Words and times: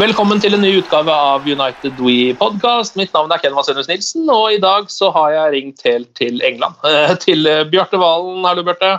Velkommen 0.00 0.38
til 0.40 0.54
en 0.56 0.62
ny 0.64 0.70
utgave 0.78 1.12
av 1.12 1.44
United 1.44 1.98
We 2.00 2.32
podcast. 2.40 2.94
Mitt 2.96 3.12
navn 3.12 3.32
er 3.34 3.40
Ken 3.42 3.52
Vasenus 3.52 3.90
Nilsen, 3.90 4.24
og 4.32 4.54
i 4.54 4.60
dag 4.62 4.86
så 4.88 5.10
har 5.12 5.34
jeg 5.34 5.52
ringt 5.52 5.82
helt 5.84 6.08
til 6.16 6.40
England. 6.48 6.78
Eh, 6.88 7.12
Til 7.20 7.44
eh, 7.46 7.66
Bjarte 7.68 8.00
Valen. 8.00 8.40
Hallo, 8.48 8.64
Bjarte. 8.64 8.94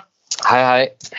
Hei, 0.46 0.60
hei. 0.62 1.16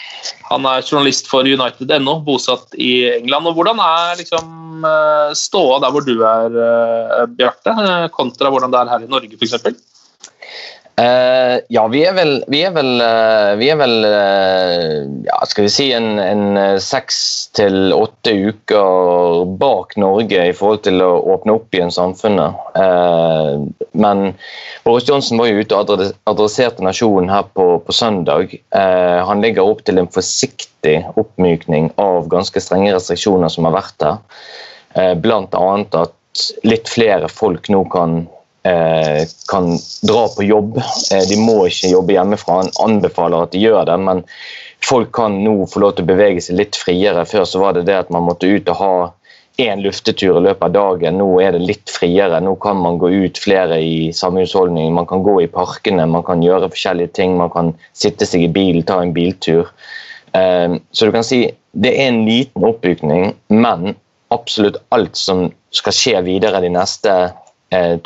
Han 0.53 0.69
er 0.71 0.85
journalist 0.87 1.27
for 1.31 1.43
United.no, 1.43 2.21
bosatt 2.23 2.77
i 2.79 2.93
England. 3.17 3.51
Og 3.51 3.59
hvordan 3.59 3.83
er 3.83 4.15
liksom 4.23 4.87
eh, 4.87 5.35
ståa 5.43 5.81
der 5.83 5.97
hvor 5.97 6.07
du 6.07 6.15
er, 6.23 7.27
Bjarte, 7.35 7.75
kontra 8.15 8.55
hvordan 8.55 8.71
det 8.71 8.79
er 8.85 8.95
her 8.95 9.09
i 9.09 9.11
Norge, 9.11 9.35
f.eks.? 9.35 9.83
Eh, 10.97 11.59
ja, 11.69 11.89
vi 11.91 12.05
er 12.07 12.13
vel 12.15 12.37
Vi 12.47 12.61
er 12.63 12.71
vel, 12.71 13.01
uh, 13.03 13.57
vi 13.59 13.67
er 13.73 13.79
vel 13.81 14.05
uh, 14.07 15.01
ja, 15.27 15.41
skal 15.51 15.67
vi 15.67 15.73
si 15.75 15.89
en, 15.91 16.21
en 16.23 16.79
seks 16.79 17.17
til 17.59 17.91
åtte 17.97 18.31
uker 18.31 19.43
bak 19.59 19.97
Norge 19.99 20.45
i 20.47 20.53
forhold 20.55 20.85
til 20.87 21.03
å 21.03 21.09
åpne 21.35 21.57
opp 21.57 21.75
igjen 21.75 21.91
samfunnet. 21.95 22.59
Men 23.95 24.23
Boris 24.87 25.07
Johnson 25.09 25.39
var 25.39 25.51
jo 25.51 25.63
ute 25.63 25.79
og 25.79 25.93
adresserte 26.31 26.85
nasjonen 26.85 27.31
her 27.31 27.47
på, 27.55 27.67
på 27.87 27.95
søndag. 27.95 28.57
Han 28.75 29.43
legger 29.45 29.71
opp 29.71 29.85
til 29.87 30.03
en 30.03 30.11
forsiktig 30.11 30.97
oppmykning 31.15 31.93
av 32.03 32.27
ganske 32.33 32.63
strenge 32.63 32.95
restriksjoner 32.97 33.53
som 33.55 33.69
har 33.71 33.77
vært 33.79 34.07
her. 34.07 34.19
Uh, 34.99 35.15
annet 35.15 35.99
at 36.03 36.49
litt 36.67 36.91
flere 36.91 37.31
folk 37.31 37.71
nå 37.71 37.85
kan 37.95 38.25
kan 39.51 39.79
dra 40.03 40.29
på 40.37 40.45
jobb. 40.45 40.79
Eh, 41.13 41.25
de 41.29 41.37
må 41.41 41.67
ikke 41.69 41.91
jobbe 41.93 42.17
hjemmefra. 42.17 42.63
Han 42.63 42.71
anbefaler 42.87 43.45
at 43.45 43.53
de 43.53 43.61
gjør 43.65 43.85
det, 43.91 43.99
men 44.01 44.23
folk 44.85 45.13
kan 45.17 45.37
nå 45.45 45.67
få 45.71 45.83
lov 45.85 45.97
til 45.97 46.07
å 46.07 46.13
bevege 46.13 46.41
seg 46.45 46.59
litt 46.61 46.79
friere. 46.81 47.27
Før 47.29 47.45
så 47.49 47.61
var 47.61 47.77
det 47.77 47.87
det 47.91 47.99
at 48.05 48.13
man 48.15 48.27
måtte 48.29 48.49
ut 48.49 48.71
og 48.73 48.81
ha 48.81 48.95
én 49.63 49.85
luftetur 49.85 50.39
i 50.39 50.45
løpet 50.49 50.65
av 50.67 50.73
dagen. 50.75 51.19
Nå 51.21 51.29
er 51.45 51.55
det 51.55 51.67
litt 51.69 51.93
friere. 51.93 52.41
Nå 52.43 52.57
kan 52.63 52.81
man 52.81 52.99
gå 52.99 53.11
ut 53.13 53.39
flere 53.39 53.79
i 53.85 54.11
samme 54.17 54.43
husholdning. 54.43 54.95
Man 54.97 55.07
kan 55.11 55.23
gå 55.23 55.37
i 55.45 55.51
parkene, 55.51 56.09
man 56.11 56.25
kan 56.27 56.43
gjøre 56.43 56.73
forskjellige 56.73 57.15
ting. 57.21 57.37
Man 57.39 57.53
kan 57.55 57.75
sitte 57.93 58.27
seg 58.27 58.49
i 58.49 58.51
bil, 58.51 58.83
ta 58.89 59.01
en 59.03 59.15
biltur. 59.15 59.71
Eh, 60.33 60.81
Så 60.91 61.07
du 61.07 61.13
kan 61.13 61.27
si 61.27 61.45
det 61.75 61.91
er 61.91 62.09
en 62.09 62.25
liten 62.27 62.65
oppbygning, 62.65 63.33
men 63.51 63.97
absolutt 64.35 64.77
alt 64.95 65.17
som 65.19 65.49
skal 65.75 65.95
skje 65.95 66.21
videre 66.27 66.61
de 66.63 66.71
neste 66.71 67.11
eh, 67.11 67.41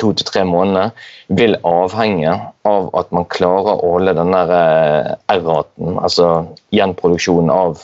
to 0.01 0.11
til 0.17 0.25
tre 0.25 0.43
måneder, 0.47 0.93
vil 1.37 1.57
avhenge 1.67 2.31
av 2.67 2.89
at 2.97 3.11
man 3.15 3.27
klarer 3.29 3.75
å 3.75 3.95
holde 3.95 4.15
den 4.17 4.33
eh, 4.33 5.11
R-raten, 5.35 5.99
altså 5.99 6.29
gjenproduksjonen 6.75 7.51
av 7.53 7.83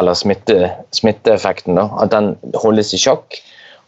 eller 0.00 0.16
smitte, 0.16 0.70
smitteeffekten, 0.96 1.76
da, 1.76 1.88
at 2.00 2.12
den 2.14 2.34
holdes 2.62 2.94
i 2.96 3.00
sjakk, 3.00 3.36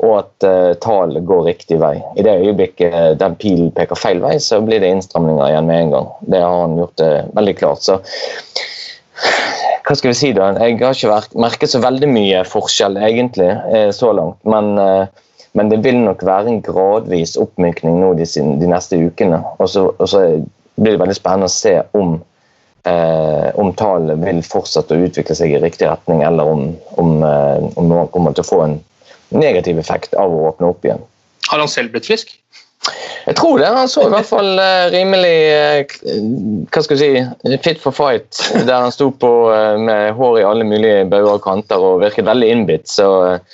og 0.03 0.17
at 0.19 0.47
uh, 0.49 0.73
tallet 0.83 1.23
går 1.29 1.45
riktig 1.47 1.79
vei. 1.79 1.95
I 2.19 2.25
det 2.27 2.35
øyeblikket 2.43 2.91
eh, 2.91 3.13
den 3.21 3.37
pilen 3.39 3.71
peker 3.77 3.99
feil 3.99 4.19
vei, 4.25 4.35
så 4.43 4.59
blir 4.65 4.83
det 4.83 4.91
innstramninger 4.91 5.47
igjen 5.47 5.69
med 5.69 5.79
en 5.79 5.93
gang. 5.95 6.09
Det 6.35 6.41
har 6.43 6.57
han 6.65 6.75
gjort 6.81 6.97
det 6.99 7.11
veldig 7.39 7.55
klart. 7.61 7.87
Så 7.87 8.01
hva 9.87 9.97
skal 9.99 10.13
vi 10.13 10.19
si 10.19 10.33
da? 10.35 10.51
Jeg 10.59 10.79
har 10.81 10.97
ikke 10.97 11.39
merket 11.43 11.71
så 11.71 11.81
veldig 11.83 12.09
mye 12.11 12.43
forskjell 12.49 12.99
egentlig 13.03 13.51
eh, 13.51 13.91
så 13.95 14.11
langt. 14.17 14.41
Men, 14.49 14.75
eh, 14.83 15.22
men 15.59 15.69
det 15.69 15.83
vil 15.85 15.99
nok 16.01 16.25
være 16.25 16.49
en 16.49 16.61
gradvis 16.65 17.37
oppmykning 17.41 18.01
nå 18.01 18.13
de, 18.19 18.27
de 18.61 18.69
neste 18.71 18.99
ukene. 18.99 19.43
Og 19.59 19.69
så, 19.69 19.87
og 19.93 20.09
så 20.09 20.23
blir 20.81 20.95
det 20.95 21.03
veldig 21.03 21.17
spennende 21.19 21.51
å 21.51 21.53
se 21.53 21.75
om, 21.99 22.15
eh, 22.89 23.49
om 23.61 23.73
tallene 23.77 24.17
vil 24.25 24.41
fortsette 24.47 24.97
å 24.97 25.09
utvikle 25.09 25.37
seg 25.37 25.53
i 25.53 25.61
riktig 25.63 25.91
retning, 25.91 26.25
eller 26.27 26.49
om, 26.49 26.71
om, 27.01 27.19
eh, 27.29 27.69
om 27.77 27.91
noen 27.91 28.09
kommer 28.15 28.37
til 28.37 28.47
å 28.47 28.51
få 28.53 28.63
en 28.65 28.79
negativ 29.33 29.81
effekt 29.81 30.17
av 30.19 30.33
å 30.33 30.47
åpne 30.53 30.73
opp 30.73 30.89
igjen. 30.89 31.05
Har 31.51 31.61
han 31.61 31.69
selv 31.69 31.93
blitt 31.93 32.09
frisk? 32.09 32.33
Jeg 33.27 33.37
tror 33.39 33.61
det. 33.61 33.69
Han 33.71 33.91
så 33.91 34.09
i 34.09 34.11
hvert 34.11 34.27
fall 34.27 34.59
eh, 34.59 34.89
rimelig 34.91 35.37
eh, 35.55 35.93
hva 36.73 36.83
skal 36.83 36.99
jeg 36.99 37.23
si, 37.23 37.57
fit 37.63 37.83
for 37.83 37.95
fight, 37.95 38.41
der 38.67 38.75
han 38.75 38.95
sto 38.95 39.13
på 39.15 39.31
eh, 39.55 39.79
med 39.79 40.17
hår 40.19 40.41
i 40.41 40.47
alle 40.47 40.67
mulige 40.67 41.05
bauger 41.11 41.37
og 41.37 41.45
kanter 41.45 41.83
og 41.83 42.01
virket 42.03 42.27
veldig 42.27 42.49
innbitt. 42.51 42.91
Så 42.91 43.07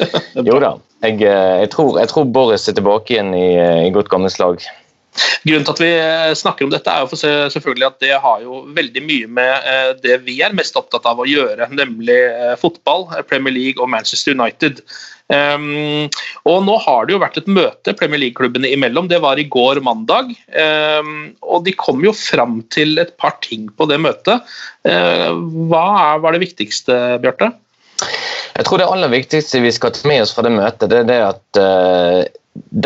jo 0.48 0.60
da. 0.62 0.76
Jeg, 1.04 1.20
eh, 1.22 1.54
jeg, 1.62 1.70
tror, 1.74 1.98
jeg 2.00 2.10
tror 2.10 2.28
Boris 2.34 2.66
er 2.68 2.76
tilbake 2.78 3.14
igjen 3.14 3.32
i, 3.36 3.48
eh, 3.54 3.86
i 3.86 3.94
godt 3.94 4.10
gammelt 4.10 4.34
slag. 4.34 4.64
Grunnen 5.46 5.64
til 5.66 5.74
at 5.74 5.82
vi 5.82 5.90
eh, 5.98 6.32
snakker 6.38 6.66
om 6.66 6.72
dette 6.72 6.90
er 6.90 7.04
jo 7.04 7.10
for 7.10 7.20
se- 7.20 7.50
selvfølgelig 7.54 7.86
at 7.88 8.00
det 8.02 8.16
har 8.22 8.42
jo 8.42 8.64
veldig 8.74 9.02
mye 9.06 9.28
med 9.38 10.02
det 10.02 10.20
vi 10.26 10.40
er 10.46 10.56
mest 10.58 10.78
opptatt 10.78 11.06
av 11.10 11.22
å 11.22 11.26
gjøre, 11.26 11.70
nemlig 11.74 12.18
fotball, 12.62 13.08
Premier 13.30 13.54
League 13.54 13.82
og 13.82 13.90
Manchester 13.94 14.34
United. 14.34 14.82
Um, 15.28 16.08
og 16.48 16.62
nå 16.64 16.78
har 16.86 17.04
det 17.04 17.12
jo 17.12 17.20
vært 17.20 17.36
et 17.36 17.50
møte 17.52 17.92
Premier 17.98 18.22
League-klubbene 18.22 18.70
imellom. 18.72 19.10
Det 19.10 19.18
var 19.20 19.36
i 19.36 19.44
går 19.44 19.82
mandag. 19.84 20.30
Um, 20.56 21.34
og 21.44 21.66
de 21.66 21.74
kom 21.76 22.00
jo 22.04 22.14
fram 22.16 22.62
til 22.72 22.96
et 23.02 23.12
par 23.20 23.36
ting 23.44 23.68
på 23.76 23.88
det 23.90 24.00
møtet. 24.00 24.46
Uh, 24.88 25.36
hva 25.68 25.84
er, 26.14 26.22
var 26.24 26.32
det 26.34 26.46
viktigste, 26.46 26.96
Bjarte? 27.20 27.52
Jeg 28.54 28.66
tror 28.66 28.80
det 28.80 28.88
aller 28.88 29.12
viktigste 29.12 29.62
vi 29.64 29.72
skal 29.74 29.94
ta 29.94 30.08
med 30.08 30.24
oss 30.24 30.34
fra 30.34 30.44
det 30.46 30.54
møtet, 30.54 30.88
det 30.90 31.02
er 31.02 31.08
det 31.08 31.20
at 31.26 31.60
uh, 31.62 32.22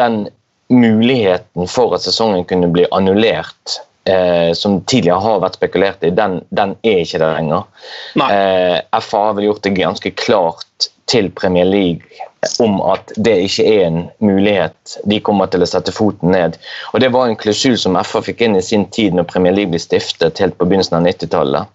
den 0.01 0.27
muligheten 0.73 1.69
for 1.69 1.97
at 1.97 2.05
sesongen 2.05 2.45
kunne 2.49 2.71
bli 2.73 2.87
annullert, 2.97 3.79
uh, 4.11 4.53
som 4.57 4.81
tidligere 4.89 5.21
har 5.25 5.45
vært 5.45 5.61
spekulert 5.61 6.05
i, 6.07 6.13
den, 6.17 6.41
den 6.51 6.77
er 6.83 7.05
ikke 7.05 7.23
der 7.23 7.39
lenger. 7.39 7.69
Nei. 8.21 8.29
Eh, 8.33 9.01
FA 9.05 9.25
har 9.29 9.39
vel 9.39 9.51
gjort 9.51 9.65
det 9.67 9.77
ganske 9.79 10.15
klart 10.19 10.91
til 11.11 11.29
Premier 11.37 11.69
League 11.69 12.29
om 12.63 12.81
at 12.91 13.13
det 13.17 13.35
ikke 13.47 13.67
er 13.69 13.85
en 13.87 14.01
mulighet. 14.25 14.97
De 15.07 15.21
kommer 15.23 15.51
til 15.51 15.63
å 15.63 15.69
sette 15.69 15.95
foten 15.95 16.33
ned. 16.35 16.57
Og 16.91 17.01
Det 17.05 17.13
var 17.15 17.29
en 17.29 17.39
klusul 17.39 17.77
som 17.79 17.99
FA 18.03 18.23
fikk 18.25 18.43
inn 18.43 18.57
i 18.59 18.65
sin 18.65 18.89
tid 18.91 19.15
når 19.15 19.29
Premier 19.31 19.55
League 19.55 19.71
ble 19.75 19.83
stiftet 19.83 20.41
helt 20.43 20.59
på 20.59 20.67
begynnelsen 20.67 20.99
av 20.99 21.07
90-tallet 21.07 21.71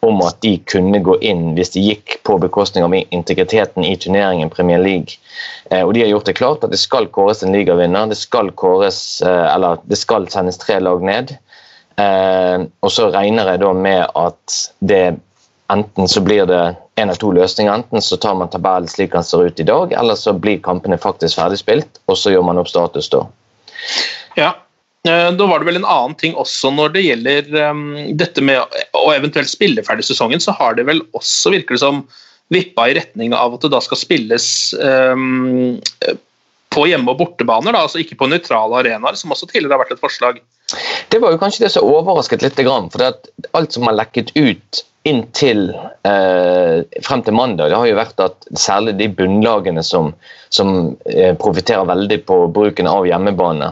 om 0.00 0.20
at 0.22 0.40
de 0.44 0.56
kunne 0.68 1.00
gå 1.04 1.16
inn 1.24 1.54
hvis 1.56 1.72
de 1.74 1.82
gikk 1.82 2.18
på 2.26 2.38
bekostning 2.42 2.84
av 2.86 2.94
integriteten 2.94 3.84
i 3.84 3.96
turneringen 4.00 4.52
Premier 4.52 4.82
League. 4.82 5.18
Eh, 5.70 5.82
og 5.82 5.94
De 5.94 6.04
har 6.04 6.12
gjort 6.12 6.28
det 6.28 6.36
klart 6.38 6.64
at 6.64 6.74
det 6.74 6.80
skal 6.80 7.08
kåres 7.12 7.42
en 7.42 7.54
ligavinner. 7.56 8.08
Det 8.10 8.18
skal 8.20 8.52
kåres, 8.52 9.22
eh, 9.22 9.54
eller 9.54 9.80
det 9.84 9.98
skal 9.98 10.28
sendes 10.32 10.60
tre 10.62 10.78
lag 10.80 11.02
ned. 11.02 11.36
Eh, 11.96 12.66
og 12.82 12.92
så 12.92 13.08
regner 13.14 13.52
jeg 13.52 13.64
da 13.64 13.72
med 13.72 14.04
at 14.14 14.58
det 14.80 15.16
enten 15.72 16.08
så 16.08 16.20
blir 16.22 16.46
det 16.46 16.76
en 16.96 17.10
av 17.10 17.18
to 17.20 17.32
løsninger. 17.34 17.72
Enten 17.72 18.04
så 18.04 18.18
tar 18.20 18.36
man 18.38 18.52
tabellen 18.52 18.88
slik 18.88 19.12
den 19.16 19.24
ser 19.26 19.48
ut 19.48 19.60
i 19.60 19.66
dag, 19.66 19.92
eller 19.92 20.14
så 20.14 20.32
blir 20.32 20.62
kampene 20.62 20.98
faktisk 21.00 21.40
ferdigspilt, 21.40 22.00
og 22.06 22.20
så 22.20 22.32
gjør 22.32 22.46
man 22.46 22.60
opp 22.62 22.70
status 22.70 23.10
da. 23.12 23.24
Ja. 24.36 24.52
Eh, 25.06 25.32
Da 25.38 25.46
var 25.46 25.62
det 25.62 25.68
vel 25.70 25.80
en 25.80 25.88
annen 25.88 26.16
ting 26.18 26.36
også 26.38 26.72
når 26.74 26.94
det 26.96 27.04
gjelder 27.06 27.50
um, 27.70 27.82
dette 28.18 28.42
med 28.44 28.78
å 28.96 29.08
eventuelt 29.14 29.50
spille 29.50 29.84
ferdig 29.86 30.06
sesongen, 30.08 30.42
så 30.42 30.54
har 30.58 30.76
det 30.78 30.86
vel 30.88 31.02
også, 31.16 31.52
virker 31.54 31.76
det 31.76 31.84
som, 31.84 32.04
vippa 32.54 32.84
i 32.86 32.94
retning 32.94 33.32
av 33.34 33.56
at 33.56 33.64
det 33.64 33.72
da 33.74 33.80
skal 33.82 33.98
spilles 33.98 34.46
um, 34.78 35.80
på 36.70 36.84
hjemme- 36.86 37.10
og 37.10 37.18
bortebaner, 37.18 37.74
da, 37.74 37.80
altså 37.86 37.98
ikke 38.02 38.18
på 38.20 38.28
nøytrale 38.30 38.82
arenaer, 38.82 39.18
som 39.18 39.34
også 39.34 39.48
tidligere 39.50 39.74
har 39.74 39.82
vært 39.82 39.96
et 39.96 40.02
forslag. 40.02 40.38
Det 41.12 41.22
var 41.22 41.34
jo 41.34 41.38
kanskje 41.38 41.66
det 41.66 41.72
som 41.76 41.86
overrasket 41.86 42.42
litt, 42.42 42.58
for 42.58 43.06
alt 43.06 43.72
som 43.72 43.86
har 43.86 43.98
lekket 44.00 44.34
ut 44.34 44.84
inntil 45.06 45.68
eh, 46.02 47.00
frem 47.02 47.22
til 47.22 47.34
mandag, 47.34 47.70
det 47.70 47.78
har 47.78 47.86
jo 47.86 47.98
vært 47.98 48.22
at 48.24 48.46
særlig 48.58 48.96
de 48.98 49.06
bunnlagene 49.14 49.82
som, 49.86 50.08
som 50.50 50.72
eh, 51.06 51.30
profitterer 51.38 51.86
veldig 51.86 52.18
på 52.26 52.38
bruken 52.54 52.88
av 52.90 53.06
hjemmebane, 53.06 53.68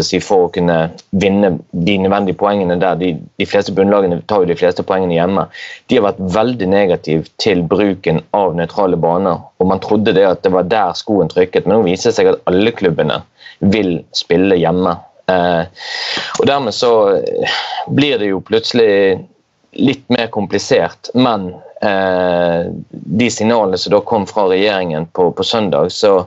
si, 0.00 0.20
for 0.24 0.46
å 0.46 0.52
kunne 0.54 0.78
vinne 1.10 1.50
de 1.76 1.98
nødvendige 2.00 2.38
poengene 2.40 2.78
der, 2.80 2.96
de, 3.02 3.10
de 3.36 3.48
fleste 3.48 3.74
bunnlagene 3.76 4.22
tar 4.32 4.46
jo 4.46 4.52
de 4.52 4.56
fleste 4.56 4.86
poengene 4.88 5.18
hjemme, 5.18 5.44
de 5.92 5.98
har 5.98 6.06
vært 6.08 6.22
veldig 6.38 6.70
negative 6.72 7.28
til 7.36 7.60
bruken 7.68 8.22
av 8.38 8.56
nøytrale 8.56 8.96
baner. 8.96 9.44
og 9.60 9.68
Man 9.68 9.84
trodde 9.84 10.16
det 10.16 10.24
at 10.30 10.40
det 10.46 10.54
var 10.56 10.72
der 10.72 10.96
skoen 10.96 11.28
trykket, 11.28 11.68
men 11.68 11.76
nå 11.76 11.84
viser 11.90 12.08
det 12.08 12.16
seg 12.16 12.32
at 12.32 12.40
alle 12.48 12.72
klubbene 12.72 13.20
vil 13.60 13.98
spille 14.16 14.56
hjemme. 14.56 14.96
Eh, 15.28 15.64
og 16.38 16.46
Dermed 16.48 16.74
så 16.74 16.92
blir 17.94 18.18
det 18.20 18.32
jo 18.32 18.42
plutselig 18.44 19.18
litt 19.78 20.04
mer 20.12 20.30
komplisert, 20.32 21.10
men 21.14 21.50
eh, 21.84 22.70
de 22.90 23.30
signalene 23.30 23.78
som 23.78 23.94
da 23.94 24.00
kom 24.04 24.24
fra 24.26 24.48
regjeringen 24.50 25.06
på, 25.12 25.30
på 25.36 25.44
søndag, 25.44 25.92
så 25.92 26.22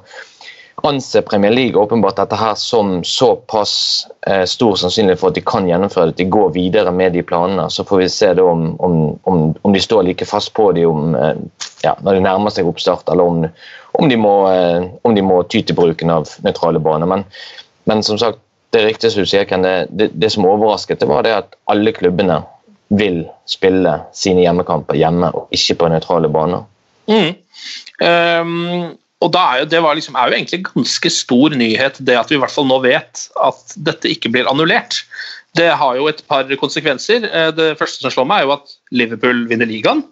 anser 0.83 1.21
Premier 1.21 1.51
League 1.51 1.81
åpenbart 1.81 2.15
dette 2.15 2.36
her 2.36 2.56
som 2.56 3.03
såpass 3.03 4.07
eh, 4.27 4.44
stor 4.45 4.75
sannsynlighet 4.75 5.19
for 5.19 5.30
at 5.30 5.38
de 5.38 5.44
kan 5.45 5.68
gjennomføre 5.69 6.09
det, 6.09 6.18
de 6.24 6.30
går 6.33 6.54
videre 6.56 6.94
med 6.95 7.13
de 7.13 7.24
planene. 7.25 7.68
Så 7.69 7.86
får 7.86 8.01
vi 8.01 8.09
se 8.09 8.31
om, 8.42 8.63
om, 8.81 8.95
om, 9.30 9.44
om 9.62 9.74
de 9.74 9.81
står 9.81 10.07
like 10.07 10.25
fast 10.25 10.54
på 10.57 10.71
det 10.77 10.86
eh, 10.88 11.36
ja, 11.83 11.95
når 12.01 12.18
de 12.18 12.24
nærmer 12.25 12.54
seg 12.54 12.69
oppstart, 12.69 13.09
eller 13.12 13.30
om, 13.30 14.09
de, 14.09 14.18
må, 14.18 14.36
eh, 14.50 14.88
om 15.04 15.15
de 15.18 15.25
må 15.25 15.42
ty 15.44 15.62
til 15.62 15.77
bruken 15.77 16.13
av 16.13 16.30
nøytrale 16.45 16.81
baner. 16.81 17.09
Men, 17.09 17.27
men 17.89 18.04
som 18.06 18.18
sagt, 18.21 18.42
det 18.71 18.79
er 18.79 18.88
riktig 18.88 19.12
som 19.12 19.25
du 19.25 19.29
sier, 19.29 19.45
Ken, 19.50 19.65
det, 19.65 20.12
det, 20.13 20.31
som 20.31 20.47
overrasket, 20.47 21.01
det 21.01 21.09
var 21.09 21.25
det 21.27 21.35
at 21.35 21.56
alle 21.71 21.91
klubbene 21.95 22.39
vil 22.95 23.23
spille 23.47 23.97
sine 24.15 24.44
hjemmekamper 24.44 25.00
hjemme 25.00 25.31
og 25.35 25.51
ikke 25.56 25.77
på 25.79 25.89
nøytrale 25.91 26.31
baner. 26.31 26.63
Mm. 27.12 27.33
Um, 28.01 28.94
og 29.21 29.29
da 29.35 29.41
er 29.51 29.62
jo, 29.62 29.68
Det 29.71 29.81
var 29.83 29.97
liksom, 29.97 30.15
er 30.15 30.29
jo 30.29 30.38
egentlig 30.38 30.63
ganske 30.65 31.12
stor 31.13 31.56
nyhet 31.57 32.00
det 32.00 32.18
at 32.18 32.31
vi 32.31 32.38
i 32.38 32.41
hvert 32.41 32.53
fall 32.53 32.68
nå 32.69 32.79
vet 32.83 33.27
at 33.44 33.75
dette 33.75 34.09
ikke 34.09 34.31
blir 34.33 34.50
annullert. 34.50 35.03
Det 35.57 35.68
har 35.77 35.97
jo 36.00 36.07
et 36.07 36.23
par 36.31 36.47
konsekvenser. 36.59 37.27
Eh, 37.27 37.51
Det 37.51 37.77
første 37.77 38.01
som 38.01 38.13
slår 38.13 38.27
meg, 38.27 38.41
er 38.41 38.47
jo 38.47 38.56
at 38.56 38.75
Liverpool 38.91 39.45
vinner 39.51 39.69
ligaen. 39.69 40.06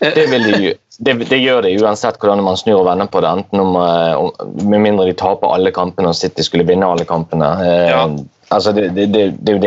Det, 0.00 0.24
vil 0.30 0.46
de, 0.48 0.74
det, 0.98 1.14
det 1.30 1.38
gjør 1.38 1.62
det 1.62 1.76
uansett 1.78 2.18
hvordan 2.18 2.42
man 2.42 2.58
snur 2.58 2.80
og 2.80 2.88
vender 2.88 3.06
på 3.06 3.20
det. 3.22 3.30
om, 3.54 3.76
eh, 3.78 4.14
om, 4.18 4.32
Med 4.66 4.80
mindre 4.82 5.06
de 5.06 5.14
taper 5.18 5.54
alle 5.54 5.70
kampene 5.74 6.10
og 6.10 6.18
City 6.18 6.42
skulle 6.42 6.66
vinne 6.66 6.86
alle 6.86 7.06
kampene. 7.06 7.52
Eh, 7.62 7.88
Ja. 7.92 8.02
altså 8.50 8.72
det, 8.72 8.88
det, 8.96 9.06
det, 9.14 9.24
det 9.38 9.52
er 9.52 9.56
jo 9.56 9.62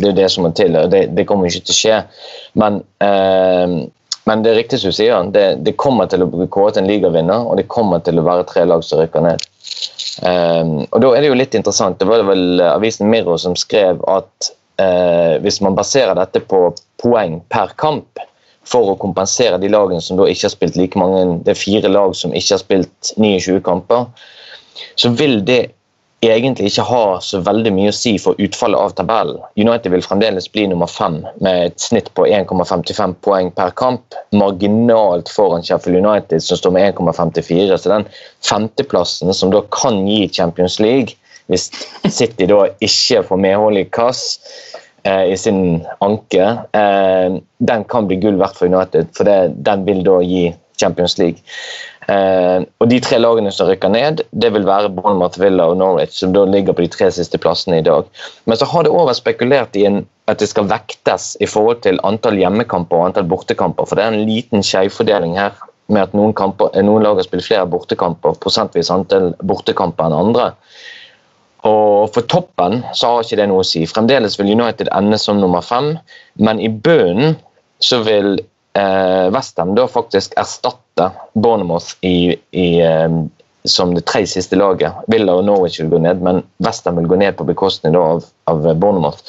det, 0.00 0.12
det 0.16 0.28
som 0.32 0.44
må 0.44 0.52
til. 0.56 0.76
og 0.76 0.90
Det, 0.90 1.06
det 1.16 1.26
kommer 1.28 1.50
ikke 1.50 1.66
til 1.68 1.74
å 1.76 1.80
skje. 1.80 1.98
Men, 2.54 2.80
eh, 3.04 3.76
men 4.28 4.42
det 4.44 4.52
er 4.52 4.60
riktig 4.62 4.80
som 4.80 4.94
du 4.94 4.96
sier. 4.96 5.28
Det, 5.34 5.44
det 5.64 5.76
kommer 5.76 6.08
til 6.08 6.24
å 6.24 6.30
bli 6.32 6.48
kåret 6.48 6.80
en 6.80 6.88
ligavinner, 6.88 7.44
og 7.44 7.60
det 7.60 7.68
kommer 7.68 8.00
til 8.04 8.20
å 8.20 8.24
være 8.24 8.48
tre 8.48 8.64
lag 8.64 8.84
som 8.86 9.02
rykker 9.02 9.26
ned. 9.26 9.44
Eh, 10.24 10.64
og 10.88 10.96
da 11.04 11.12
er 11.12 11.20
det 11.20 11.28
jo 11.28 11.36
litt 11.42 11.58
interessant. 11.60 12.00
Det 12.00 12.08
var 12.08 12.24
vel 12.24 12.64
avisen 12.70 13.10
Mirro 13.12 13.36
som 13.40 13.52
skrev 13.58 14.00
at 14.08 14.50
eh, 14.80 15.36
hvis 15.44 15.60
man 15.60 15.76
baserer 15.76 16.16
dette 16.16 16.40
på 16.40 16.70
poeng 17.02 17.42
per 17.52 17.76
kamp, 17.76 18.24
for 18.70 18.92
å 18.92 18.98
kompensere 19.00 19.58
de 19.58 19.70
lagene 19.72 20.02
som 20.04 20.18
da 20.20 20.28
ikke 20.30 20.46
har 20.46 20.54
spilt 20.54 20.78
like 20.78 20.98
mange 21.00 21.40
Det 21.44 21.54
er 21.54 21.58
fire 21.58 21.90
lag 21.90 22.14
som 22.16 22.34
ikke 22.34 22.54
har 22.54 22.62
spilt 22.62 23.12
29 23.16 23.60
kamper. 23.66 24.06
Så 24.96 25.10
vil 25.18 25.40
det 25.44 25.62
egentlig 26.20 26.68
ikke 26.68 26.84
ha 26.84 27.04
så 27.24 27.40
veldig 27.44 27.72
mye 27.72 27.92
å 27.92 27.96
si 27.96 28.12
for 28.20 28.38
utfallet 28.42 28.80
av 28.80 28.92
tabellen. 28.98 29.40
United 29.56 29.92
vil 29.94 30.04
fremdeles 30.04 30.50
bli 30.52 30.66
nummer 30.68 30.90
fem 30.90 31.22
med 31.40 31.70
et 31.70 31.80
snitt 31.80 32.10
på 32.16 32.26
1,55 32.28 33.16
poeng 33.24 33.48
per 33.56 33.72
kamp. 33.80 34.18
Marginalt 34.36 35.32
foran 35.32 35.64
Sheffield 35.64 36.02
United, 36.04 36.44
som 36.44 36.60
står 36.60 36.76
med 36.76 36.90
1,54. 36.92 37.78
Så 37.80 37.92
den 37.92 38.06
femteplassen, 38.44 39.32
som 39.34 39.54
da 39.54 39.64
kan 39.72 40.04
gi 40.08 40.26
Champions 40.28 40.76
League, 40.80 41.16
hvis 41.50 41.70
City 42.12 42.46
da 42.46 42.66
ikke 42.84 43.24
får 43.26 43.40
medhold 43.40 43.80
i 43.80 43.88
Kass, 43.88 44.38
i 45.04 45.36
sin 45.38 45.80
anke, 46.04 46.48
eh, 46.76 47.38
den 47.58 47.84
kan 47.88 48.08
bli 48.08 48.18
gull 48.20 48.40
verdt 48.40 48.58
for 48.58 48.68
United. 48.68 49.12
For 49.16 49.28
det, 49.28 49.62
den 49.64 49.86
vil 49.86 50.02
da 50.06 50.18
gi 50.24 50.50
Champions 50.80 51.18
League. 51.18 51.40
Eh, 52.10 52.64
og 52.80 52.88
De 52.90 52.98
tre 53.04 53.18
lagene 53.20 53.52
som 53.54 53.68
rykker 53.68 53.92
ned, 53.92 54.22
det 54.32 54.50
vil 54.54 54.66
være 54.66 54.90
Bournemouth, 54.96 55.38
Villa 55.40 55.68
og 55.70 55.78
Norwich, 55.78 56.18
som 56.18 56.32
da 56.34 56.46
ligger 56.48 56.74
på 56.74 56.86
de 56.86 56.90
tre 56.92 57.10
siste 57.14 57.38
plassene 57.38 57.78
i 57.80 57.86
dag. 57.86 58.08
Men 58.46 58.58
så 58.58 58.68
har 58.70 58.86
det 58.86 58.94
òg 58.94 59.10
vært 59.10 59.20
spekulert 59.20 59.78
i 59.78 59.86
en, 59.88 60.02
at 60.30 60.42
det 60.42 60.50
skal 60.50 60.68
vektes 60.70 61.34
i 61.42 61.48
forhold 61.50 61.82
til 61.86 62.00
antall 62.06 62.38
hjemmekamper 62.40 62.98
og 62.98 63.10
antall 63.10 63.28
bortekamper. 63.30 63.86
For 63.86 63.98
det 63.98 64.06
er 64.06 64.16
en 64.16 64.26
liten 64.28 64.64
skjevfordeling 64.66 65.36
her 65.38 65.54
med 65.90 66.06
at 66.06 66.12
noen, 66.14 66.32
kamper, 66.38 66.70
noen 66.86 67.02
lag 67.02 67.18
har 67.18 67.26
spilt 67.26 67.46
flere 67.46 67.66
bortekamper, 67.70 68.36
prosentvis 68.42 68.92
antall 68.94 69.32
bortekamper 69.46 70.06
enn 70.06 70.18
andre. 70.18 70.52
Og 71.68 72.12
For 72.14 72.24
toppen 72.30 72.80
så 72.96 73.10
har 73.10 73.24
ikke 73.24 73.40
det 73.40 73.48
noe 73.50 73.64
å 73.64 73.66
si. 73.66 73.82
Fremdeles 73.88 74.38
vil 74.40 74.54
United 74.54 74.88
ende 74.96 75.18
som 75.20 75.40
nummer 75.40 75.64
fem, 75.64 75.92
men 76.40 76.60
i 76.62 76.70
bunnen 76.72 77.36
så 77.84 78.00
vil 78.04 78.38
eh, 78.78 79.26
Westham 79.34 79.74
da 79.76 79.86
faktisk 79.88 80.36
erstatte 80.40 81.10
Bournemouth 81.34 81.96
i, 82.06 82.36
i, 82.56 82.68
eh, 82.84 83.08
som 83.68 83.94
det 83.96 84.06
tre 84.08 84.24
siste 84.28 84.56
laget. 84.56 85.04
Villa 85.12 85.36
og 85.36 85.44
Norwich 85.48 85.80
vil 85.82 85.92
gå 85.92 86.00
ned, 86.04 86.22
men 86.24 86.42
Westham 86.64 87.00
vil 87.00 87.10
gå 87.10 87.20
ned 87.20 87.36
på 87.36 87.48
bekostning 87.48 87.96
da, 87.96 88.06
av, 88.16 88.24
av 88.50 88.70
Bournemouth. 88.80 89.20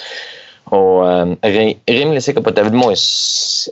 Og 0.72 1.04
eh, 1.08 1.36
Jeg 1.52 1.76
er 1.88 2.00
rimelig 2.00 2.24
sikker 2.28 2.46
på 2.46 2.54
at 2.54 2.60
David 2.62 2.80
Moyes 2.80 3.06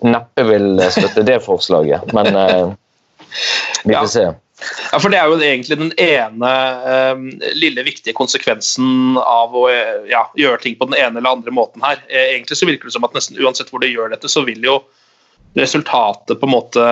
neppe 0.03 0.47
vil 0.51 0.83
støtte 0.91 1.25
det 1.27 1.39
forslaget, 1.47 2.12
men 2.15 2.35
eh, 2.35 2.75
vi 3.85 3.95
får 4.01 4.13
se. 4.15 4.29
Ja, 4.92 5.00
for 5.00 5.10
Det 5.12 5.20
er 5.20 5.30
jo 5.30 5.38
egentlig 5.39 5.78
den 5.80 5.94
ene 6.01 6.50
eh, 6.92 7.22
lille 7.56 7.86
viktige 7.88 8.16
konsekvensen 8.18 9.18
av 9.22 9.56
å 9.56 9.68
eh, 9.72 10.10
ja, 10.12 10.25
gjøre 10.39 10.62
ting 10.63 10.75
på 10.80 10.89
den 10.89 11.00
ene 11.00 11.22
eller 11.22 11.38
andre 11.38 11.54
måten 11.56 11.84
her. 11.86 12.01
Eh, 12.10 12.34
egentlig 12.36 12.60
så 12.60 12.68
virker 12.68 12.89
det 12.89 12.96
som 12.98 13.08
at 13.08 13.16
nesten 13.16 13.39
uansett 13.39 13.72
hvor 13.72 13.84
de 13.84 13.92
gjør 13.92 14.12
dette, 14.12 14.32
så 14.32 14.44
vil 14.48 14.63
jo 14.66 14.82
resultatet 15.58 16.39
på 16.39 16.50
en 16.50 16.54
måte 16.54 16.86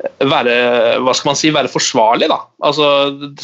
være 0.00 0.54
hva 1.04 1.12
skal 1.16 1.30
man 1.30 1.38
si, 1.38 1.50
være 1.52 1.70
forsvarlig. 1.70 2.30
da. 2.32 2.40
Altså, 2.66 2.88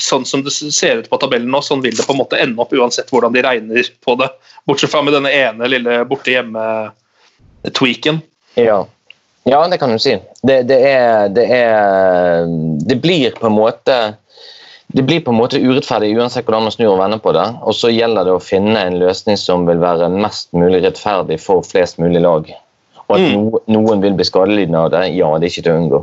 Sånn 0.01 0.27
som 0.29 0.43
det 0.45 0.55
ser 0.57 1.03
ut 1.03 1.11
på 1.13 1.21
tabellen 1.21 1.51
nå, 1.53 1.61
sånn 1.65 1.85
vil 1.85 1.97
det 1.97 2.07
på 2.09 2.17
en 2.17 2.23
måte 2.23 2.41
ende 2.41 2.63
opp 2.63 2.73
uansett 2.77 3.13
hvordan 3.13 3.37
de 3.37 3.45
regner 3.45 3.91
på 4.05 4.17
det. 4.21 4.31
Bortsett 4.69 4.93
fra 4.93 5.03
med 5.05 5.17
denne 5.17 5.33
ene 5.33 5.69
lille 5.71 6.01
borte 6.09 6.33
hjemme-tweaken. 6.33 8.23
Ja. 8.57 8.83
Ja, 9.47 9.61
det 9.71 9.79
kan 9.79 9.93
du 9.95 9.99
si. 10.03 10.17
Det, 10.43 10.63
det, 10.67 10.79
er, 10.91 11.29
det, 11.31 11.45
er, 11.55 12.47
det 12.89 12.97
blir 13.03 13.35
på 13.39 13.47
en 13.47 13.55
måte 13.57 13.99
det 14.97 15.03
blir 15.03 15.21
på 15.21 15.33
en 15.33 15.39
måte 15.39 15.59
urettferdig 15.59 16.13
uansett 16.17 16.47
hvordan 16.47 16.67
man 16.69 16.73
snur 16.75 16.93
og 16.93 17.01
vender 17.01 17.19
på 17.23 17.33
det. 17.35 17.45
Og 17.67 17.75
så 17.75 17.91
gjelder 17.91 18.27
det 18.27 18.35
å 18.37 18.43
finne 18.43 18.79
en 18.87 18.99
løsning 19.01 19.39
som 19.39 19.67
vil 19.67 19.81
være 19.83 20.09
mest 20.15 20.53
mulig 20.57 20.81
rettferdig 20.85 21.41
for 21.43 21.67
flest 21.67 21.99
mulig 22.03 22.23
lag. 22.23 22.53
Og 23.07 23.17
at 23.17 23.23
Mm. 23.23 23.33
no, 23.35 23.61
noen 23.71 24.03
vil 24.03 24.15
bli 24.19 24.25
skadelidende 24.27 24.85
av 24.87 24.91
det, 24.95 25.03
ja, 25.15 25.29
det 25.39 25.47
er 25.47 25.53
ikke 25.53 25.67
til 25.67 25.75
å 25.75 25.81
unngå. 25.83 26.01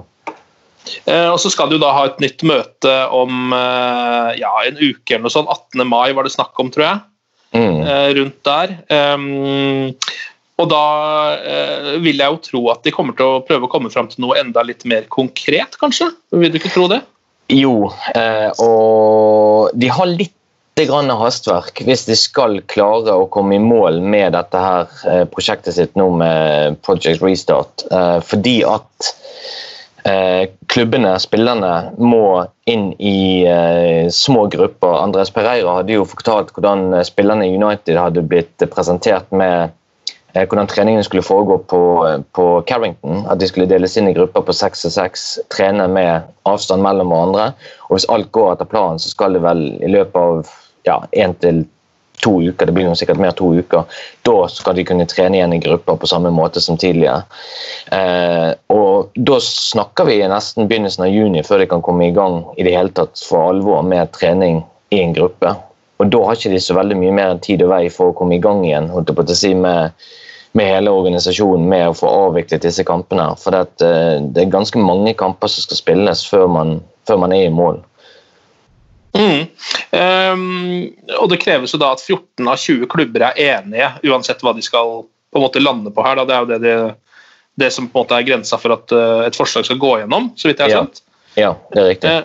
Eh, 1.07 1.29
og 1.31 1.39
så 1.39 1.49
skal 1.51 1.71
du 1.71 1.77
da 1.79 1.93
ha 1.95 2.05
et 2.09 2.19
nytt 2.19 2.43
møte 2.43 2.93
om 3.15 3.55
eh, 3.55 4.35
ja, 4.39 4.51
en 4.67 4.79
uke 4.79 5.15
eller 5.15 5.25
noe 5.25 5.35
sånt. 5.35 5.51
18. 5.51 5.87
mai 5.87 6.11
var 6.13 6.27
det 6.27 6.35
snakk 6.35 6.59
om, 6.59 6.71
tror 6.71 6.85
jeg. 6.89 7.01
Mm. 7.53 7.81
eh, 7.87 8.09
rundt 8.19 8.39
der. 8.43 8.77
Um, 8.89 9.93
og 10.61 10.69
da 10.69 10.83
eh, 11.39 11.89
vil 12.03 12.21
jeg 12.21 12.29
jo 12.29 12.41
tro 12.45 12.61
at 12.73 12.83
de 12.85 12.93
kommer 12.93 13.17
til 13.17 13.25
å 13.25 13.41
prøve 13.45 13.65
å 13.65 13.71
komme 13.71 13.89
fram 13.93 14.09
til 14.11 14.21
noe 14.25 14.37
enda 14.41 14.61
litt 14.65 14.85
mer 14.89 15.07
konkret, 15.11 15.79
kanskje? 15.81 16.11
Vil 16.35 16.53
du 16.53 16.59
ikke 16.61 16.73
tro 16.73 16.85
det? 16.91 17.01
Jo, 17.51 17.89
eh, 18.15 18.49
og 18.61 19.73
de 19.73 19.89
har 19.91 20.11
litt 20.11 20.35
grann 20.81 21.11
hastverk 21.13 21.83
hvis 21.85 22.07
de 22.07 22.15
skal 22.17 22.57
klare 22.71 23.13
å 23.13 23.27
komme 23.33 23.57
i 23.57 23.61
mål 23.61 23.99
med 24.01 24.33
dette 24.37 24.61
her 24.61 24.93
eh, 25.09 25.25
prosjektet 25.29 25.77
sitt 25.77 25.97
nå 25.99 26.07
med 26.21 26.79
Project 26.85 27.21
Restart. 27.25 27.85
Eh, 27.91 28.19
fordi 28.25 28.55
at 28.65 29.11
eh, 30.05 30.49
klubbene, 30.71 31.13
spillerne, 31.21 31.73
må 31.97 32.45
inn 32.69 32.91
i 32.97 33.43
eh, 33.49 34.09
små 34.13 34.47
grupper. 34.53 34.97
Andres 35.01 35.33
Pereira 35.33 35.79
hadde 35.79 35.97
jo 35.97 36.09
fortalt 36.09 36.53
hvordan 36.55 36.91
spillerne 37.05 37.49
i 37.49 37.57
United 37.57 37.99
hadde 37.99 38.25
blitt 38.25 38.65
presentert 38.73 39.29
med 39.33 39.73
hvordan 40.33 40.67
treningene 40.67 41.05
skulle 41.05 41.25
foregå 41.25 41.59
på, 41.69 41.81
på 42.33 42.47
Carrington. 42.67 43.25
At 43.29 43.39
de 43.39 43.47
skulle 43.49 43.69
deles 43.69 43.97
inn 43.97 44.09
i 44.09 44.15
grupper 44.17 44.45
på 44.47 44.55
seks 44.57 44.85
og 44.89 44.95
seks, 44.95 45.27
trene 45.53 45.85
med 45.91 46.25
avstand 46.49 46.81
mellom 46.85 47.13
hverandre. 47.13 47.51
Og 47.89 47.97
hvis 47.97 48.09
alt 48.09 48.31
går 48.33 48.55
etter 48.55 48.69
planen, 48.69 49.01
så 49.01 49.13
skal 49.13 49.37
det 49.37 49.43
vel 49.45 49.63
i 49.77 49.91
løpet 49.93 50.17
av 50.17 50.49
ja, 50.89 50.97
én 51.13 51.37
til 51.39 51.63
to 52.23 52.41
uker, 52.41 52.65
det 52.65 52.73
blir 52.75 52.87
jo 52.87 52.95
sikkert 52.95 53.19
mer 53.19 53.33
to 53.35 53.49
uker, 53.57 53.83
da 54.23 54.35
skal 54.51 54.77
de 54.77 54.85
kunne 54.87 55.07
trene 55.09 55.37
igjen 55.39 55.55
i 55.55 55.59
grupper 55.63 55.97
på 55.99 56.09
samme 56.09 56.31
måte 56.33 56.61
som 56.63 56.77
tidligere. 56.79 57.25
Eh, 57.91 58.51
og 58.73 59.11
da 59.27 59.39
snakker 59.43 60.07
vi 60.07 60.21
nesten 60.31 60.69
begynnelsen 60.69 61.07
av 61.07 61.11
juni 61.11 61.43
før 61.43 61.63
de 61.63 61.69
kan 61.73 61.83
komme 61.83 62.07
i 62.07 62.15
gang 62.15 62.43
i 62.55 62.65
det 62.65 62.75
hele 62.77 62.93
tatt 62.95 63.19
for 63.27 63.51
alvor 63.51 63.83
med 63.87 64.13
trening 64.15 64.63
i 64.93 65.01
en 65.03 65.15
gruppe. 65.15 65.55
Og 66.03 66.11
da 66.11 66.19
har 66.27 66.35
ikke 66.35 66.51
de 66.51 66.59
så 66.59 66.75
veldig 66.75 66.97
mye 66.99 67.15
mer 67.15 67.37
tid 67.43 67.63
og 67.63 67.71
vei 67.71 67.85
for 67.93 68.11
å 68.11 68.17
komme 68.17 68.35
i 68.35 68.43
gang 68.43 68.65
igjen 68.65 68.89
holdt 68.91 69.11
jeg 69.11 69.17
på 69.19 69.23
å 69.23 69.37
si, 69.39 69.53
med, 69.55 70.05
med 70.57 70.67
hele 70.67 70.91
organisasjonen 70.91 71.65
med 71.69 71.87
å 71.89 71.95
få 71.95 72.09
avviklet 72.27 72.65
disse 72.65 72.83
kampene. 72.87 73.29
For 73.39 73.55
det, 73.55 73.87
eh, 73.87 74.19
det 74.35 74.43
er 74.43 74.53
ganske 74.53 74.81
mange 74.81 75.15
kamper 75.19 75.51
som 75.51 75.65
skal 75.65 75.79
spilles 75.79 76.25
før 76.27 76.49
man, 76.51 76.75
før 77.07 77.21
man 77.23 77.35
er 77.35 77.47
i 77.47 77.53
mål. 77.53 77.79
Mm. 79.13 79.45
Um, 79.93 80.89
og 81.19 81.27
det 81.29 81.39
kreves 81.43 81.75
jo 81.75 81.79
da 81.81 81.91
at 81.93 82.01
14 82.01 82.47
av 82.49 82.57
20 82.57 82.89
klubber 82.89 83.27
er 83.29 83.39
enige, 83.59 83.91
uansett 84.09 84.41
hva 84.43 84.55
de 84.57 84.65
skal 84.65 85.03
på 85.05 85.39
en 85.39 85.45
måte 85.45 85.61
lande 85.61 85.93
på 85.93 86.05
her. 86.05 86.17
Da. 86.19 86.25
Det 86.25 86.35
er 86.35 86.41
jo 86.41 86.49
det, 86.49 86.59
det, 86.65 87.21
det, 87.61 87.69
som 87.75 87.87
på 87.87 88.01
en 88.01 88.07
måte 88.07 88.17
er 88.17 88.27
grensa 88.27 88.59
for 88.59 88.75
at 88.75 88.95
uh, 88.95 89.21
et 89.27 89.37
forslag 89.37 89.69
skal 89.69 89.79
gå 89.81 89.93
gjennom, 90.01 90.33
så 90.35 90.49
vidt 90.49 90.59
jeg 90.59 90.73
har 90.73 90.81
skjønt. 90.81 91.05
Ja. 91.37 91.45
ja, 91.45 91.53
det 91.71 91.83
er 91.83 91.89
riktig. 91.93 92.17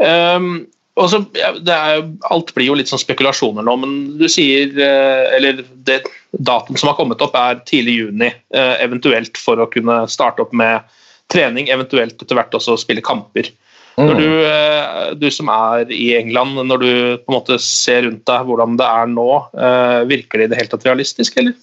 Um, 0.00 0.50
og 0.96 1.10
så, 1.12 1.20
ja, 1.36 1.50
er, 1.52 2.06
alt 2.32 2.54
blir 2.56 2.70
jo 2.70 2.76
litt 2.78 2.88
sånn 2.88 3.02
spekulasjoner 3.02 3.66
nå, 3.66 3.74
men 3.82 3.96
du 4.16 4.24
sier 4.32 4.70
uh, 4.80 5.26
Eller 5.36 5.60
det 5.84 6.00
datoen 6.36 6.80
som 6.80 6.90
har 6.90 6.96
kommet 6.98 7.20
opp, 7.24 7.36
er 7.36 7.60
tidlig 7.68 7.98
juni, 7.98 8.26
eventuelt 8.52 9.38
for 9.40 9.60
å 9.62 9.68
kunne 9.72 10.02
starte 10.12 10.42
opp 10.44 10.50
med 10.56 10.84
trening, 11.32 11.70
eventuelt 11.72 12.20
etter 12.20 12.36
hvert 12.36 12.56
også 12.58 12.76
spille 12.80 13.04
kamper. 13.04 13.48
Når 13.96 14.12
mm. 14.12 14.18
du, 14.20 14.30
eh, 14.44 15.14
du, 15.16 15.30
som 15.32 15.48
er 15.52 15.92
i 15.94 16.10
England, 16.18 16.58
når 16.68 16.82
du 16.82 16.90
på 17.22 17.32
en 17.32 17.36
måte 17.38 17.56
ser 17.62 18.04
rundt 18.04 18.26
deg 18.28 18.44
hvordan 18.48 18.76
det 18.76 18.88
er 18.88 19.08
nå, 19.08 19.30
eh, 19.56 20.00
virker 20.10 20.42
det 20.42 20.48
i 20.48 20.52
det 20.52 20.58
hele 20.60 20.72
tatt 20.72 20.84
realistisk, 20.88 21.38
eller? 21.40 21.56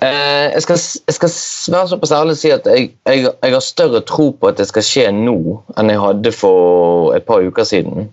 Eh, 0.00 0.50
jeg, 0.54 0.62
skal, 0.62 0.80
jeg, 1.06 1.14
skal, 1.18 1.32
være 1.74 1.88
såpass 1.92 2.12
ærlig 2.12 2.34
og 2.34 2.40
si 2.40 2.50
at 2.54 2.66
jeg, 2.68 2.90
jeg, 3.06 3.24
jeg, 3.28 3.54
har 3.54 3.64
større 3.64 4.02
tro 4.08 4.30
på 4.32 4.50
at 4.50 4.58
det 4.60 4.66
skal 4.70 4.84
skje 4.84 5.06
nå, 5.14 5.38
enn 5.78 5.92
jeg 5.92 6.02
hadde 6.02 6.34
for 6.34 7.14
et 7.16 7.26
par 7.28 7.44
uker 7.44 7.68
siden. 7.68 8.10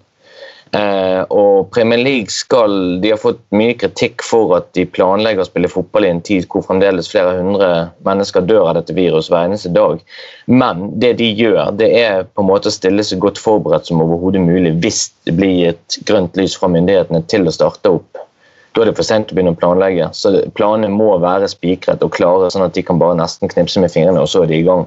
Eh, 0.72 1.22
og 1.36 1.68
Premier 1.76 2.00
League 2.00 2.32
skal 2.32 3.02
De 3.04 3.10
har 3.12 3.20
fått 3.20 3.42
mye 3.52 3.74
kritikk 3.76 4.24
for 4.24 4.54
at 4.56 4.70
de 4.78 4.86
planlegger 4.88 5.44
å 5.44 5.48
spille 5.50 5.68
fotball 5.68 6.08
i 6.08 6.12
en 6.14 6.22
tid 6.24 6.46
hvor 6.48 6.64
fremdeles 6.64 7.10
flere 7.12 7.34
hundre 7.42 7.68
mennesker 8.08 8.46
dør 8.48 8.70
av 8.70 8.78
dette 8.80 8.96
viruset 8.96 9.34
hver 9.34 9.50
eneste 9.50 9.74
dag. 9.76 10.00
Men 10.48 10.88
det 11.04 11.18
de 11.20 11.28
gjør, 11.28 11.74
det 11.76 11.92
er 12.00 12.24
på 12.24 12.46
en 12.46 12.52
måte 12.54 12.72
å 12.72 12.78
stille 12.78 13.04
seg 13.04 13.20
godt 13.24 13.42
forberedt 13.42 13.92
som 13.92 14.04
overhodet 14.06 14.46
mulig 14.46 14.78
hvis 14.86 15.10
det 15.28 15.36
blir 15.36 15.74
et 15.74 16.00
grønt 16.08 16.40
lys 16.40 16.56
fra 16.56 16.72
myndighetene 16.72 17.26
til 17.32 17.52
å 17.52 17.56
starte 17.58 17.98
opp. 18.00 18.24
Da 18.72 18.84
er 18.84 18.88
det 18.88 18.96
for 18.96 19.08
sent 19.08 19.32
å 19.32 19.36
begynne 19.36 19.51
å 19.51 19.60
planlegge. 19.60 20.08
Så 20.16 20.32
Planene 20.56 20.92
må 20.94 21.10
være 21.20 21.50
spikret 21.51 22.04
og 22.06 22.13
klare, 22.16 22.48
sånn 22.54 22.63
at 22.63 22.75
de 22.78 22.84
kan 22.88 23.01
bare 23.01 23.18
nesten 23.20 23.51
knipse 23.51 23.82
med 23.84 23.92
fingrene, 23.92 24.22
og 24.22 24.30
så 24.32 24.46
er 24.46 24.51
de 24.51 24.62
i 24.62 24.68
gang. 24.68 24.86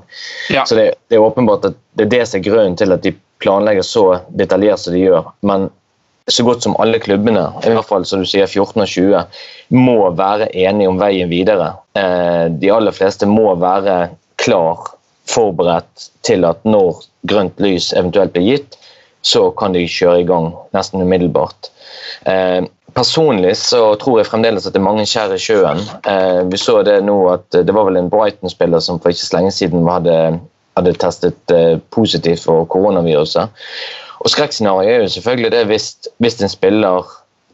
Ja. 0.54 0.64
Så 0.64 0.78
det, 0.78 0.86
det, 1.10 1.18
er 1.18 1.24
åpenbart 1.26 1.68
at 1.68 1.76
det 1.98 2.06
er 2.06 2.12
det 2.14 2.22
som 2.30 2.40
er 2.40 2.46
grunnen 2.46 2.78
til 2.80 2.96
at 2.96 3.04
de 3.04 3.12
planlegger 3.44 3.84
så 3.84 4.04
detaljert 4.40 4.80
som 4.80 4.96
de 4.96 5.02
gjør. 5.04 5.28
Men 5.44 5.68
så 6.32 6.46
godt 6.46 6.64
som 6.64 6.76
alle 6.80 7.00
klubbene, 7.04 7.44
i 7.60 7.72
hvert 7.74 7.88
fall 7.88 8.06
som 8.08 8.22
du 8.22 8.28
sier 8.28 8.48
14 8.48 8.80
og 8.80 8.88
20, 8.88 9.42
må 9.76 9.98
være 10.16 10.48
enige 10.56 10.88
om 10.88 11.00
veien 11.00 11.28
videre. 11.28 11.74
Eh, 11.98 12.46
de 12.48 12.70
aller 12.72 12.96
fleste 12.96 13.28
må 13.28 13.50
være 13.60 14.14
klar, 14.40 14.80
forberedt 15.28 16.08
til 16.24 16.44
at 16.48 16.64
når 16.68 17.04
grønt 17.28 17.60
lys 17.60 17.92
eventuelt 17.96 18.32
blir 18.32 18.48
gitt, 18.48 18.78
så 19.24 19.48
kan 19.56 19.72
de 19.76 19.84
kjøre 19.88 20.20
i 20.20 20.26
gang 20.28 20.50
nesten 20.76 21.04
umiddelbart. 21.04 21.70
Eh, 22.94 23.00
personlig 23.00 23.56
så 23.56 23.94
tror 23.96 24.20
jeg 24.20 24.30
fremdeles 24.30 24.66
at 24.66 24.74
det 24.74 24.80
er 24.80 24.86
mange 24.86 25.06
skjær 25.06 25.34
i 25.34 25.38
sjøen. 25.38 25.82
Eh, 26.06 26.42
vi 26.50 26.56
så 26.56 26.82
det 26.82 27.02
nå 27.04 27.18
at 27.32 27.50
det 27.50 27.74
var 27.74 27.88
vel 27.88 27.96
en 27.96 28.10
Brighton-spiller 28.10 28.80
som 28.80 29.00
for 29.00 29.10
ikke 29.10 29.26
så 29.26 29.36
lenge 29.36 29.52
siden 29.52 29.86
hadde, 29.88 30.40
hadde 30.76 30.94
testet 31.02 31.54
positivt 31.90 32.44
for 32.46 32.64
koronaviruset. 32.66 33.50
Og 34.24 34.30
Skrekkscenarioet 34.30 34.92
er 34.92 35.02
jo 35.02 35.08
selvfølgelig 35.08 35.50
det 35.52 35.64
hvis, 35.68 35.90
hvis 36.18 36.40
en 36.40 36.48
spiller 36.48 37.04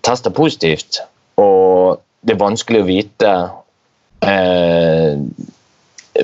tester 0.06 0.30
positivt, 0.30 1.00
og 1.37 2.00
det 2.23 2.37
er 2.37 2.44
vanskelig 2.44 2.82
å 2.82 2.88
vite 2.88 3.30
eh, 4.28 5.16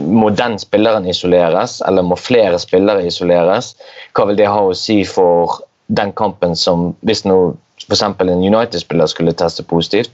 Må 0.03 0.29
den 0.37 0.59
spilleren 0.61 1.07
isoleres, 1.09 1.79
eller 1.89 2.05
må 2.05 2.19
flere 2.21 2.59
spillere 2.61 3.07
isoleres? 3.09 3.73
Hva 4.13 4.27
vil 4.29 4.37
det 4.37 4.51
ha 4.51 4.61
å 4.61 4.75
si 4.77 4.99
for 5.09 5.63
den 5.89 6.13
kampen 6.13 6.57
som 6.59 6.91
Hvis 7.07 7.25
nå 7.25 7.57
f.eks. 7.85 8.03
en 8.03 8.33
United-spiller 8.41 9.13
skulle 9.13 9.37
teste 9.37 9.67
positivt, 9.69 10.13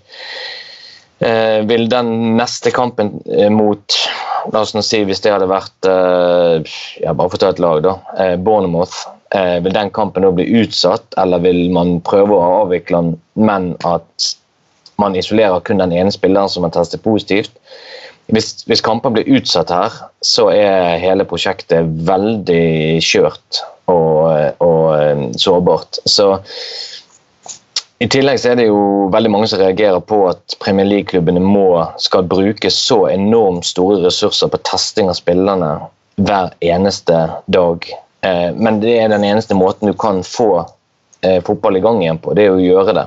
eh, 1.21 1.63
vil 1.69 1.89
den 1.93 2.37
neste 2.41 2.75
kampen 2.75 3.19
eh, 3.31 3.51
mot 3.53 4.03
La 4.51 4.65
oss 4.65 4.73
nå 4.75 4.81
si 4.83 4.99
hvis 5.07 5.21
det 5.23 5.31
hadde 5.31 5.47
vært 5.47 5.87
eh, 5.87 6.71
ja, 6.99 7.13
Bare 7.15 7.31
for 7.31 7.39
å 7.39 7.43
ta 7.45 7.51
et 7.53 7.61
lag, 7.63 7.79
da. 7.85 7.93
Eh, 8.19 8.33
Bournemouth 8.43 9.05
Eh, 9.35 9.63
vil 9.65 9.73
den 9.73 9.91
kampen 9.91 10.27
da 10.27 10.31
bli 10.35 10.45
utsatt, 10.61 11.15
eller 11.17 11.41
vil 11.41 11.71
man 11.73 12.01
prøve 12.05 12.37
å 12.37 12.49
avvikle 12.63 12.99
den, 12.99 13.13
men 13.41 13.71
at 13.89 14.33
man 15.01 15.17
isolerer 15.17 15.63
kun 15.65 15.81
den 15.81 15.95
ene 15.97 16.13
spilleren 16.13 16.53
som 16.53 16.67
har 16.67 16.75
testet 16.75 17.05
positivt? 17.05 17.55
Hvis, 18.33 18.67
hvis 18.69 18.85
kampen 18.85 19.17
blir 19.17 19.29
utsatt 19.39 19.73
her, 19.73 19.97
så 20.25 20.51
er 20.53 21.01
hele 21.01 21.25
prosjektet 21.29 21.89
veldig 22.07 23.01
kjørt 23.05 23.63
og, 23.91 24.53
og 24.61 24.85
eh, 24.99 25.25
sårbart. 25.41 26.03
Så 26.05 26.35
i 28.03 28.09
tillegg 28.11 28.41
så 28.41 28.51
er 28.51 28.57
det 28.59 28.65
jo 28.67 29.09
veldig 29.15 29.31
mange 29.31 29.47
som 29.47 29.61
reagerer 29.61 30.01
på 30.03 30.17
at 30.27 30.57
Premier 30.63 30.89
League-klubbene 30.89 31.39
må 31.45 31.85
skal 32.03 32.27
bruke 32.27 32.71
så 32.75 33.05
enormt 33.13 33.69
store 33.69 34.01
ressurser 34.03 34.51
på 34.51 34.59
testing 34.67 35.11
av 35.13 35.15
spillerne 35.21 35.69
hver 36.19 36.51
eneste 36.67 37.21
dag. 37.47 37.87
Eh, 38.27 38.49
men 38.59 38.81
det 38.83 38.97
er 38.99 39.13
den 39.13 39.27
eneste 39.29 39.55
måten 39.55 39.93
du 39.93 39.95
kan 39.95 40.19
få 40.27 40.65
eh, 41.23 41.39
fotball 41.47 41.79
i 41.79 41.85
gang 41.85 42.03
igjen 42.03 42.19
på, 42.19 42.35
det 42.35 42.49
er 42.49 42.57
å 42.57 42.65
gjøre 42.65 42.97
det. 42.99 43.07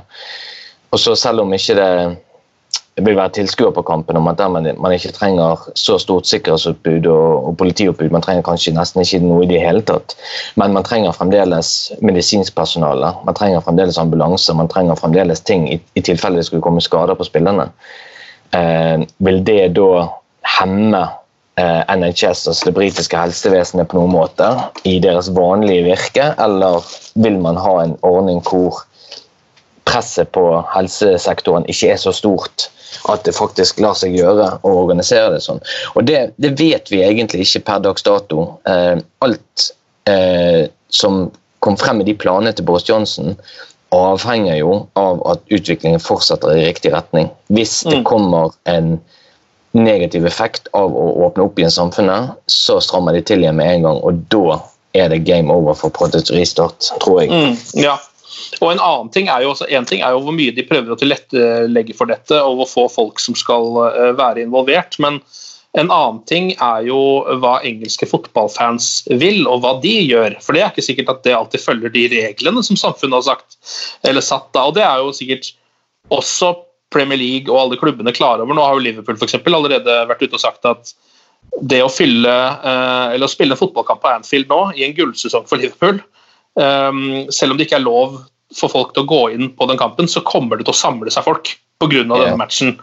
Og 0.96 1.02
så 1.04 1.18
Selv 1.20 1.44
om 1.44 1.52
ikke 1.52 1.76
det 1.76 1.92
vil 3.04 3.18
være 3.18 3.34
tilskuer 3.36 3.74
på 3.76 3.84
kampen, 3.84 4.18
om 4.18 4.28
at 4.32 4.40
man 4.52 4.94
ikke 4.96 5.12
trenger 5.12 5.66
så 5.76 5.98
stort 6.00 6.28
sikkerhetsoppbud 6.30 7.08
og, 7.12 7.48
og 7.50 7.58
politioppbud, 7.60 8.14
man 8.14 8.24
trenger 8.24 8.46
kanskje 8.48 8.76
nesten 8.76 9.04
ikke 9.04 9.20
noe 9.24 9.44
i 9.44 9.50
det 9.50 9.60
hele 9.60 9.84
tatt, 9.84 10.16
men 10.56 10.72
man 10.78 10.88
trenger 10.88 11.16
fremdeles 11.16 11.74
medisinsk 12.00 12.56
personale, 12.56 13.12
man 13.28 13.36
trenger 13.36 13.66
fremdeles 13.66 14.00
ambulanse, 14.00 14.56
man 14.56 14.72
trenger 14.72 14.96
fremdeles 14.96 15.44
ting 15.44 15.68
i, 15.74 15.82
i 15.96 16.06
tilfelle 16.08 16.40
det 16.40 16.48
skulle 16.48 16.64
komme 16.64 16.84
skader 16.84 17.20
på 17.20 17.28
spillerne. 17.28 17.68
Eh, 18.56 19.04
vil 19.28 19.44
det 19.44 19.74
da 19.76 20.08
hemme 20.56 21.04
Eh, 21.58 21.96
NHS, 21.96 22.48
altså 22.48 22.66
det 22.66 22.74
britiske 22.76 23.16
helsevesenet, 23.16 23.88
på 23.88 23.96
noen 23.96 24.12
måte 24.12 24.50
i 24.84 24.98
deres 25.00 25.30
vanlige 25.32 25.86
virke, 25.86 26.26
eller 26.44 26.84
vil 27.16 27.38
man 27.40 27.56
ha 27.56 27.78
en 27.80 27.94
ordning 28.04 28.42
hvor 28.44 28.82
presset 29.88 30.34
på 30.36 30.44
helsesektoren 30.74 31.64
ikke 31.72 31.94
er 31.94 32.02
så 32.02 32.12
stort 32.12 32.68
at 33.12 33.26
det 33.28 33.36
faktisk 33.36 33.80
lar 33.84 33.98
seg 33.98 34.16
gjøre 34.18 34.50
å 34.66 34.74
organisere 34.84 35.34
det 35.36 35.44
sånn. 35.46 35.62
Og 35.96 36.06
det, 36.08 36.30
det 36.42 36.56
vet 36.60 36.92
vi 36.92 37.04
egentlig 37.06 37.46
ikke 37.46 37.66
per 37.70 37.84
dags 37.86 38.06
dato. 38.06 38.48
Eh, 38.70 38.98
alt 39.26 39.70
eh, 40.10 40.66
som 40.94 41.28
kom 41.66 41.78
frem 41.82 42.04
i 42.04 42.08
de 42.08 42.16
planene 42.18 42.54
til 42.56 42.68
Boris 42.68 42.88
Johnson, 42.90 43.36
avhenger 43.96 44.58
jo 44.60 44.78
av 45.00 45.22
at 45.30 45.44
utviklingen 45.54 46.02
fortsetter 46.04 46.56
i 46.56 46.66
riktig 46.68 46.92
retning. 46.94 47.30
Hvis 47.54 47.80
det 47.88 48.02
mm. 48.02 48.08
kommer 48.08 48.54
en 48.70 48.98
negativ 49.76 50.26
effekt 50.28 50.70
av 50.78 50.94
å 50.96 51.06
åpne 51.28 51.46
opp 51.48 51.60
igjen 51.60 51.74
samfunnet, 51.74 52.36
så 52.52 52.80
strammer 52.84 53.16
de 53.16 53.24
til 53.28 53.44
igjen 53.44 53.58
med 53.60 53.72
en 53.72 53.88
gang. 53.90 54.02
Og 54.08 54.24
da 54.32 54.60
er 54.96 55.12
det 55.12 55.26
game 55.28 55.52
over 55.54 55.76
for 55.78 55.94
Protest 55.96 56.32
Restart, 56.32 56.92
tror 57.04 57.24
jeg. 57.24 57.32
Mm, 57.32 57.58
ja. 57.84 57.98
Og 58.62 58.72
En 58.72 58.84
annen 58.84 59.12
ting 59.14 59.30
er 59.32 59.46
jo 59.46 59.54
ting 59.90 60.02
er 60.02 60.16
jo 60.16 60.22
hvor 60.26 60.36
mye 60.36 60.54
de 60.56 60.66
prøver 60.68 60.94
å 60.94 61.00
tilrettelegge 61.00 61.96
for 61.98 62.12
dette, 62.12 62.40
og 62.42 62.62
hvor 62.62 62.72
få 62.72 62.86
folk 62.92 63.22
som 63.24 63.38
skal 63.38 63.72
eh, 63.90 64.14
være 64.18 64.46
involvert. 64.46 65.00
men 65.00 65.22
en 65.76 65.90
annen 65.92 66.22
ting 66.24 66.54
er 66.64 66.86
jo 66.88 66.98
hva 67.42 67.58
engelske 67.68 68.08
fotballfans 68.08 69.10
vil, 69.20 69.42
og 69.44 69.60
hva 69.64 69.74
de 69.84 69.92
gjør. 70.08 70.38
For 70.44 70.56
det 70.56 70.62
er 70.64 70.70
ikke 70.72 70.86
sikkert 70.86 71.12
at 71.12 71.26
det 71.28 71.34
alltid 71.36 71.64
følger 71.66 71.92
de 71.92 72.06
reglene 72.14 72.64
som 72.64 72.80
samfunnet 72.80 73.18
har 73.20 73.26
sagt, 73.36 73.58
eller 74.08 74.24
satt 74.24 74.48
da. 74.56 74.64
Og 74.70 74.78
det 74.78 74.86
er 74.88 75.04
jo 75.04 75.12
sikkert 75.16 75.52
også 76.16 76.54
Premier 76.96 77.20
League 77.20 77.52
og 77.52 77.60
alle 77.60 77.80
klubbene 77.82 78.16
klar 78.16 78.40
over. 78.40 78.56
Nå 78.56 78.64
har 78.64 78.78
jo 78.78 78.86
Liverpool 78.86 79.20
for 79.20 79.28
eksempel, 79.28 79.58
allerede 79.58 79.98
vært 80.08 80.24
ute 80.24 80.38
og 80.38 80.46
sagt 80.46 80.70
at 80.70 80.96
det 81.62 81.82
å, 81.84 81.92
fylle, 81.92 82.32
eh, 82.72 83.20
å 83.20 83.32
spille 83.32 83.60
fotballkamp 83.60 84.02
på 84.04 84.14
Anfield 84.14 84.48
nå, 84.52 84.62
i 84.80 84.88
en 84.88 84.96
gullsesong 84.96 85.44
for 85.50 85.60
Liverpool, 85.60 86.00
selv 86.56 87.52
om 87.52 87.58
det 87.60 87.66
ikke 87.66 87.76
er 87.82 87.84
lov 87.84 88.14
for 88.56 88.72
folk 88.72 88.94
til 88.96 89.04
å 89.04 89.10
gå 89.10 89.22
inn 89.36 89.50
på 89.58 89.68
den 89.70 89.80
kampen, 89.80 90.08
så 90.08 90.24
kommer 90.26 90.60
det 90.60 90.68
til 90.68 90.76
å 90.76 90.80
samle 90.80 91.12
seg 91.12 91.26
folk 91.26 91.56
pga. 91.82 91.92
Yeah. 91.92 92.08
denne 92.08 92.38
matchen. 92.40 92.78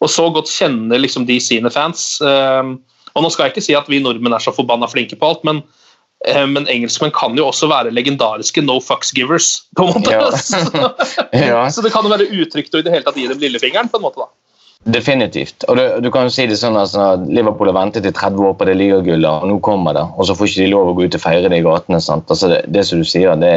Og 0.00 0.10
så 0.12 0.28
godt 0.32 0.50
kjenner 0.50 1.00
liksom 1.00 1.26
de 1.28 1.38
sine 1.42 1.70
fans. 1.74 2.20
Um, 2.22 2.78
og 3.14 3.24
nå 3.24 3.32
skal 3.34 3.48
jeg 3.48 3.56
ikke 3.56 3.66
si 3.66 3.76
at 3.76 3.88
vi 3.90 4.00
nordmenn 4.02 4.36
er 4.36 4.42
så 4.42 4.54
forbanna 4.54 4.88
flinke 4.90 5.18
på 5.18 5.26
alt, 5.26 5.42
men, 5.46 5.60
uh, 6.28 6.46
men 6.46 6.68
engelskmenn 6.70 7.14
kan 7.16 7.36
jo 7.38 7.48
også 7.48 7.70
være 7.70 7.92
legendariske 7.94 8.62
no 8.64 8.78
fucks 8.84 9.10
givers. 9.16 9.50
på 9.76 9.88
en 9.88 9.98
måte. 9.98 10.14
Ja. 11.34 11.66
så 11.74 11.84
det 11.84 11.92
kan 11.94 12.06
jo 12.06 12.14
være 12.14 12.30
utrygt 12.30 12.74
å 12.74 12.82
i 12.82 12.86
det 12.86 12.94
hele 12.94 13.08
tatt 13.08 13.18
gi 13.18 13.26
dem 13.30 13.42
lillefingeren. 13.42 13.90
på 13.90 14.00
en 14.00 14.06
måte 14.06 14.22
da. 14.22 14.30
Definitivt. 14.86 15.64
Og 15.68 15.76
du, 15.76 15.82
du 16.00 16.08
kan 16.14 16.28
jo 16.28 16.32
si 16.32 16.46
det 16.48 16.56
sånn 16.60 16.76
at 16.78 16.92
sånn 16.92 17.26
Liverpool 17.34 17.68
har 17.68 17.76
ventet 17.76 18.06
i 18.08 18.12
30 18.14 18.44
år 18.46 18.54
på 18.56 18.68
det 18.68 18.76
ligagullet, 18.78 19.26
og 19.28 19.50
nå 19.50 19.58
kommer 19.64 19.96
det. 19.96 20.04
Og 20.16 20.28
så 20.28 20.36
får 20.38 20.48
ikke 20.48 20.64
de 20.64 20.70
lov 20.72 20.90
å 20.92 20.94
gå 20.96 21.08
ut 21.08 21.16
og 21.18 21.24
feire 21.24 21.50
det 21.50 21.58
i 21.60 21.66
gatene. 21.66 22.00
sant? 22.00 22.30
Altså 22.30 22.48
det, 22.52 22.62
det 22.72 22.84
som 22.88 23.02
du 23.02 23.04
sier, 23.08 23.34
det, 23.42 23.52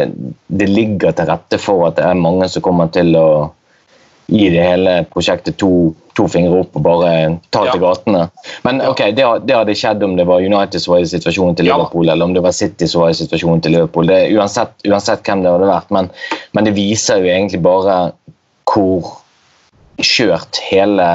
det 0.51 0.67
ligger 0.71 1.13
til 1.15 1.29
rette 1.29 1.59
for 1.61 1.85
at 1.87 1.99
det 1.99 2.07
er 2.09 2.19
mange 2.19 2.49
som 2.51 2.65
kommer 2.65 2.89
til 2.91 3.13
å 3.15 3.27
gi 4.31 4.47
det 4.53 4.63
hele 4.63 4.91
prosjektet 5.11 5.57
to, 5.59 5.69
to 6.15 6.25
fingre 6.31 6.61
opp 6.63 6.75
og 6.79 6.83
bare 6.85 7.13
ta 7.51 7.65
Ja. 7.67 7.73
til 7.75 7.81
gatene. 7.83 8.25
Men 8.63 8.79
ok, 8.87 9.05
det, 9.15 9.25
det 9.47 9.55
hadde 9.57 9.75
skjedd 9.77 10.03
om 10.07 10.17
det 10.19 10.25
var 10.27 10.43
United 10.43 10.79
som 10.83 10.95
var 10.95 11.05
i 11.05 11.09
situasjonen 11.13 11.55
til 11.59 11.67
Ja. 11.69 11.77
Liverpool, 11.77 12.09
eller 12.09 12.27
om 12.27 12.33
det 12.35 12.43
var 12.43 12.55
City 12.55 12.87
som 12.91 13.05
var 13.05 13.11
i 13.13 13.17
situasjonen 13.21 13.61
til 13.63 13.75
Liverpool. 13.77 14.07
Det, 14.09 14.19
er 14.25 14.35
uansett, 14.39 14.73
uansett 14.87 15.23
hvem 15.27 15.43
det 15.45 15.51
hadde 15.53 15.71
vært. 15.71 15.91
Men, 15.95 16.09
men 16.57 16.67
det 16.67 16.75
viser 16.79 17.21
jo 17.23 17.31
egentlig 17.31 17.61
bare 17.63 17.97
hvor 18.71 19.17
skjørt 20.05 20.59
hele, 20.67 21.07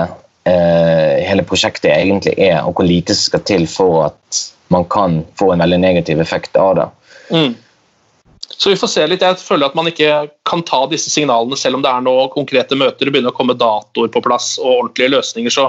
eh, 0.48 1.22
hele 1.26 1.44
prosjektet 1.46 1.92
egentlig 1.92 2.36
er, 2.38 2.62
og 2.64 2.78
hvor 2.78 2.88
lite 2.88 3.14
som 3.14 3.30
skal 3.30 3.44
til 3.48 3.66
for 3.70 4.08
at 4.10 4.42
man 4.74 4.84
kan 4.90 5.20
få 5.38 5.52
en 5.52 5.62
veldig 5.62 5.78
negativ 5.82 6.20
effekt 6.20 6.56
av 6.58 6.74
det. 6.78 6.88
Mm. 7.30 7.54
Så 8.56 8.70
vi 8.70 8.78
får 8.80 8.88
se 8.88 9.04
litt. 9.06 9.22
Jeg 9.22 9.38
føler 9.42 9.68
at 9.68 9.76
man 9.76 9.88
ikke 9.90 10.28
kan 10.48 10.62
ta 10.66 10.86
disse 10.90 11.10
signalene 11.12 11.58
selv 11.60 11.78
om 11.78 11.84
det 11.84 11.92
er 11.92 12.04
noen 12.06 12.32
konkrete 12.32 12.78
møter 12.78 13.08
og 13.08 13.14
begynner 13.14 13.34
å 13.34 13.36
komme 13.36 13.58
datoer 13.58 14.10
på 14.12 14.22
plass 14.24 14.54
og 14.62 14.72
ordentlige 14.72 15.12
løsninger. 15.12 15.52
så 15.52 15.68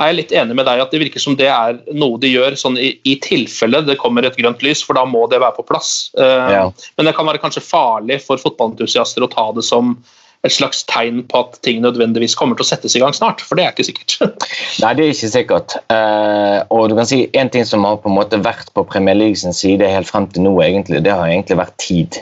er 0.00 0.10
jeg 0.10 0.16
litt 0.16 0.32
enig 0.32 0.56
med 0.56 0.64
deg 0.64 0.80
at 0.80 0.92
det 0.94 1.00
virker 1.02 1.20
som 1.20 1.36
det 1.36 1.48
er 1.52 1.76
noe 1.92 2.16
de 2.20 2.30
gjør 2.30 2.56
sånn 2.56 2.78
i, 2.80 2.94
i 3.04 3.18
tilfelle 3.20 3.82
det 3.84 3.98
kommer 4.00 4.24
et 4.24 4.38
grønt 4.38 4.62
lys, 4.64 4.80
for 4.84 4.96
da 4.96 5.04
må 5.04 5.26
det 5.28 5.42
være 5.42 5.58
på 5.58 5.66
plass. 5.68 6.10
Uh, 6.16 6.48
Ja. 6.50 6.62
Men 6.96 7.08
det 7.08 7.16
kan 7.16 7.28
være 7.28 7.42
kanskje 7.42 7.64
farlig 7.64 8.20
for 8.24 8.40
fotballentusiaster 8.40 9.24
å 9.24 9.30
ta 9.32 9.50
det 9.56 9.66
som 9.66 9.98
et 10.46 10.52
slags 10.54 10.84
tegn 10.88 11.20
på 11.28 11.42
at 11.42 11.58
ting 11.66 11.82
nødvendigvis 11.84 12.34
kommer 12.38 12.56
til 12.56 12.64
å 12.64 12.68
settes 12.70 12.94
i 12.96 13.02
gang 13.02 13.12
snart, 13.16 13.42
for 13.44 13.58
det 13.58 13.66
er 13.66 13.74
ikke 13.74 13.84
sikkert. 13.90 14.14
Nei, 14.82 14.92
det 14.96 15.04
er 15.04 15.12
ikke 15.12 15.32
sikkert. 15.34 15.76
Uh, 15.92 16.64
og 16.72 16.88
du 16.88 16.96
kan 16.96 17.08
si 17.08 17.20
En 17.36 17.50
ting 17.52 17.66
som 17.68 17.84
har 17.84 17.98
på 18.00 18.08
en 18.08 18.16
måte 18.16 18.40
vært 18.40 18.72
på 18.76 18.86
Premier 18.88 19.18
League 19.18 19.36
side 19.36 19.92
helt 19.92 20.08
frem 20.08 20.28
til 20.32 20.46
nå, 20.46 20.54
egentlig, 20.64 21.02
det 21.04 21.12
har 21.12 21.28
egentlig 21.28 21.60
vært 21.60 21.76
tid. 21.82 22.20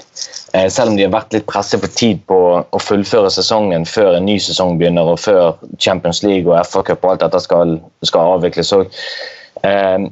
Uh, 0.51 0.67
selv 0.67 0.91
om 0.91 0.99
de 0.99 1.07
har 1.07 1.15
vært 1.15 1.37
litt 1.37 1.47
presset 1.51 1.83
på 1.85 1.93
tid 1.95 2.23
på 2.31 2.41
å 2.59 2.83
fullføre 2.83 3.31
sesongen 3.31 3.87
før 3.87 4.19
en 4.19 4.27
ny 4.27 4.39
sesong 4.43 4.81
begynner, 4.83 5.15
og 5.15 5.23
før 5.23 5.55
Champions 5.79 6.25
League 6.27 6.51
og 6.51 6.59
FA 6.67 6.83
Cup 6.91 7.07
og 7.07 7.15
alt 7.15 7.27
dette 7.27 7.45
skal, 7.47 7.79
skal 8.07 8.39
avvikles, 8.39 8.75
så, 8.75 8.83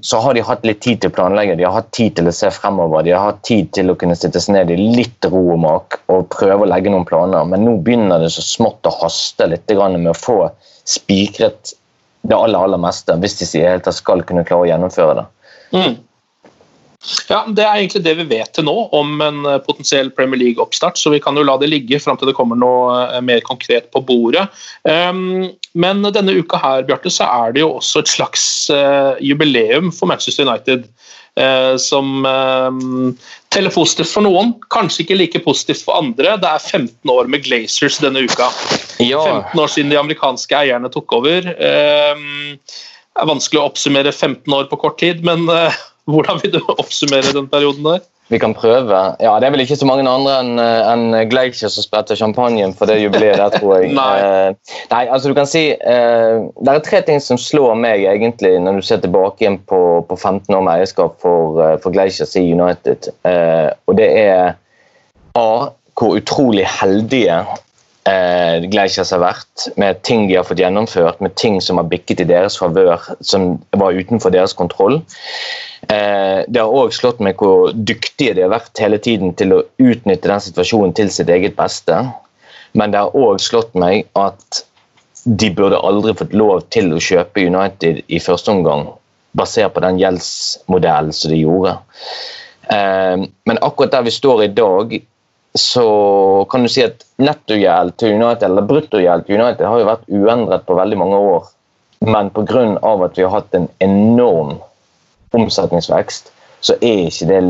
så 0.00 0.18
har 0.18 0.34
de 0.34 0.42
hatt 0.42 0.64
litt 0.66 0.80
tid 0.82 1.00
til 1.00 1.12
å 1.12 1.16
planlegge. 1.16 1.54
De 1.58 1.64
har 1.66 1.76
hatt 1.76 1.92
tid 1.94 2.16
til 2.18 2.28
å 2.28 2.34
se 2.34 2.50
fremover. 2.50 3.04
De 3.06 3.14
har 3.14 3.28
hatt 3.28 3.42
tid 3.46 3.70
til 3.76 3.92
å 3.92 3.96
kunne 3.98 4.16
sitte 4.18 4.42
ned 4.52 4.72
i 4.74 4.78
litt 4.80 5.28
ro 5.30 5.42
og 5.54 5.60
mak 5.62 6.00
og 6.12 6.28
prøve 6.34 6.64
å 6.64 6.70
legge 6.70 6.92
noen 6.92 7.06
planer. 7.08 7.46
Men 7.48 7.66
nå 7.66 7.76
begynner 7.86 8.22
det 8.22 8.32
så 8.34 8.44
smått 8.44 8.88
å 8.88 8.94
haste 9.02 9.48
litt 9.52 9.70
med 9.70 10.10
å 10.12 10.18
få 10.18 10.38
spikret 10.86 11.74
det 12.26 12.34
aller, 12.34 12.58
aller 12.58 12.80
meste, 12.80 13.14
hvis 13.22 13.38
de 13.38 13.46
sier 13.46 13.70
helt 13.70 13.86
at 13.86 13.94
skal 13.94 14.24
kunne 14.26 14.44
klare 14.46 14.66
å 14.66 14.70
gjennomføre 14.70 15.20
det. 15.20 15.26
Mm. 15.76 15.94
Ja, 17.28 17.44
Det 17.48 17.64
er 17.64 17.78
egentlig 17.78 18.02
det 18.04 18.14
vi 18.20 18.26
vet 18.30 18.52
til 18.56 18.66
nå 18.66 18.74
om 18.96 19.20
en 19.24 19.44
eh, 19.46 19.60
potensiell 19.64 20.10
Premier 20.14 20.40
League-oppstart, 20.40 20.98
så 20.98 21.12
vi 21.12 21.20
kan 21.22 21.36
jo 21.36 21.44
la 21.46 21.56
det 21.60 21.70
ligge 21.70 22.00
fram 22.02 22.18
til 22.18 22.30
det 22.30 22.36
kommer 22.38 22.58
noe 22.58 22.96
eh, 23.04 23.22
mer 23.24 23.42
konkret 23.46 23.90
på 23.94 24.02
bordet. 24.06 24.46
Um, 24.82 25.50
men 25.76 26.02
denne 26.14 26.36
uka 26.38 26.60
her, 26.62 26.86
Bjarte, 26.88 27.12
så 27.12 27.28
er 27.28 27.54
det 27.54 27.64
jo 27.64 27.74
også 27.76 28.02
et 28.02 28.12
slags 28.12 28.44
eh, 28.72 29.22
jubileum 29.24 29.92
for 29.94 30.10
Manchester 30.10 30.48
United. 30.48 30.88
som 31.76 32.24
um, 32.24 33.10
teller 33.52 33.68
positivt 33.68 34.08
for 34.08 34.24
noen, 34.24 34.54
kanskje 34.72 35.02
ikke 35.02 35.18
like 35.18 35.42
positivt 35.44 35.82
for 35.84 35.98
andre. 36.00 36.38
Det 36.40 36.48
er 36.48 36.62
15 36.64 37.10
år 37.12 37.28
med 37.28 37.44
Glazers 37.44 37.98
denne 38.00 38.22
uka. 38.24 38.46
Ja, 39.04 39.20
15 39.20 39.60
år 39.60 39.68
siden 39.68 39.92
de 39.92 39.98
amerikanske 40.00 40.56
eierne 40.56 40.88
tok 40.88 41.12
over. 41.18 41.44
Um, 41.44 42.56
det 42.56 43.20
er 43.20 43.28
vanskelig 43.28 43.60
å 43.60 43.66
oppsummere 43.68 44.14
15 44.14 44.56
år 44.56 44.64
på 44.72 44.80
kort 44.80 44.96
tid, 45.04 45.20
men 45.28 45.44
hvordan 46.06 46.42
vil 46.42 46.56
du 46.56 46.60
oppsummere 46.76 47.34
den 47.34 47.48
perioden 47.50 47.84
der? 47.84 48.04
vi 48.28 48.38
kan 48.38 48.54
prøve. 48.54 49.16
Ja, 49.20 49.38
Det 49.38 49.46
er 49.46 49.50
vel 49.50 49.62
ikke 49.62 49.76
så 49.78 49.86
mange 49.86 50.08
andre 50.10 50.38
enn 50.40 50.58
en 50.58 51.04
Gleicher 51.30 51.30
Glacier 51.30 51.70
som 51.70 51.84
spretter 51.84 52.18
champagne 52.18 52.72
for 52.74 52.90
det 52.90 52.98
jubileet 52.98 53.38
der, 53.38 53.54
tror 53.54 53.76
jeg. 53.78 53.92
Nei. 54.00 54.14
Eh, 54.18 54.76
nei, 54.90 55.04
altså 55.06 55.30
du 55.30 55.36
kan 55.38 55.46
si 55.46 55.68
eh, 55.74 56.34
Det 56.58 56.72
er 56.72 56.82
tre 56.86 57.02
ting 57.06 57.22
som 57.22 57.38
slår 57.38 57.76
meg 57.78 58.02
egentlig 58.08 58.56
når 58.62 58.80
du 58.80 58.86
ser 58.86 59.02
tilbake 59.04 59.44
igjen 59.44 59.60
på, 59.70 59.80
på 60.08 60.18
15 60.18 60.54
år 60.54 60.64
med 60.66 60.74
eierskap 60.74 61.20
for, 61.22 61.60
eh, 61.62 61.76
for 61.82 61.94
Glaciers 61.94 62.34
i 62.38 62.42
United. 62.50 63.12
Eh, 63.28 63.70
og 63.86 63.98
det 64.00 64.10
er 64.26 64.56
A. 65.38 65.48
Hvor 65.96 66.18
utrolig 66.18 66.66
heldige 66.68 67.38
eh, 68.08 68.66
Glaciers 68.70 69.12
har 69.14 69.22
vært 69.22 69.66
med 69.80 70.02
ting 70.06 70.26
de 70.28 70.38
har 70.38 70.46
fått 70.46 70.60
gjennomført, 70.62 71.20
med 71.24 71.34
ting 71.38 71.58
som 71.64 71.80
har 71.80 71.88
bikket 71.90 72.22
i 72.24 72.28
deres 72.28 72.58
favør, 72.60 73.02
som 73.20 73.56
var 73.76 73.96
utenfor 73.96 74.34
deres 74.34 74.54
kontroll. 74.56 75.00
Eh, 75.92 76.42
det 76.48 76.62
har 76.62 76.72
òg 76.72 76.94
slått 76.94 77.20
meg 77.22 77.40
hvor 77.42 77.72
dyktige 77.74 78.36
de 78.36 78.46
har 78.46 78.54
vært 78.54 78.82
hele 78.82 78.98
tiden 79.02 79.34
til 79.38 79.54
å 79.56 79.64
utnytte 79.82 80.30
den 80.30 80.46
situasjonen 80.46 80.94
til 80.96 81.12
sitt 81.12 81.30
eget 81.32 81.58
beste. 81.58 82.00
Men 82.76 82.92
det 82.92 83.02
har 83.04 83.16
òg 83.16 83.40
slått 83.42 83.76
meg 83.78 84.06
at 84.18 84.64
de 85.26 85.50
burde 85.50 85.82
aldri 85.82 86.14
fått 86.14 86.34
lov 86.38 86.62
til 86.74 86.92
å 86.94 87.02
kjøpe 87.02 87.46
United 87.48 88.02
i 88.06 88.22
første 88.22 88.52
omgang, 88.52 88.86
basert 89.36 89.74
på 89.74 89.82
den 89.82 89.98
gjeldsmodellen 90.00 91.14
som 91.14 91.32
de 91.32 91.40
gjorde. 91.42 91.76
Eh, 92.70 93.26
men 93.46 93.62
akkurat 93.62 93.94
der 93.94 94.06
vi 94.06 94.14
står 94.14 94.44
i 94.46 94.52
dag, 94.54 94.94
så 95.56 96.46
kan 96.50 96.62
du 96.62 96.68
si 96.68 96.84
at 96.84 97.04
nettogjeld 97.22 97.96
til 98.00 98.16
United, 98.16 98.48
eller 98.50 98.68
bruttogjeld 98.68 99.26
til 99.26 99.40
United 99.40 99.66
har 99.66 99.80
jo 99.80 99.90
vært 99.90 100.08
uendret 100.12 100.66
på 100.68 100.78
veldig 100.78 100.98
mange 101.00 101.20
år. 101.34 101.52
Men 102.06 102.30
pga. 102.30 102.64
at 102.84 103.18
vi 103.18 103.22
har 103.22 103.30
hatt 103.32 103.54
en 103.54 103.68
enorm 103.80 104.58
omsetningsvekst, 105.36 106.32
så 106.60 106.74
er 106.80 107.06
ikke 107.08 107.28
det, 107.30 107.40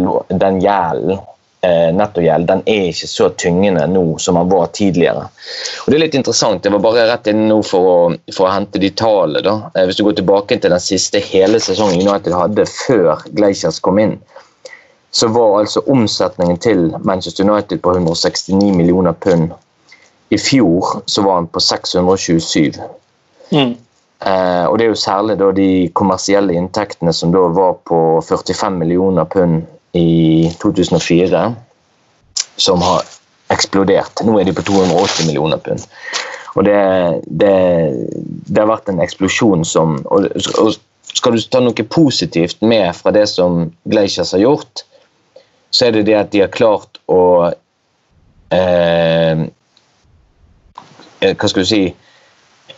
den 0.41 0.61
gjelden, 0.63 1.19
eh, 1.67 1.91
nettogjeld, 1.95 2.47
den 2.47 2.63
er 2.67 2.89
ikke 2.91 3.09
så 3.11 3.29
tyngende 3.39 3.87
nå 3.91 4.05
som 4.23 4.39
den 4.39 4.51
var 4.51 4.71
tidligere. 4.77 5.27
Og 5.85 5.91
Det 5.91 5.95
er 5.95 6.05
litt 6.05 6.19
interessant. 6.19 6.65
Jeg 6.65 6.73
var 6.73 6.85
bare 6.85 7.09
rett 7.11 7.31
inne 7.33 7.49
nå 7.51 7.61
for 7.67 7.91
å, 7.91 7.99
for 8.33 8.49
å 8.49 8.55
hente 8.55 8.83
de 8.83 8.91
tallene. 8.91 9.57
Eh, 9.75 9.87
Hvis 9.87 9.99
du 9.99 10.05
går 10.05 10.19
tilbake 10.21 10.61
til 10.61 10.71
den 10.71 10.83
siste 10.83 11.23
hele 11.23 11.61
sesongen 11.63 12.03
United 12.03 12.35
hadde 12.35 12.69
før 12.71 13.25
Gleisers 13.35 13.81
kom 13.81 13.99
inn, 14.03 14.19
så 15.11 15.29
var 15.29 15.61
altså 15.61 15.81
omsetningen 15.87 16.59
til 16.59 16.95
Manchester 17.05 17.51
United 17.51 17.81
på 17.83 17.95
169 17.95 18.77
millioner 18.77 19.13
pund. 19.13 19.51
I 20.31 20.39
fjor 20.39 21.03
så 21.07 21.23
var 21.23 21.35
han 21.35 21.47
på 21.47 21.61
627. 21.61 22.73
Mm. 23.53 23.77
Eh, 24.27 24.65
og 24.67 24.79
det 24.79 24.87
er 24.87 24.91
jo 24.91 24.99
særlig 24.99 25.37
da 25.39 25.51
de 25.55 25.89
kommersielle 25.95 26.57
inntektene 26.57 27.13
som 27.13 27.33
da 27.35 27.47
var 27.53 27.79
på 27.87 28.21
45 28.25 28.79
millioner 28.81 29.25
pund 29.25 29.63
i 29.93 30.51
2004, 30.61 31.43
som 32.57 32.83
har 32.83 33.05
eksplodert. 33.53 34.25
Nå 34.25 34.39
er 34.41 34.49
de 34.49 34.57
på 34.57 34.65
280 34.67 35.29
millioner 35.29 35.61
pund. 35.63 35.85
Og 36.57 36.65
det, 36.65 36.81
det, 37.29 37.55
det 38.49 38.63
har 38.63 38.71
vært 38.71 38.89
en 38.89 39.03
eksplosjon 39.05 39.65
som 39.69 40.01
og, 40.05 40.29
og 40.61 40.77
Skal 41.17 41.33
du 41.33 41.41
ta 41.49 41.63
noe 41.65 41.85
positivt 41.89 42.61
med 42.61 42.91
fra 42.93 43.09
det 43.15 43.23
som 43.31 43.71
Gleichers 43.89 44.35
har 44.35 44.43
gjort, 44.43 44.83
så 45.77 45.87
er 45.87 45.97
det 45.97 46.07
det 46.09 46.17
at 46.17 46.33
de 46.33 46.41
har 46.41 46.53
klart 46.53 47.01
å 47.13 47.23
eh, 48.55 49.45
eh, 51.21 51.35
Hva 51.37 51.51
skal 51.53 51.67
du 51.67 51.69
si 51.69 51.83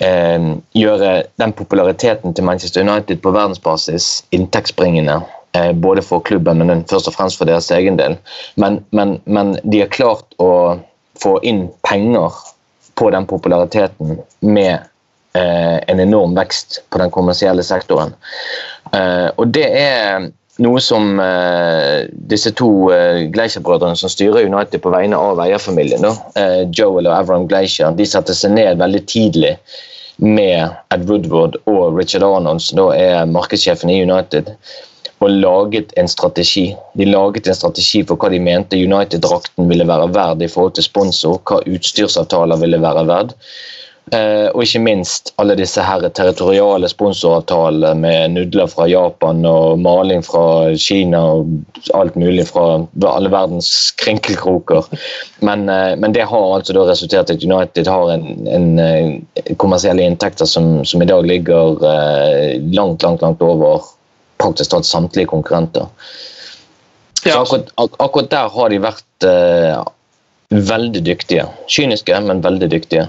eh, 0.02 0.48
gjøre 0.74 1.12
den 1.38 1.54
populariteten 1.54 2.34
til 2.34 2.48
Manchester 2.48 2.82
United 2.82 3.22
på 3.22 3.34
verdensbasis 3.36 4.10
inntektsbringende. 4.34 5.20
Eh, 5.56 5.72
både 5.72 6.02
for 6.02 6.20
klubben, 6.26 6.66
men 6.66 6.84
først 6.90 7.08
og 7.08 7.14
fremst 7.14 7.38
for 7.38 7.48
deres 7.48 7.70
egen 7.74 7.96
del. 8.00 8.18
Men, 8.60 8.82
men, 8.90 9.18
men 9.24 9.54
de 9.62 9.84
har 9.84 9.94
klart 9.94 10.34
å 10.42 10.50
få 11.22 11.38
inn 11.46 11.68
penger 11.86 12.34
på 12.98 13.10
den 13.14 13.26
populariteten 13.30 14.18
med 14.40 14.74
eh, 15.38 15.78
en 15.86 16.02
enorm 16.02 16.34
vekst 16.36 16.82
på 16.90 16.98
den 16.98 17.14
kommersielle 17.14 17.62
sektoren. 17.62 18.14
Eh, 18.92 19.30
og 19.36 19.54
det 19.54 19.68
er 19.70 20.28
noe 20.62 20.80
som 20.82 21.20
eh, 21.22 22.08
disse 22.30 22.52
to 22.58 22.70
eh, 22.94 23.26
Glacier-brødrene 23.34 23.98
som 23.98 24.10
styrer 24.10 24.46
United 24.46 24.82
på 24.82 24.92
vegne 24.94 25.18
av 25.18 25.40
eierfamilien, 25.44 26.06
eh, 26.38 26.64
Joel 26.74 27.06
og 27.06 27.14
Avram 27.14 27.46
Glacier, 27.50 27.94
de 27.94 28.06
satte 28.08 28.34
seg 28.36 28.56
ned 28.56 28.82
veldig 28.82 29.04
tidlig 29.10 29.54
med 30.18 30.74
Ed 30.94 31.06
Woodward 31.06 31.60
og 31.70 31.98
Richard 31.98 32.26
Arnold, 32.26 32.62
som 32.64 32.80
da 32.80 32.88
er 32.98 33.30
markedssjefen 33.30 33.92
i 33.92 34.00
United, 34.02 34.50
og 35.22 35.30
laget 35.30 35.94
en 35.98 36.10
strategi. 36.10 36.68
De 36.98 37.06
laget 37.06 37.46
en 37.46 37.56
strategi 37.58 38.04
for 38.06 38.18
hva 38.18 38.30
de 38.30 38.38
mente 38.42 38.78
United-drakten 38.78 39.70
ville 39.70 39.86
være 39.86 40.10
verd 40.14 40.42
i 40.42 40.50
forhold 40.50 40.76
til 40.78 40.86
sponsor, 40.86 41.38
hva 41.46 41.62
utstyrsavtaler 41.66 42.58
ville 42.62 42.82
være 42.82 43.06
verd. 43.06 43.34
Eh, 44.14 44.48
og 44.54 44.62
ikke 44.62 44.80
minst 44.80 45.32
alle 45.42 45.56
disse 45.58 45.82
her 45.82 46.04
territoriale 46.14 46.88
sponsoravtalene 46.88 47.90
med 47.98 48.34
nudler 48.36 48.68
fra 48.70 48.86
Japan 48.88 49.42
og 49.48 49.80
maling 49.82 50.22
fra 50.24 50.70
Kina 50.78 51.20
og 51.34 51.50
alt 51.98 52.16
mulig 52.16 52.46
fra 52.48 52.66
alle 53.10 53.32
verdens 53.32 53.90
krinkelkroker. 54.00 54.86
Men, 55.44 55.68
eh, 55.68 55.96
men 55.98 56.14
det 56.16 56.28
har 56.30 56.46
altså 56.54 56.76
da 56.76 56.86
resultert 56.88 57.30
i 57.30 57.36
at 57.36 57.44
United 57.44 57.90
har 57.90 58.14
en, 58.14 58.46
en, 58.46 58.68
en 58.78 59.60
kommersielle 59.60 60.06
inntekter 60.06 60.48
som, 60.48 60.84
som, 60.84 61.02
i 61.02 61.10
dag 61.10 61.26
ligger 61.26 61.84
eh, 61.84 62.56
langt, 62.72 63.02
langt, 63.02 63.22
langt 63.22 63.42
over 63.42 63.84
praktisk 64.38 64.70
talt 64.70 64.86
samtlige 64.86 65.26
konkurrenter. 65.26 65.88
Så 67.18 67.34
akkurat, 67.34 67.72
akkurat, 67.98 68.30
der 68.30 68.52
har 68.54 68.68
de 68.70 68.76
vært 68.78 69.26
uh, 69.26 69.80
veldig 70.54 71.02
dyktige. 71.02 71.48
Kyniske, 71.66 72.20
men 72.22 72.44
veldig 72.44 72.68
dyktige. 72.70 73.08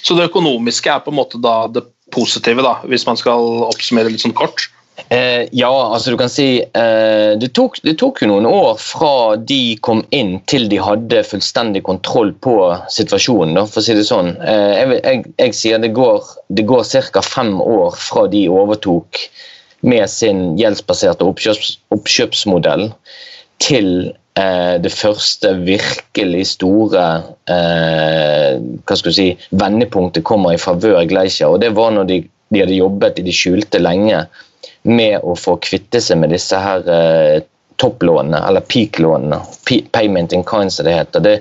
Så 0.00 0.16
det 0.18 0.30
økonomiske 0.30 0.90
er 0.90 1.02
på 1.04 1.12
en 1.12 1.20
måte 1.20 1.40
da 1.42 1.66
det 1.70 1.84
positive, 2.12 2.64
da, 2.64 2.78
hvis 2.88 3.06
man 3.08 3.18
skal 3.20 3.66
oppsummere 3.68 4.12
litt 4.12 4.24
sånn 4.24 4.36
kort? 4.36 4.68
Eh, 5.08 5.48
ja, 5.56 5.70
altså 5.94 6.12
du 6.12 6.18
kan 6.20 6.30
si 6.30 6.60
eh, 6.60 7.32
det, 7.40 7.48
tok, 7.56 7.78
det, 7.84 7.94
tok, 8.00 8.20
jo 8.22 8.28
noen 8.28 8.46
år 8.48 8.76
fra 8.80 9.36
de 9.36 9.76
kom 9.84 10.02
inn 10.12 10.34
til 10.50 10.68
de 10.68 10.78
hadde 10.84 11.22
fullstendig 11.24 11.82
kontroll 11.86 12.34
på 12.44 12.56
situasjonen, 12.92 13.56
da, 13.56 13.64
for 13.68 13.80
å 13.80 13.86
si 13.86 13.96
det 13.96 14.04
sånn. 14.08 14.34
Eh, 14.40 14.72
jeg, 14.76 15.00
jeg, 15.00 15.24
jeg, 15.40 15.56
sier 15.58 15.82
det 15.82 15.94
går, 15.96 16.28
det 16.52 16.66
går 16.68 16.84
ca. 17.12 17.24
fem 17.24 17.56
år 17.64 17.96
fra 17.98 18.26
de 18.32 18.44
overtok 18.52 19.24
med 19.82 20.06
sin 20.12 20.52
gjeldsbaserte 20.60 21.26
oppkjøps, 21.26 21.76
oppkjøpsmodell 21.96 22.90
til 23.62 24.12
det 24.32 24.88
første 24.96 25.50
virkelig 25.60 26.46
store 26.54 27.02
eh, 27.52 28.54
hva 28.56 28.96
skal 28.96 29.12
si, 29.12 29.26
vendepunktet 29.60 30.24
kommer 30.24 30.54
i 30.54 30.60
favør 30.60 31.02
Gleischer. 31.10 31.52
Og 31.52 31.60
det 31.60 31.74
var 31.76 31.92
når 31.92 32.08
de, 32.08 32.18
de, 32.48 32.62
hadde 32.62 32.78
jobbet 32.78 33.20
i 33.20 33.26
det 33.26 33.34
skjulte 33.36 33.82
lenge 33.82 34.22
med 34.88 35.20
å 35.20 35.36
få 35.38 35.58
kvitte 35.62 36.00
seg 36.02 36.22
med 36.22 36.32
disse 36.32 36.58
her 36.58 36.88
eh, 36.88 37.42
topplånene, 37.82 38.38
eller 38.48 38.60
peak-lånene. 38.60 39.40
Payment 39.90 40.32
in 40.32 40.44
kind, 40.44 40.72
som 40.72 40.86
det 40.86 40.94
heter. 40.94 41.20
Det, 41.20 41.40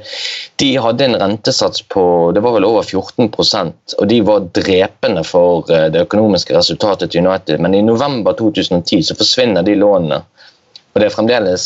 de 0.55 0.77
hadde 0.77 1.05
en 1.05 1.17
rentesats 1.21 1.81
på 1.81 2.03
det 2.35 2.41
var 2.41 2.55
vel 2.55 2.65
over 2.65 2.83
14% 2.83 3.97
og 3.97 4.07
de 4.09 4.21
var 4.25 4.47
drepende 4.55 5.23
for 5.27 5.69
eh, 5.69 5.87
det 5.93 6.05
økonomiske 6.07 6.55
resultatet 6.57 7.13
til 7.13 7.27
United. 7.27 7.61
Men 7.61 7.77
i 7.77 7.83
november 7.85 8.33
2010 8.39 9.03
så 9.11 9.17
forsvinner 9.19 9.65
de 9.67 9.77
lånene. 9.77 10.23
Og 10.91 10.99
det 10.99 11.07
er 11.07 11.13
fremdeles 11.13 11.65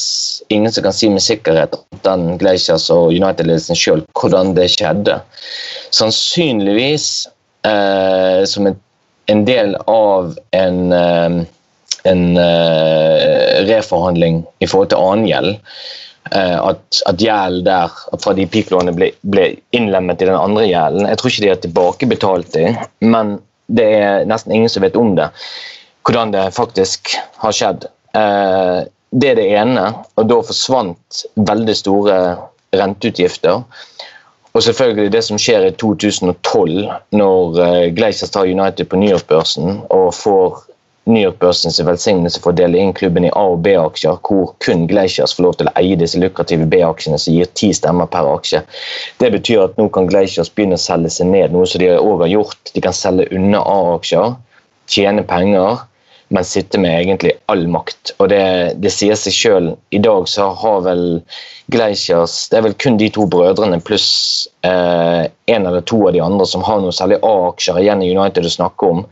ingen 0.53 0.71
som 0.71 0.85
kan 0.85 0.93
si 0.93 1.09
med 1.09 1.23
sikkerhet 1.25 1.73
den 2.05 2.35
Glaciers 2.41 2.87
og 2.93 3.09
United-ledelsen 3.09 3.77
sjøl 3.79 4.03
hvordan 4.13 4.53
det 4.57 4.69
skjedde. 4.75 5.17
Sannsynligvis 5.95 7.07
eh, 7.65 8.43
som 8.49 8.69
en, 8.69 8.79
en, 9.33 9.43
del 9.47 9.73
av 9.89 10.35
en, 10.53 10.81
eh, 10.93 11.39
en 12.11 12.25
eh, 12.37 13.65
reforhandling 13.65 14.43
i 14.61 14.69
forhold 14.69 14.93
til 14.93 15.01
annen 15.01 15.29
gjeld. 15.31 15.55
Eh, 16.31 16.57
at, 16.61 17.01
at 17.09 17.21
gjeld 17.21 17.65
der 17.65 17.97
fra 18.21 18.33
de 18.37 18.45
peak-lånene 18.49 18.93
ble, 18.97 19.11
ble, 19.29 19.51
innlemmet 19.77 20.21
i 20.21 20.29
den 20.29 20.37
andre 20.37 20.69
gjelden. 20.69 21.09
Jeg 21.09 21.21
tror 21.21 21.33
ikke 21.33 21.45
de 21.45 21.53
har 21.53 21.61
tilbakebetalt 21.65 22.53
dem, 22.53 22.79
men 23.05 23.37
det 23.73 23.89
er 23.97 24.29
nesten 24.29 24.53
ingen 24.53 24.69
som 24.69 24.85
vet 24.85 24.97
om 24.97 25.15
det. 25.17 25.31
Hvordan 26.05 26.33
det 26.33 26.51
faktisk 26.53 27.15
har 27.41 27.53
skjedd. 27.57 27.89
Eh, 28.13 28.85
det 29.15 29.31
er 29.31 29.39
det 29.39 29.47
ene, 29.55 29.85
og 30.19 30.27
da 30.27 30.41
forsvant 30.43 31.23
veldig 31.47 31.75
store 31.79 32.15
renteutgifter. 32.75 33.63
Og 34.55 34.63
selvfølgelig 34.63 35.11
det 35.11 35.23
som 35.27 35.39
skjer 35.39 35.67
i 35.67 35.73
2012, 35.79 36.75
når 37.15 37.59
Gleisers 37.95 38.31
tar 38.31 38.47
United 38.47 38.87
på 38.91 38.99
New 38.99 39.11
York-børsen 39.11 39.81
og 39.91 40.13
får 40.15 40.61
New 41.05 41.21
York-børsens 41.21 41.77
velsignelse 41.85 42.41
for 42.41 42.51
å 42.51 42.57
dele 42.57 42.79
inn 42.81 42.93
klubben 42.97 43.27
i 43.27 43.31
A- 43.31 43.45
og 43.53 43.59
B-aksjer, 43.65 44.17
hvor 44.25 44.55
kun 44.63 44.87
Gleisers 44.89 45.35
får 45.37 45.45
lov 45.45 45.57
til 45.59 45.69
å 45.69 45.75
eie 45.79 45.97
disse 45.99 46.19
lukrative 46.19 46.65
B-aksjene 46.71 47.19
som 47.21 47.35
gir 47.35 47.51
ti 47.53 47.69
stemmer 47.77 48.09
per 48.11 48.27
aksje. 48.31 48.63
Det 49.21 49.29
betyr 49.35 49.67
at 49.67 49.77
nå 49.77 49.89
kan 49.93 50.09
Gleisers 50.09 50.49
begynne 50.49 50.79
å 50.79 50.81
selge 50.81 51.13
seg 51.13 51.29
ned, 51.29 51.53
noe 51.53 51.69
som 51.69 51.83
de 51.83 51.91
har 51.93 52.31
gjort. 52.31 52.73
De 52.73 52.83
kan 52.83 52.95
selge 52.95 53.29
unna 53.35 53.61
A-aksjer, 53.61 54.33
tjene 54.91 55.27
penger 55.29 55.85
men 56.27 56.45
sitter 56.45 56.79
med 56.79 57.01
egentlig 57.01 57.31
all 57.45 57.67
makt. 57.67 58.13
Og 58.17 58.29
det, 58.29 58.41
det 58.81 58.91
sier 58.93 59.17
seg 59.19 59.35
sjøl. 59.35 59.67
I 59.93 60.01
dag 60.01 60.27
så 60.29 60.49
har 60.57 60.81
vel 60.87 61.05
Gleisjas 61.73 62.49
Det 62.51 62.59
er 62.59 62.65
vel 62.67 62.75
kun 62.81 62.97
de 63.01 63.07
to 63.13 63.25
brødrene 63.29 63.79
pluss 63.81 64.09
eh, 64.65 65.25
en 65.25 65.65
eller 65.65 65.81
to 65.81 66.03
av 66.07 66.13
de 66.13 66.21
andre 66.21 66.45
som 66.49 66.65
har 66.65 66.81
noe 66.81 66.93
særlig 66.93 67.17
A-aksjer 67.25 67.81
igjen 67.81 68.03
i 68.05 68.11
United 68.13 68.45
å 68.45 68.53
snakke 68.53 68.89
om. 68.89 69.03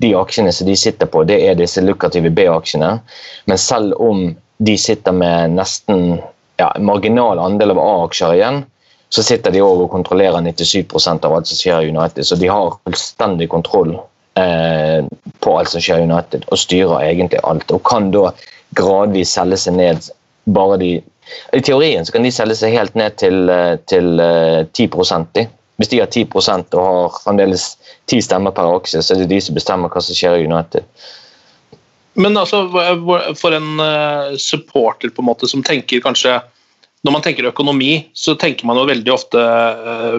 De 0.00 0.14
aksjene 0.16 0.52
som 0.52 0.68
de 0.68 0.76
sitter 0.80 1.08
på, 1.12 1.24
det 1.28 1.40
er 1.44 1.58
disse 1.58 1.82
lukrative 1.84 2.32
B-aksjene. 2.32 2.94
Men 3.48 3.60
selv 3.60 3.96
om 4.00 4.30
de 4.60 4.76
sitter 4.80 5.12
med 5.16 5.56
nesten 5.56 6.20
ja, 6.60 6.70
marginal 6.80 7.40
andel 7.40 7.74
av 7.76 7.82
A-aksjer 7.84 8.36
igjen, 8.36 8.62
så 9.10 9.24
sitter 9.26 9.52
de 9.52 9.62
òg 9.64 9.84
og 9.84 9.92
kontrollerer 9.92 10.40
97 10.44 10.94
av 11.10 11.32
alt 11.34 11.50
som 11.50 11.58
skjer 11.58 11.84
i 11.84 11.92
United. 11.92 12.24
Så 12.24 12.38
de 12.38 12.48
har 12.48 12.76
fullstendig 12.86 13.48
kontroll 13.50 13.96
eh, 14.40 15.04
på 15.44 15.58
alt 15.58 15.70
som 15.72 15.82
skjer 15.82 16.02
i 16.02 16.08
United, 16.08 16.46
og 16.48 16.60
styrer 16.60 17.04
egentlig 17.04 17.40
alt. 17.44 17.70
Og 17.72 17.82
kan 17.88 18.10
da 18.14 18.30
gradvis 18.78 19.34
selge 19.36 19.58
seg 19.60 19.78
ned 19.78 20.10
bare 20.50 20.78
de 20.80 20.90
I 21.54 21.60
teorien 21.62 22.02
så 22.02 22.14
kan 22.14 22.24
de 22.26 22.32
selge 22.34 22.56
seg 22.58 22.74
helt 22.74 22.96
ned 22.98 23.14
til, 23.22 23.50
eh, 23.52 23.76
til 23.90 24.18
uh, 24.18 24.66
10 24.74 24.88
de. 25.36 25.46
Hvis 25.78 25.90
de 25.92 26.00
har 26.00 26.10
10 26.10 26.26
og 26.74 26.80
har 26.82 27.18
fremdeles 27.22 27.76
ti 28.10 28.18
stemmer 28.20 28.50
per 28.50 28.66
aksje, 28.66 29.02
så 29.02 29.14
er 29.14 29.22
det 29.22 29.30
de 29.30 29.40
som 29.40 29.54
bestemmer 29.54 29.88
hva 29.88 30.02
som 30.02 30.16
skjer 30.16 30.40
i 30.40 30.48
United. 30.48 30.84
Men 32.18 32.36
altså, 32.36 32.66
for 33.38 33.54
en 33.54 33.80
supporter 34.36 35.08
på 35.14 35.22
en 35.22 35.28
måte 35.30 35.48
som 35.48 35.62
tenker 35.62 36.02
kanskje 36.04 36.40
når 37.06 37.14
man 37.14 37.22
tenker 37.24 37.48
økonomi, 37.48 38.10
så 38.12 38.34
tenker 38.36 38.66
man 38.68 38.76
jo 38.76 38.88
veldig 38.90 39.12
ofte 39.14 39.44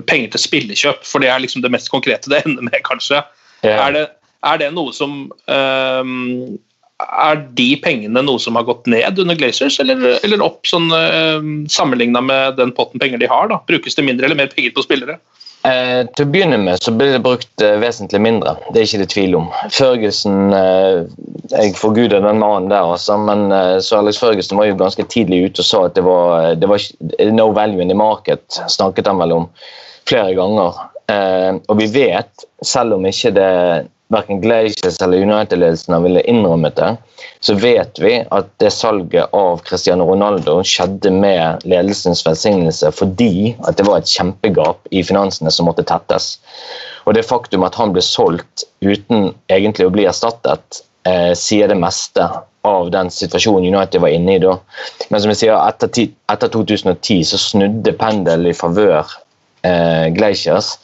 penger 0.09 0.31
til 0.33 0.41
spillekjøp, 0.47 1.03
for 1.05 1.21
det 1.21 1.29
er 1.29 1.43
liksom 1.43 1.61
det 1.61 1.69
mest 1.75 1.91
konkrete 1.93 2.31
det 2.31 2.41
ender 2.41 2.65
med, 2.65 2.79
kanskje. 2.87 3.21
Yeah. 3.61 3.79
Er, 3.87 3.93
det, 3.93 4.05
er, 4.47 4.61
det, 4.61 4.69
noe 4.73 4.93
som 4.95 5.27
um, 5.29 6.13
Er 7.01 7.43
de 7.57 7.67
pengene 7.83 8.23
noe 8.25 8.41
som 8.41 8.57
har 8.57 8.65
gått 8.65 8.89
ned 8.89 9.19
under 9.21 9.37
Glazers, 9.37 9.77
eller, 9.83 10.01
eller 10.25 10.45
opp 10.45 10.65
sånn 10.69 10.89
uh, 10.93 11.37
ehm, 11.37 11.51
sammenligna 11.69 12.23
med 12.25 12.57
den 12.57 12.73
potten 12.77 13.01
penger 13.01 13.21
de 13.21 13.29
har? 13.29 13.51
da? 13.53 13.61
Brukes 13.69 13.97
det 13.97 14.07
mindre 14.07 14.25
eller 14.25 14.39
mer 14.39 14.49
penger 14.53 14.73
på 14.77 14.85
spillere? 14.85 15.19
Eh, 15.61 16.07
til 16.17 16.25
å 16.25 16.29
begynne 16.33 16.57
med 16.57 16.81
så 16.81 16.89
blir 16.97 17.11
det 17.13 17.21
brukt 17.21 17.61
eh, 17.61 17.75
vesentlig 17.77 18.17
mindre, 18.23 18.55
det 18.73 18.81
er 18.81 18.87
ikke 18.87 19.01
det 19.03 19.11
tvil 19.13 19.35
om. 19.37 19.49
Ferguson 19.69 20.55
eh, 20.57 21.03
Jeg 21.51 21.75
forguder 21.77 22.23
den 22.23 22.41
mannen 22.41 22.71
der, 22.71 22.81
altså, 22.95 23.19
men 23.21 23.53
eh, 23.53 23.75
så 23.85 23.99
Alex 23.99 24.17
Ferguson 24.23 24.57
var 24.57 24.71
jo 24.71 24.79
ganske 24.79 25.05
tidlig 25.13 25.43
ute 25.45 25.61
og 25.61 25.67
sa 25.67 25.83
at 25.85 25.99
det 25.99 26.05
var, 26.07 26.55
det 26.57 26.69
var 26.71 26.81
no 27.29 27.51
value 27.53 27.83
in 27.83 27.93
the 27.93 27.97
market, 27.97 28.41
snakket 28.73 29.11
han 29.11 29.21
vel 29.21 29.35
om 29.35 29.45
flere 30.09 30.33
ganger. 30.39 30.81
Eh, 31.11 31.55
og 31.67 31.79
vi 31.81 31.89
vet, 31.91 32.45
selv 32.65 32.97
om 32.97 33.07
ikke 33.09 33.33
det 33.35 33.51
verken 34.11 34.41
Glaciers 34.43 34.99
eller 35.01 35.23
United-ledelsen 35.23 35.95
ville 36.03 36.23
innrømmet 36.27 36.75
det, 36.75 36.89
så 37.39 37.55
vet 37.55 37.99
vi 38.01 38.17
at 38.27 38.49
det 38.59 38.73
salget 38.75 39.31
av 39.35 39.63
Cristiano 39.67 40.05
Ronaldo 40.09 40.57
skjedde 40.67 41.13
med 41.15 41.63
ledelsens 41.63 42.25
velsignelse 42.27 42.91
fordi 42.97 43.53
at 43.67 43.79
det 43.79 43.87
var 43.87 44.01
et 44.01 44.11
kjempegap 44.11 44.91
i 44.91 45.03
finansene 45.07 45.53
som 45.53 45.69
måtte 45.69 45.87
tettes. 45.87 46.33
Og 47.07 47.15
det 47.17 47.25
faktum 47.27 47.65
at 47.67 47.77
han 47.79 47.95
ble 47.95 48.03
solgt 48.05 48.65
uten 48.83 49.31
egentlig 49.49 49.87
å 49.87 49.93
bli 49.95 50.07
erstattet, 50.09 50.83
eh, 51.07 51.31
sier 51.37 51.71
det 51.71 51.79
meste 51.79 52.27
av 52.67 52.91
den 52.93 53.09
situasjonen 53.09 53.71
United 53.73 54.03
var 54.03 54.13
inne 54.13 54.35
i 54.35 54.41
da. 54.43 54.57
Men 55.09 55.23
som 55.23 55.31
jeg 55.33 55.45
sier, 55.45 55.55
etter, 55.57 56.11
etter 56.29 56.51
2010 56.53 57.23
så 57.31 57.39
snudde 57.41 57.95
pendelen 57.97 58.51
i 58.51 58.57
favør 58.57 59.07
eh, 59.65 60.11
Glaciers. 60.13 60.75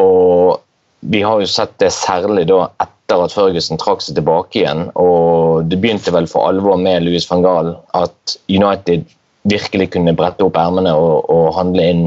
Og 0.00 0.60
vi 1.00 1.22
har 1.22 1.40
jo 1.40 1.48
sett 1.50 1.74
det 1.82 1.90
særlig 1.94 2.46
da 2.50 2.68
etter 2.82 3.24
at 3.24 3.34
Ferguson 3.34 3.80
trakk 3.80 4.04
seg 4.04 4.16
tilbake 4.18 4.60
igjen. 4.60 4.86
Og 5.00 5.66
det 5.68 5.80
begynte 5.82 6.14
vel 6.14 6.28
for 6.30 6.48
alvor 6.48 6.78
med 6.80 7.04
Louis 7.04 7.26
van 7.30 7.42
Gaal 7.44 7.74
at 7.98 8.36
United 8.48 9.04
virkelig 9.50 9.90
kunne 9.96 10.14
brette 10.14 10.44
opp 10.46 10.56
ermene 10.60 10.92
og, 10.94 11.26
og, 11.26 11.48
handle 11.56 11.88
inn 11.90 12.04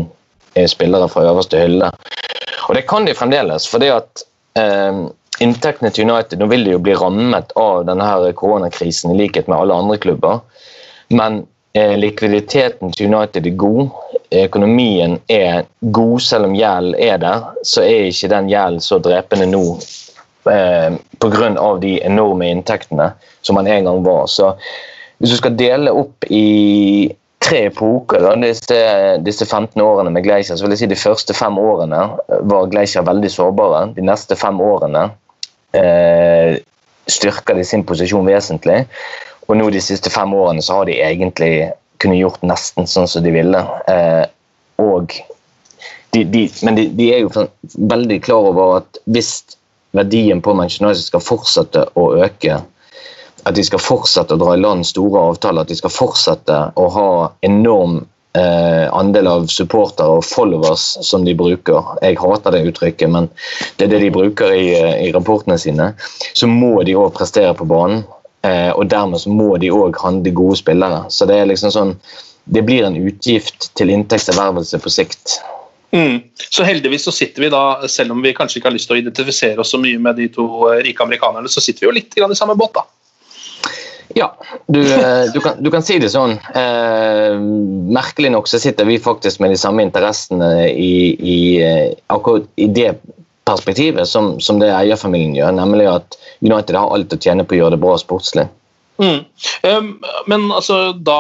eh, 0.55 0.67
spillere 0.71 1.09
fra 1.11 1.25
øverste 1.27 1.59
hylle. 1.59 1.91
Og 2.69 2.77
det 2.77 2.85
kan 2.89 3.05
de 3.05 3.17
fremdeles. 3.17 3.67
fordi 3.67 3.91
at 3.91 4.23
eh, 4.59 5.03
inntektene 5.43 5.91
til 5.91 6.07
United 6.07 6.39
nå 6.39 6.47
vil 6.51 6.63
de 6.63 6.77
jo 6.77 6.83
bli 6.83 6.95
rammet 6.95 7.51
av 7.59 7.83
denne 7.89 8.07
her 8.07 8.31
koronakrisen 8.39 9.11
i 9.11 9.19
likhet 9.19 9.51
med 9.51 9.59
alle 9.59 9.81
andre 9.83 9.99
klubber. 9.99 10.39
Men 11.11 11.43
eh, 11.75 11.97
likviditeten 11.99 12.95
til 12.95 13.11
United 13.11 13.45
er 13.45 13.59
god 13.59 13.91
økonomien 14.43 15.17
er 15.31 15.63
god, 15.79 16.19
selv 16.21 16.49
om 16.49 16.55
gjeld 16.57 16.97
er 16.99 17.19
der, 17.21 17.45
så 17.63 17.83
er 17.85 18.09
ikke 18.09 18.31
den 18.33 18.49
gjelden 18.51 18.83
så 18.83 18.99
drepende 18.99 19.47
nå 19.49 19.63
eh, 20.51 20.97
pga. 21.21 21.51
de 21.81 21.93
enorme 22.03 22.49
inntektene 22.51 23.11
som 23.41 23.55
man 23.55 23.67
en 23.67 23.85
gang 23.85 24.03
var. 24.03 24.27
Så 24.27 24.55
hvis 25.17 25.31
du 25.31 25.37
skal 25.37 25.55
dele 25.57 25.93
opp 25.95 26.27
i 26.29 27.11
tre 27.45 27.65
epoker, 27.69 28.23
da, 28.23 28.33
disse, 28.41 28.79
disse 29.25 29.45
15 29.45 29.81
årene 29.81 30.11
med 30.13 30.25
Glacier. 30.25 30.57
Så 30.57 30.65
vil 30.65 30.73
jeg 30.75 30.83
si 30.83 30.91
De 30.91 30.99
første 30.99 31.35
fem 31.37 31.57
årene 31.61 32.01
var 32.49 32.71
Glacier 32.71 33.05
veldig 33.05 33.31
sårbare. 33.31 33.85
De 33.95 34.05
neste 34.05 34.37
fem 34.39 34.59
årene 34.61 35.07
eh, 35.77 36.57
styrker 37.07 37.57
de 37.57 37.65
sin 37.67 37.85
posisjon 37.85 38.25
vesentlig. 38.27 38.85
Og 39.45 39.59
nå 39.59 39.69
de 39.69 39.81
siste 39.83 40.09
fem 40.09 40.33
årene 40.33 40.63
så 40.65 40.79
har 40.79 40.89
de 40.89 40.97
egentlig 41.05 41.53
kunnet 42.01 42.21
gjort 42.21 42.45
nesten 42.45 42.89
sånn 42.89 43.09
som 43.09 43.25
de 43.25 43.33
ville. 43.35 43.61
Eh, 43.91 44.25
og 44.81 45.15
de, 46.15 46.23
de, 46.23 46.45
men 46.63 46.77
de, 46.77 46.87
de, 46.95 47.11
er 47.13 47.25
jo 47.25 47.47
veldig 47.91 48.21
klar 48.23 48.51
over 48.51 48.79
at 48.79 48.99
hvis 49.11 49.57
verdien 49.95 50.41
på 50.43 50.55
Manchester 50.55 50.87
United 50.87 51.07
skal 51.07 51.23
fortsette 51.23 51.85
å 51.99 52.09
øke, 52.23 52.59
at 53.45 53.55
de 53.55 53.63
skal 53.63 53.83
fortsette 53.83 54.35
å 54.35 54.41
dra 54.41 54.55
i 54.55 54.61
land 54.61 54.87
store 54.87 55.21
avtaler, 55.31 55.63
at 55.63 55.71
de 55.71 55.77
skal 55.77 55.93
fortsette 55.93 56.59
å 56.81 56.85
ha 56.95 57.09
enorm 57.45 57.99
eh, 58.35 58.85
andel 58.95 59.29
av 59.29 59.47
supportere 59.51 60.17
og 60.17 60.25
followers 60.25 60.85
som 61.05 61.25
de 61.27 61.35
bruker. 61.37 61.93
Jeg 62.01 62.19
hater 62.21 62.55
det 62.55 62.63
uttrykket, 62.71 63.11
men 63.11 63.29
det 63.77 63.87
er 63.87 63.95
det 63.95 64.03
de 64.07 64.11
bruker 64.15 64.55
i, 64.55 64.65
i 65.07 65.11
rapportene 65.15 65.59
sine. 65.61 65.91
Så 66.33 66.49
må 66.51 66.77
de 66.87 66.97
òg 66.97 67.13
prestere 67.17 67.53
på 67.57 67.67
banen. 67.69 68.03
Eh, 68.45 68.71
og 68.75 68.87
dermed 68.91 69.21
så 69.23 69.33
må 69.33 69.55
de 69.61 69.73
òg 69.73 69.97
handle 70.03 70.33
gode 70.35 70.59
spillere. 70.61 71.05
Så 71.09 71.27
det 71.29 71.39
er 71.41 71.51
liksom 71.51 71.73
sånn 71.73 71.97
Det 72.45 72.61
blir 72.61 72.85
en 72.85 72.97
utgift 73.09 73.71
til 73.73 73.89
inntektservervelse 73.89 74.77
på 74.77 74.91
sikt. 74.93 75.39
Mm. 75.95 76.19
Så 76.37 76.65
heldigvis 76.67 77.07
så 77.07 77.13
sitter 77.15 77.41
vi 77.41 77.49
da, 77.49 77.87
selv 77.89 78.13
om 78.13 78.21
vi 78.21 78.35
kanskje 78.37 78.59
ikke 78.59 78.69
har 78.69 78.75
lyst 78.75 78.89
til 78.89 78.97
å 78.97 78.99
identifisere 78.99 79.63
oss 79.63 79.71
så 79.73 79.79
mye 79.81 79.97
med 79.97 80.19
de 80.19 80.27
to 80.35 80.45
eh, 80.69 80.83
rike 80.85 81.01
amerikanerne, 81.01 81.49
så 81.49 81.63
sitter 81.63 81.85
vi 81.85 81.89
jo 81.89 81.95
litt 81.95 82.13
i 82.13 82.37
samme 82.37 82.53
båt, 82.59 82.77
da. 82.77 82.85
Ja, 84.13 84.27
du, 84.67 84.79
eh, 84.83 85.25
du, 85.33 85.39
kan, 85.41 85.57
du, 85.57 85.71
kan, 85.73 85.83
si 85.87 85.97
det 85.99 86.11
sånn. 86.13 86.37
Eh, 86.53 87.33
merkelig 87.97 88.35
nok 88.35 88.51
så 88.51 88.61
sitter 88.61 88.85
vi 88.85 88.99
faktisk 89.01 89.41
med 89.41 89.55
de 89.55 89.59
samme 89.59 89.87
interessene 89.87 90.69
i, 90.69 90.95
i, 91.17 91.39
akkurat 92.13 92.45
i 92.61 92.69
det 92.69 92.93
perspektivet 93.45 94.09
som, 94.09 94.35
som 94.41 94.59
det 94.59 94.73
eierfamilien 94.73 95.35
gjør, 95.37 95.55
nemlig 95.55 95.87
at 95.91 96.17
United 96.41 96.77
har 96.77 96.93
alt 96.93 97.13
å 97.13 97.19
tjene 97.21 97.45
på 97.45 97.55
å 97.55 97.59
gjøre 97.59 97.77
det 97.77 97.83
bra 97.83 97.97
sportslig. 98.01 98.47
Mm. 98.97 99.25
Um, 99.63 99.89
men 100.27 100.51
altså, 100.55 100.93
da 100.93 101.19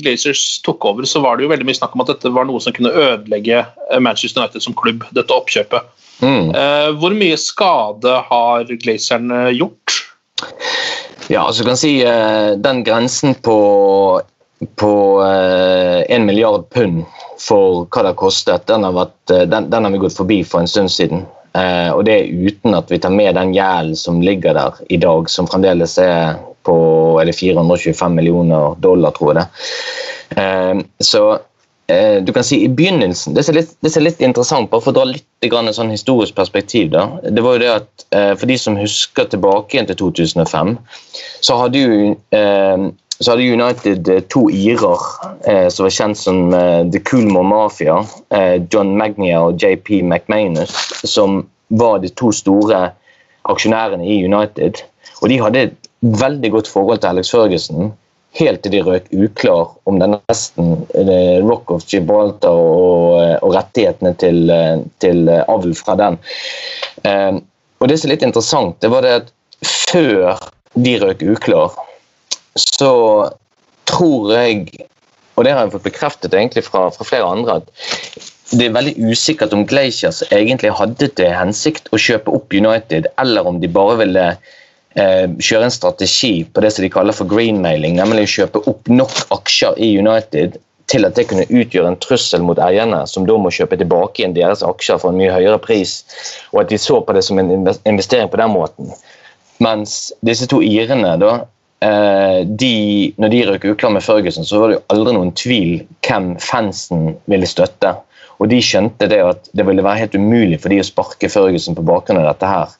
Glazers 0.00 0.60
tok 0.64 0.84
over, 0.88 1.04
så 1.04 1.20
var 1.20 1.36
det 1.36 1.44
jo 1.44 1.52
veldig 1.52 1.68
mye 1.68 1.76
snakk 1.76 1.94
om 1.94 2.04
at 2.04 2.14
dette 2.14 2.32
var 2.32 2.48
noe 2.48 2.62
som 2.64 2.74
kunne 2.76 2.92
ødelegge 2.92 3.60
eh, 3.60 4.00
Manchester 4.00 4.42
United 4.42 4.64
som 4.64 4.76
klubb, 4.76 5.04
dette 5.16 5.36
oppkjøpet. 5.36 5.90
Mm. 6.20 6.50
Uh, 6.52 6.88
hvor 7.00 7.14
mye 7.16 7.36
skade 7.40 8.18
har 8.28 8.72
Glazerne 8.82 9.46
gjort? 9.54 10.00
Ja, 11.30 11.44
altså 11.44 11.64
kan 11.64 11.78
si 11.78 12.00
uh, 12.04 12.56
Den 12.60 12.82
grensen 12.84 13.36
på 13.44 13.56
på 14.76 14.92
uh, 15.24 16.18
milliard 16.20 16.66
pund 16.74 17.06
for 17.40 17.86
hva 17.88 18.02
det 18.02 18.10
har 18.10 18.18
kostet, 18.20 18.66
den 18.68 18.84
har, 18.84 18.92
vært, 18.92 19.32
den, 19.48 19.70
den 19.72 19.86
har 19.86 19.92
vi 19.94 20.00
gått 20.02 20.18
forbi 20.18 20.42
for 20.44 20.60
en 20.60 20.68
stund 20.68 20.92
siden. 20.92 21.22
Eh, 21.52 21.90
og 21.90 22.04
det 22.06 22.14
er 22.14 22.46
uten 22.46 22.76
at 22.78 22.90
vi 22.92 23.00
tar 23.02 23.14
med 23.14 23.34
den 23.34 23.52
gjelden 23.56 23.98
som 23.98 24.20
ligger 24.22 24.54
der 24.54 24.80
i 24.88 25.00
dag, 25.02 25.30
som 25.30 25.48
fremdeles 25.50 25.96
er 26.02 26.38
på 26.66 26.76
eller 27.20 27.34
425 27.34 28.14
millioner 28.14 28.76
dollar, 28.78 29.14
tror 29.16 29.32
jeg 29.32 29.40
det. 29.40 29.46
Eh, 30.42 30.82
så 31.02 31.24
eh, 31.90 32.20
du 32.22 32.32
kan 32.36 32.46
si 32.46 32.60
i 32.62 32.68
begynnelsen 32.70 33.34
Det 33.34 33.48
er 33.48 33.56
litt, 33.56 33.72
det 33.82 33.90
er 33.96 34.06
litt 34.06 34.22
interessant, 34.22 34.70
bare 34.70 34.84
for 34.84 34.94
å 34.94 35.00
dra 35.00 35.08
litt 35.10 35.50
grann, 35.50 35.72
sånn 35.74 35.90
historisk 35.90 36.36
perspektiv. 36.38 36.92
da, 36.94 37.08
det 37.26 37.42
var 37.42 37.58
jo 37.58 37.64
det 37.64 37.74
at 37.80 38.08
For 38.38 38.50
de 38.50 38.56
som 38.58 38.74
husker 38.74 39.28
tilbake 39.30 39.76
igjen 39.76 39.86
til 39.86 39.96
2005, 40.00 40.76
så 41.46 41.58
hadde 41.60 41.82
jo 41.82 42.12
så 43.20 43.30
hadde 43.30 43.42
United 43.42 44.08
eh, 44.08 44.20
to 44.32 44.46
irer 44.50 45.02
eh, 45.44 45.68
som 45.68 45.84
var 45.84 45.92
kjent 45.92 46.18
som 46.18 46.54
eh, 46.56 46.82
The 46.88 47.02
Coolmore 47.04 47.44
Mafia. 47.44 47.98
Eh, 48.32 48.62
John 48.72 48.94
Magnia 48.96 49.42
og 49.44 49.60
JP 49.60 50.02
McManus, 50.02 50.72
som 51.04 51.42
var 51.68 52.00
de 52.00 52.08
to 52.16 52.32
store 52.32 52.86
aksjonærene 53.50 54.06
i 54.08 54.22
United. 54.24 54.80
Og 55.20 55.28
de 55.28 55.40
hadde 55.40 55.66
et 55.68 55.90
veldig 56.00 56.52
godt 56.54 56.70
forhold 56.72 57.02
til 57.02 57.12
Alex 57.12 57.32
Ferguson 57.34 57.92
helt 58.38 58.62
til 58.62 58.72
de 58.72 58.80
røk 58.86 59.10
uklar 59.12 59.74
om 59.90 59.98
den 60.00 60.16
nesten 60.16 60.86
eh, 60.96 61.42
Rock 61.44 61.74
of 61.74 61.84
Gibraltar 61.90 62.56
og, 62.56 63.18
eh, 63.20 63.36
og 63.42 63.52
rettighetene 63.58 64.14
til, 64.22 64.48
til 65.02 65.28
avl 65.28 65.74
fra 65.76 65.98
den. 65.98 66.16
og 67.80 67.88
det 67.88 67.98
som 67.98 68.08
er 68.08 68.14
litt 68.14 68.24
interessant, 68.24 68.80
det 68.80 68.90
var 68.92 69.04
det 69.04 69.14
at 69.18 69.30
før 69.66 70.40
de 70.78 70.96
røk 71.02 71.26
uklar 71.34 71.74
så 72.60 72.92
tror 73.90 74.32
jeg, 74.34 74.86
og 75.36 75.46
det 75.46 75.54
har 75.54 75.64
jeg 75.64 75.74
fått 75.74 75.88
bekreftet 75.88 76.36
egentlig 76.36 76.64
fra, 76.66 76.88
fra 76.94 77.06
flere 77.06 77.28
andre, 77.32 77.60
at 77.60 78.28
det 78.50 78.66
er 78.66 78.74
veldig 78.74 79.10
usikkert 79.10 79.52
om 79.54 79.66
Glaciers 79.68 80.24
egentlig 80.34 80.72
hadde 80.74 81.10
til 81.18 81.34
hensikt 81.34 81.86
å 81.94 82.00
kjøpe 82.00 82.32
opp 82.34 82.54
United, 82.54 83.06
eller 83.22 83.46
om 83.46 83.60
de 83.62 83.70
bare 83.70 84.00
ville 84.00 84.24
eh, 84.30 85.26
kjøre 85.38 85.68
en 85.68 85.74
strategi 85.74 86.32
på 86.44 86.64
det 86.64 86.72
som 86.74 86.86
de 86.86 86.90
kaller 86.92 87.14
for 87.16 87.30
greenmailing, 87.30 87.98
nemlig 88.00 88.26
å 88.26 88.32
kjøpe 88.34 88.64
opp 88.70 88.90
nok 88.90 89.14
aksjer 89.38 89.78
i 89.78 89.92
United 90.02 90.58
til 90.90 91.06
at 91.06 91.14
det 91.14 91.28
kunne 91.30 91.46
utgjøre 91.46 91.92
en 91.92 92.00
trussel 92.02 92.42
mot 92.42 92.58
eierne, 92.58 93.04
som 93.06 93.26
da 93.28 93.36
må 93.38 93.52
kjøpe 93.54 93.78
tilbake 93.78 94.22
igjen 94.22 94.34
deres 94.34 94.64
aksjer 94.66 94.98
for 94.98 95.12
en 95.12 95.20
mye 95.20 95.30
høyere 95.30 95.60
pris, 95.62 96.00
og 96.50 96.64
at 96.64 96.72
de 96.72 96.80
så 96.82 96.98
på 97.04 97.14
det 97.14 97.22
som 97.26 97.38
en 97.38 97.52
investering 97.54 98.30
på 98.32 98.40
den 98.40 98.50
måten. 98.56 98.90
Mens 99.62 100.10
disse 100.26 100.48
to 100.50 100.58
irene 100.64 101.14
da, 101.22 101.44
de, 101.80 102.74
når 103.16 103.30
de 103.32 103.38
røk 103.48 103.62
uklar 103.70 103.94
med 103.94 104.04
Ferguson, 104.04 104.44
så 104.44 104.58
var 104.60 104.68
det 104.68 104.74
jo 104.74 104.82
aldri 104.92 105.14
noen 105.16 105.30
tvil 105.32 105.70
hvem 106.04 106.34
fansen 106.44 107.14
ville 107.30 107.48
støtte. 107.48 107.94
Og 108.40 108.48
de 108.52 108.58
skjønte 108.64 109.08
det 109.08 109.20
at 109.24 109.48
det 109.56 109.64
ville 109.68 109.84
være 109.84 110.02
helt 110.02 110.16
umulig 110.16 110.58
for 110.60 110.72
de 110.72 110.80
å 110.80 110.86
sparke 110.86 111.28
Ferguson 111.32 111.76
på 111.76 111.84
bakgrunn 111.88 112.20
av 112.20 112.28
dette 112.30 112.48
her. 112.48 112.76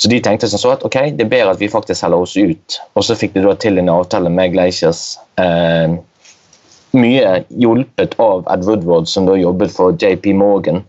Så 0.00 0.08
de 0.10 0.20
tenkte 0.24 0.48
sånn 0.50 0.62
så 0.62 0.72
at 0.74 0.84
ok, 0.86 0.96
det 1.16 1.26
er 1.26 1.32
bedre 1.32 1.52
at 1.52 1.60
vi 1.60 1.68
faktisk 1.70 2.00
selger 2.00 2.24
oss 2.24 2.36
ut. 2.36 2.78
Og 2.96 3.04
så 3.06 3.16
fikk 3.18 3.36
de 3.36 3.44
da 3.44 3.52
til 3.60 3.78
en 3.78 3.92
avtale 3.92 4.32
med 4.32 4.54
Glaciers. 4.54 5.02
Eh, 5.40 5.98
mye 6.96 7.34
hjulpet 7.48 8.16
av 8.20 8.48
Ed 8.52 8.64
Woodward, 8.68 9.08
som 9.08 9.28
da 9.28 9.36
jobbet 9.38 9.72
for 9.72 9.96
JP 10.00 10.32
Morgan, 10.40 10.82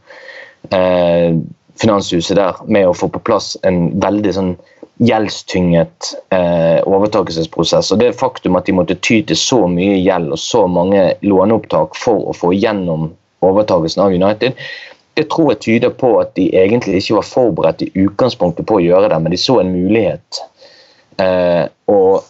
eh, 0.71 1.35
finanshuset 1.79 2.39
der, 2.39 2.59
med 2.65 2.87
å 2.87 2.95
få 2.95 3.11
på 3.11 3.21
plass 3.27 3.53
en 3.67 3.99
veldig 4.01 4.33
sånn 4.33 4.53
gjeldstynget 5.03 6.13
eh, 6.29 6.79
overtakelsesprosess. 6.87 7.91
Og 7.91 7.99
det 7.99 8.13
faktum 8.19 8.57
at 8.59 8.67
de 8.67 8.75
måtte 8.77 8.97
ty 9.01 9.21
til 9.27 9.39
så 9.39 9.63
mye 9.67 9.99
gjeld 9.99 10.33
og 10.33 10.39
så 10.39 10.65
mange 10.71 11.13
låneopptak 11.25 11.97
for 11.99 12.31
å 12.31 12.35
få 12.37 12.53
gjennom 12.55 13.11
overtakelsen 13.43 14.03
av 14.05 14.15
United, 14.15 14.59
det 15.13 15.27
tror 15.29 15.51
jeg 15.51 15.61
tyder 15.65 15.93
på 15.93 16.15
at 16.21 16.33
de 16.37 16.47
egentlig 16.57 17.01
ikke 17.01 17.19
var 17.19 17.27
forberedt 17.27 17.83
i 17.85 17.91
utgangspunktet 18.05 18.65
på 18.69 18.79
å 18.79 18.83
gjøre 18.83 19.11
det, 19.11 19.19
men 19.21 19.33
de 19.33 19.37
så 19.37 19.59
en 19.61 19.73
mulighet. 19.73 20.39
Eh, 21.21 21.65
og 21.91 22.23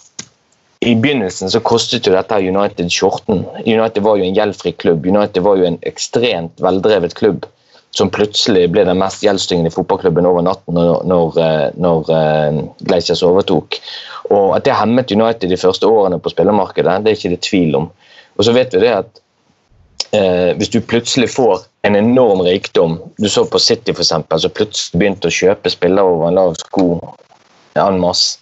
i 0.83 0.97
begynnelsen 0.99 1.51
så 1.53 1.61
kostet 1.63 2.09
jo 2.09 2.15
dette 2.15 2.41
United 2.43 2.91
skjorten. 2.91 3.45
United 3.63 4.03
var 4.03 4.19
jo 4.19 4.25
en 4.27 4.35
gjeldfri 4.35 4.73
klubb. 4.75 5.05
United 5.07 5.45
var 5.45 5.61
jo 5.61 5.69
en 5.69 5.79
ekstremt 5.87 6.59
veldrevet 6.63 7.15
klubb 7.15 7.47
som 7.97 8.09
plutselig 8.09 8.69
ble 8.73 8.85
den 8.87 8.97
mest 8.97 9.21
gjeldstyngende 9.23 9.71
fotballklubben 9.73 10.25
over 10.25 10.41
natten 10.41 10.73
når, 10.73 11.03
når, 11.05 11.35
eh, 11.41 11.65
når 11.77 12.07
uh, 12.09 12.61
Glaciers 12.89 13.21
overtok. 13.25 13.77
Og 14.33 14.55
At 14.55 14.65
det 14.65 14.73
hemmet 14.79 15.13
United 15.13 15.53
de 15.53 15.59
første 15.61 15.85
årene 15.85 16.17
på 16.19 16.33
spillermarkedet, 16.33 17.03
det 17.03 17.11
er 17.11 17.19
ikke 17.19 17.35
det 17.35 17.43
tvil 17.45 17.77
om. 17.77 17.91
Og 18.37 18.47
så 18.47 18.55
vet 18.55 18.73
vi 18.73 18.81
det 18.81 18.95
at 18.95 19.21
uh, 20.17 20.57
hvis 20.57 20.73
du 20.73 20.79
plutselig 20.81 21.29
får 21.35 21.67
en 21.85 21.99
enorm 21.99 22.41
rikdom 22.47 22.95
Du 23.19 23.29
så 23.29 23.45
på 23.45 23.59
City 23.61 23.93
f.eks., 23.93 24.09
som 24.09 24.57
plutselig 24.57 24.97
begynte 24.97 25.29
å 25.29 25.37
kjøpe 25.37 25.69
spillere 25.69 26.17
over 26.17 26.31
en 26.31 26.41
lav 26.41 26.57
sko 26.65 26.87
en 27.77 28.01
masse. 28.01 28.39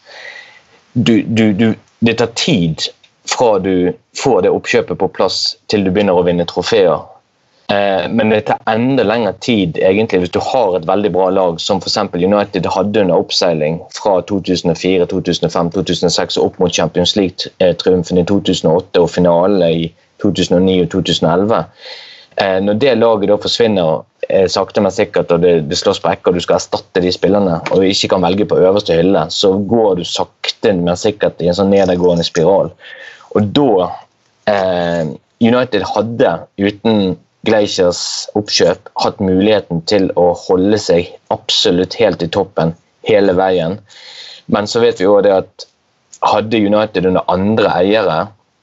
Du, 0.94 1.22
du, 1.28 1.52
du, 1.56 1.74
det 2.00 2.20
tar 2.20 2.32
tid 2.40 2.88
fra 3.28 3.58
du 3.60 3.92
får 4.16 4.46
det 4.46 4.52
oppkjøpet 4.52 5.00
på 5.00 5.12
plass 5.12 5.58
til 5.72 5.84
du 5.84 5.92
begynner 5.92 6.16
å 6.16 6.24
vinne 6.24 6.48
trofeer 6.48 7.00
Eh, 7.00 7.21
men 8.12 8.34
det 8.34 8.42
tar 8.50 8.58
enda 8.68 9.04
lengre 9.08 9.32
tid 9.40 9.78
egentlig 9.80 10.18
hvis 10.24 10.34
du 10.34 10.40
har 10.44 10.74
et 10.76 10.88
veldig 10.90 11.12
bra 11.16 11.30
lag, 11.32 11.60
som 11.62 11.80
f.eks. 11.80 11.98
United 12.18 12.68
hadde 12.68 13.04
under 13.06 13.22
oppseiling 13.22 13.78
fra 13.96 14.18
2004, 14.28 15.06
2005, 15.14 15.72
2006 15.78 16.40
og 16.42 16.50
opp 16.50 16.60
mot 16.60 16.76
Champions 16.76 17.16
League-triumfen 17.16 18.20
i 18.20 18.26
2008 18.28 19.04
og 19.06 19.12
finalen 19.14 19.64
i 19.70 19.92
2009 20.24 20.82
og 20.84 20.90
2011. 20.98 21.62
Eh, 22.36 22.60
når 22.64 22.78
det 22.80 22.94
laget 22.98 23.30
da 23.30 23.38
forsvinner 23.42 24.04
eh, 24.30 24.48
sakte, 24.50 24.82
men 24.84 24.94
sikkert, 24.94 25.32
og 25.36 25.44
det, 25.44 25.56
det 25.70 25.78
slås 25.80 26.00
på 26.02 26.12
ekker, 26.12 26.32
og 26.32 26.40
du 26.40 26.46
skal 26.46 26.58
erstatte 26.60 27.04
de 27.04 27.12
spillerne, 27.14 27.58
og 27.70 27.82
du 27.82 27.88
ikke 27.90 28.14
kan 28.14 28.24
velge 28.24 28.48
på 28.48 28.60
øverste 28.62 28.96
hylle, 28.96 29.26
så 29.34 29.54
går 29.74 30.00
du 30.00 30.06
sakte, 30.08 30.74
men 30.78 31.00
sikkert 31.00 31.42
i 31.42 31.52
en 31.52 31.58
sånn 31.58 31.74
nedadgående 31.74 32.26
spiral. 32.28 32.72
Og 33.36 33.52
da 33.58 33.90
eh, 34.52 35.12
United 35.42 35.86
hadde 35.92 36.34
uten 36.62 37.18
Glaciers 37.48 38.02
oppkjøp 38.38 38.92
hatt 39.02 39.22
muligheten 39.24 39.82
til 39.90 40.12
å 40.20 40.32
holde 40.38 40.78
seg 40.82 41.10
absolutt 41.34 41.98
helt 41.98 42.22
i 42.22 42.30
toppen 42.30 42.76
hele 43.10 43.34
veien. 43.38 43.80
Men 44.52 44.68
så 44.70 44.82
vet 44.84 45.02
vi 45.02 45.10
òg 45.10 45.24
det 45.26 45.34
at 45.40 45.68
hadde 46.22 46.60
United 46.62 47.08
under 47.10 47.26
andre 47.34 47.72
eiere 47.82 48.20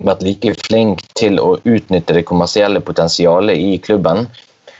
vært 0.06 0.22
like 0.22 0.52
flink 0.68 1.02
til 1.18 1.40
å 1.42 1.56
utnytte 1.66 2.14
det 2.14 2.26
kommersielle 2.28 2.82
potensialet 2.84 3.58
i 3.58 3.78
klubben. 3.82 4.28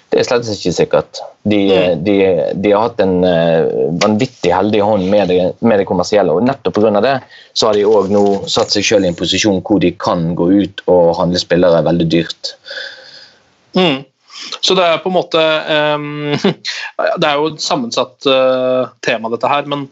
Det 0.09 0.23
er 0.23 0.29
slett 0.29 0.47
ikke 0.49 0.73
sikkert. 0.73 1.19
De, 1.49 1.59
de, 2.05 2.15
de 2.55 2.71
har 2.73 2.87
hatt 2.87 3.03
en 3.03 3.19
uh, 3.25 3.91
vanvittig 4.01 4.53
heldig 4.55 4.81
hånd 4.85 5.09
med 5.11 5.29
det, 5.29 5.41
med 5.61 5.83
det 5.83 5.89
kommersielle. 5.91 6.33
og 6.33 6.47
Nettopp 6.47 6.79
pga. 6.79 7.03
det 7.05 7.17
så 7.53 7.69
har 7.69 7.77
de 7.77 7.85
òg 7.89 8.13
nå 8.15 8.23
satt 8.49 8.73
seg 8.73 8.87
selv 8.87 9.09
i 9.09 9.11
en 9.11 9.19
posisjon 9.19 9.61
hvor 9.67 9.83
de 9.83 9.93
kan 10.01 10.31
gå 10.39 10.49
ut 10.63 10.85
og 10.87 11.19
handle 11.19 11.43
spillere 11.43 11.83
veldig 11.85 12.09
dyrt. 12.15 12.55
Mm. 13.79 14.01
Så 14.63 14.75
det 14.79 14.85
er 14.87 15.01
på 15.03 15.11
en 15.11 15.17
måte 15.17 15.43
um, 15.99 16.35
Det 17.21 17.27
er 17.27 17.39
jo 17.39 17.53
et 17.53 17.63
sammensatt 17.63 18.29
uh, 18.31 18.91
tema, 19.07 19.31
dette 19.33 19.51
her. 19.51 19.67
Men 19.71 19.87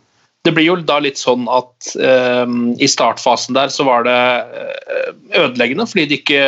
det 0.47 0.55
blir 0.55 0.69
jo 0.69 0.77
da 0.87 1.01
litt 1.03 1.19
sånn 1.19 1.49
at 1.51 1.93
um, 1.99 2.75
i 2.79 2.89
startfasen 2.91 3.57
der 3.57 3.73
så 3.75 3.87
var 3.89 4.07
det 4.07 4.19
uh, 4.47 5.15
ødeleggende 5.43 5.89
fordi 5.91 6.07
de 6.11 6.21
ikke 6.21 6.43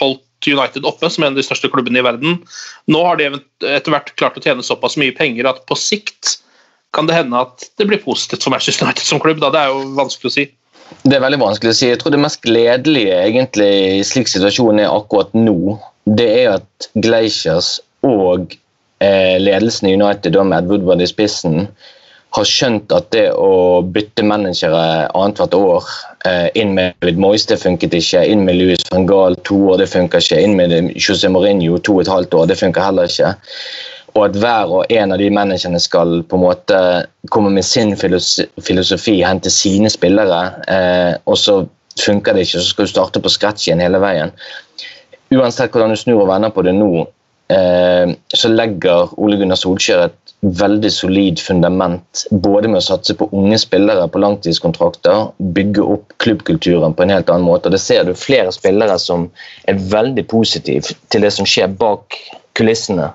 holdt 0.00 0.22
United 0.44 0.84
oppe, 0.84 1.08
som 1.08 1.22
er 1.22 1.30
en 1.30 1.36
av 1.36 1.40
de 1.40 1.46
største 1.46 1.70
klubbene 1.72 2.02
i 2.02 2.04
verden. 2.04 2.40
Nå 2.90 3.04
har 3.06 3.16
de 3.16 3.30
etter 3.64 3.94
hvert 3.94 4.10
klart 4.20 4.36
å 4.36 4.42
tjene 4.44 4.66
såpass 4.66 4.98
mye 5.00 5.14
penger 5.16 5.48
at 5.48 5.62
på 5.70 5.78
sikt 5.78 6.34
kan 6.94 7.08
det 7.08 7.16
hende 7.16 7.40
at 7.46 7.64
det 7.80 7.88
blir 7.88 8.02
positivt 8.02 8.44
for 8.44 8.54
Manchester 8.54 8.86
United 8.86 9.06
som 9.06 9.22
klubb. 9.22 9.40
Da. 9.42 9.50
Det 9.54 9.62
er 9.62 9.72
jo 9.72 9.94
vanskelig 9.96 10.30
å 10.30 10.34
si. 10.36 10.44
Det 11.02 11.16
er 11.16 11.24
veldig 11.24 11.40
vanskelig 11.40 11.72
å 11.72 11.78
si. 11.78 11.88
Jeg 11.90 12.00
tror 12.02 12.14
det 12.14 12.22
mest 12.22 12.42
gledelige 12.44 13.16
egentlig 13.24 13.70
i 13.98 14.04
slik 14.06 14.30
situasjonen 14.30 14.84
er 14.84 14.92
akkurat 14.92 15.32
nå, 15.36 15.78
det 16.04 16.28
er 16.44 16.54
at 16.58 16.88
Glaciers 17.00 17.78
og 18.04 18.54
eh, 19.00 19.36
ledelsen 19.40 19.88
i 19.88 19.94
United, 19.96 20.32
da 20.34 20.44
med 20.44 20.64
Ed 20.64 20.72
Woodward 20.72 21.02
i 21.02 21.08
spissen, 21.08 21.68
har 22.34 22.46
skjønt 22.48 22.90
at 22.94 23.12
det 23.14 23.28
å 23.38 23.82
bytte 23.94 24.24
managere 24.26 25.06
annethvert 25.14 25.54
år 25.54 25.90
eh, 26.26 26.48
Inn 26.58 26.74
med 26.74 26.96
David 27.00 27.20
Moyes, 27.22 27.46
det 27.46 27.60
funket 27.62 27.94
ikke. 27.94 28.24
Inn 28.26 28.42
med 28.46 28.58
Louis 28.58 28.82
van 28.90 29.06
Gaal 29.06 29.38
to 29.46 29.60
år, 29.70 29.78
det 29.82 29.92
funker 29.92 30.22
ikke. 30.22 30.40
Inn 30.42 30.56
med 30.58 30.74
José 30.98 31.30
Mourinho 31.30 31.78
to 31.78 32.00
og 32.00 32.04
et 32.04 32.10
halvt 32.10 32.34
år, 32.40 32.48
det 32.50 32.58
funker 32.58 32.88
heller 32.88 33.10
ikke. 33.10 33.30
Og 34.14 34.28
at 34.28 34.36
hver 34.42 34.74
og 34.80 34.92
en 34.94 35.14
av 35.14 35.22
de 35.22 35.30
managerne 35.34 35.78
skal 35.82 36.20
på 36.30 36.38
en 36.38 36.44
måte 36.44 36.80
komme 37.34 37.54
med 37.54 37.66
sin 37.66 37.94
filosofi, 37.98 39.16
hente 39.26 39.50
sine 39.50 39.90
spillere, 39.90 40.42
eh, 40.70 41.14
og 41.30 41.38
så 41.38 41.62
funker 42.02 42.34
det 42.34 42.48
ikke, 42.48 42.60
så 42.60 42.68
skal 42.72 42.86
du 42.86 42.90
starte 42.90 43.22
på 43.22 43.30
scratch 43.30 43.68
igjen 43.68 43.82
hele 43.82 44.02
veien. 44.02 44.34
Uansett 45.32 45.72
hvordan 45.72 45.94
du 45.94 45.98
snur 45.98 46.24
og 46.24 46.28
vender 46.28 46.52
på 46.52 46.62
det 46.66 46.74
nå, 46.76 47.06
eh, 47.52 48.12
så 48.34 48.50
legger 48.52 49.14
Ole 49.16 49.38
Gunnar 49.40 49.58
Solskjær 49.60 50.04
et 50.08 50.34
veldig 50.44 50.90
solid 50.92 51.40
fundament 51.40 52.26
både 52.30 52.68
med 52.68 52.82
å 52.82 52.84
satse 52.84 53.16
på 53.16 53.30
unge 53.32 53.56
spillere 53.62 54.04
på 54.12 54.20
langtidskontrakter, 54.20 55.30
bygge 55.56 55.86
opp 55.96 56.12
klubbkulturen 56.20 56.94
på 56.94 57.04
en 57.04 57.14
helt 57.14 57.32
annen 57.32 57.46
måte. 57.48 57.68
og 57.68 57.72
Det 57.72 57.80
ser 57.80 58.04
du 58.04 58.14
flere 58.14 58.52
spillere 58.52 58.98
som 59.00 59.30
er 59.68 59.80
veldig 59.80 60.26
positive 60.28 60.96
til 61.08 61.24
det 61.24 61.32
som 61.32 61.48
skjer 61.48 61.72
bak 61.80 62.18
kulissene 62.54 63.10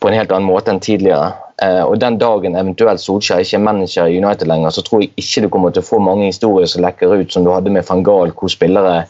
på 0.00 0.08
en 0.08 0.16
helt 0.16 0.32
annen 0.32 0.48
måte 0.48 0.72
enn 0.72 0.80
tidligere. 0.80 1.32
Eh, 1.62 1.82
og 1.82 1.98
Den 2.00 2.18
dagen 2.18 2.56
eventuelt 2.56 3.02
Solskjær 3.02 3.42
ikke 3.42 3.58
er 3.58 3.66
manager 3.66 4.06
i 4.06 4.20
United 4.22 4.46
lenger, 4.48 4.70
så 4.70 4.84
tror 4.86 5.02
jeg 5.02 5.12
ikke 5.16 5.42
du 5.44 5.48
kommer 5.48 5.74
til 5.74 5.82
å 5.82 5.90
få 5.90 5.98
mange 5.98 6.30
historier 6.30 6.70
som 6.70 6.84
lekker 6.86 7.18
ut 7.20 7.32
som 7.32 7.44
du 7.44 7.50
hadde 7.52 7.72
med 7.72 7.84
van 7.88 8.04
Gahl, 8.06 8.32
hvor 8.32 8.48
spillere 8.52 9.04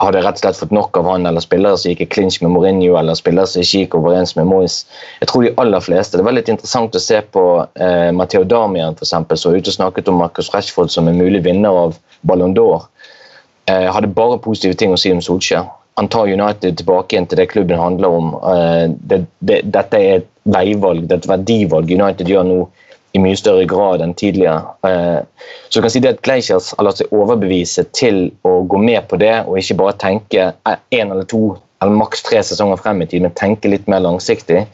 hadde 0.00 0.22
rett 0.24 0.38
og 0.38 0.42
slett 0.42 0.58
fått 0.60 0.72
nok 0.74 0.96
av 0.96 1.08
han, 1.10 1.26
eller 1.28 1.44
spillere 1.44 1.78
som 1.78 1.90
gikk 1.92 2.04
i 2.04 2.08
clinch 2.14 2.38
med 2.42 2.52
Mourinho, 2.54 2.94
eller 2.98 3.18
spillere 3.18 3.48
som 3.50 3.64
ikke 3.64 3.82
gikk 3.82 3.96
overens 3.98 4.32
med 4.38 4.48
Moyes. 4.48 4.78
Jeg 5.20 5.28
tror 5.30 5.44
de 5.44 5.52
aller 5.60 5.84
fleste. 5.84 6.16
Det 6.16 6.24
var 6.26 6.36
litt 6.36 6.48
interessant 6.52 6.96
å 6.96 7.02
se 7.02 7.20
på 7.36 7.44
eh, 7.60 8.08
Matheo 8.16 8.46
Damian, 8.48 8.96
eksempel, 8.96 9.38
som 9.38 9.52
var 9.52 9.60
ute 9.60 9.72
og 9.72 9.76
snakket 9.76 10.08
om 10.12 10.22
Marcus 10.22 10.48
Rashford 10.54 10.92
som 10.92 11.10
en 11.10 11.20
mulig 11.20 11.42
vinner 11.44 11.84
av 11.84 11.98
Ballon 12.26 12.56
d'Or. 12.56 12.88
Eh, 13.68 13.90
hadde 13.92 14.12
bare 14.16 14.40
positive 14.40 14.78
ting 14.80 14.96
å 14.96 15.00
si 15.00 15.12
om 15.12 15.22
Solskjær. 15.24 15.68
Han 16.00 16.08
tar 16.08 16.32
United 16.32 16.78
tilbake 16.80 17.12
igjen 17.12 17.28
til 17.28 17.42
det 17.42 17.50
klubben 17.52 17.80
handler 17.80 18.20
om. 18.20 18.34
Eh, 18.40 18.86
det, 19.10 19.24
det, 19.44 19.62
dette 19.68 20.00
er 20.00 20.22
et 20.22 20.30
veivalg, 20.48 21.04
det 21.04 21.18
er 21.18 21.24
et 21.24 21.32
verdivalg 21.34 21.92
United 21.92 22.30
gjør 22.30 22.46
nå 22.48 22.62
i 23.12 23.20
mye 23.22 23.38
større 23.38 23.66
grad 23.68 24.04
enn 24.04 24.14
tidligere. 24.14 24.62
Eh, 24.86 25.48
så 25.68 25.78
du 25.78 25.84
kan 25.84 25.92
si 25.92 26.02
det 26.02 26.14
at 26.14 26.22
Gleichers 26.26 26.70
har 26.76 26.86
latt 26.86 27.00
seg 27.00 27.14
overbevise 27.14 27.86
til 27.96 28.28
å 28.46 28.60
gå 28.70 28.80
med 28.82 29.08
på 29.10 29.18
det, 29.20 29.34
og 29.46 29.58
ikke 29.58 29.78
bare 29.80 29.98
tenke 30.00 30.52
én 30.68 31.10
eller 31.10 31.26
to 31.30 31.56
eller 31.80 31.96
maks 31.96 32.22
tre 32.26 32.42
sesonger 32.44 32.80
frem 32.82 33.00
i 33.02 33.08
tid, 33.08 33.24
men 33.24 33.36
tenke 33.36 33.70
litt 33.72 33.86
mer 33.88 34.02
langsiktig. 34.04 34.66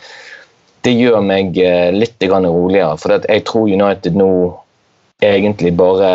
Det 0.83 0.93
gjør 0.95 1.23
meg 1.23 1.57
eh, 1.59 1.93
litt 1.95 2.23
roligere, 2.27 2.97
for 2.99 3.17
jeg 3.17 3.45
tror 3.47 3.71
United 3.71 4.19
nå 4.19 4.31
egentlig 5.23 5.73
bare 5.79 6.11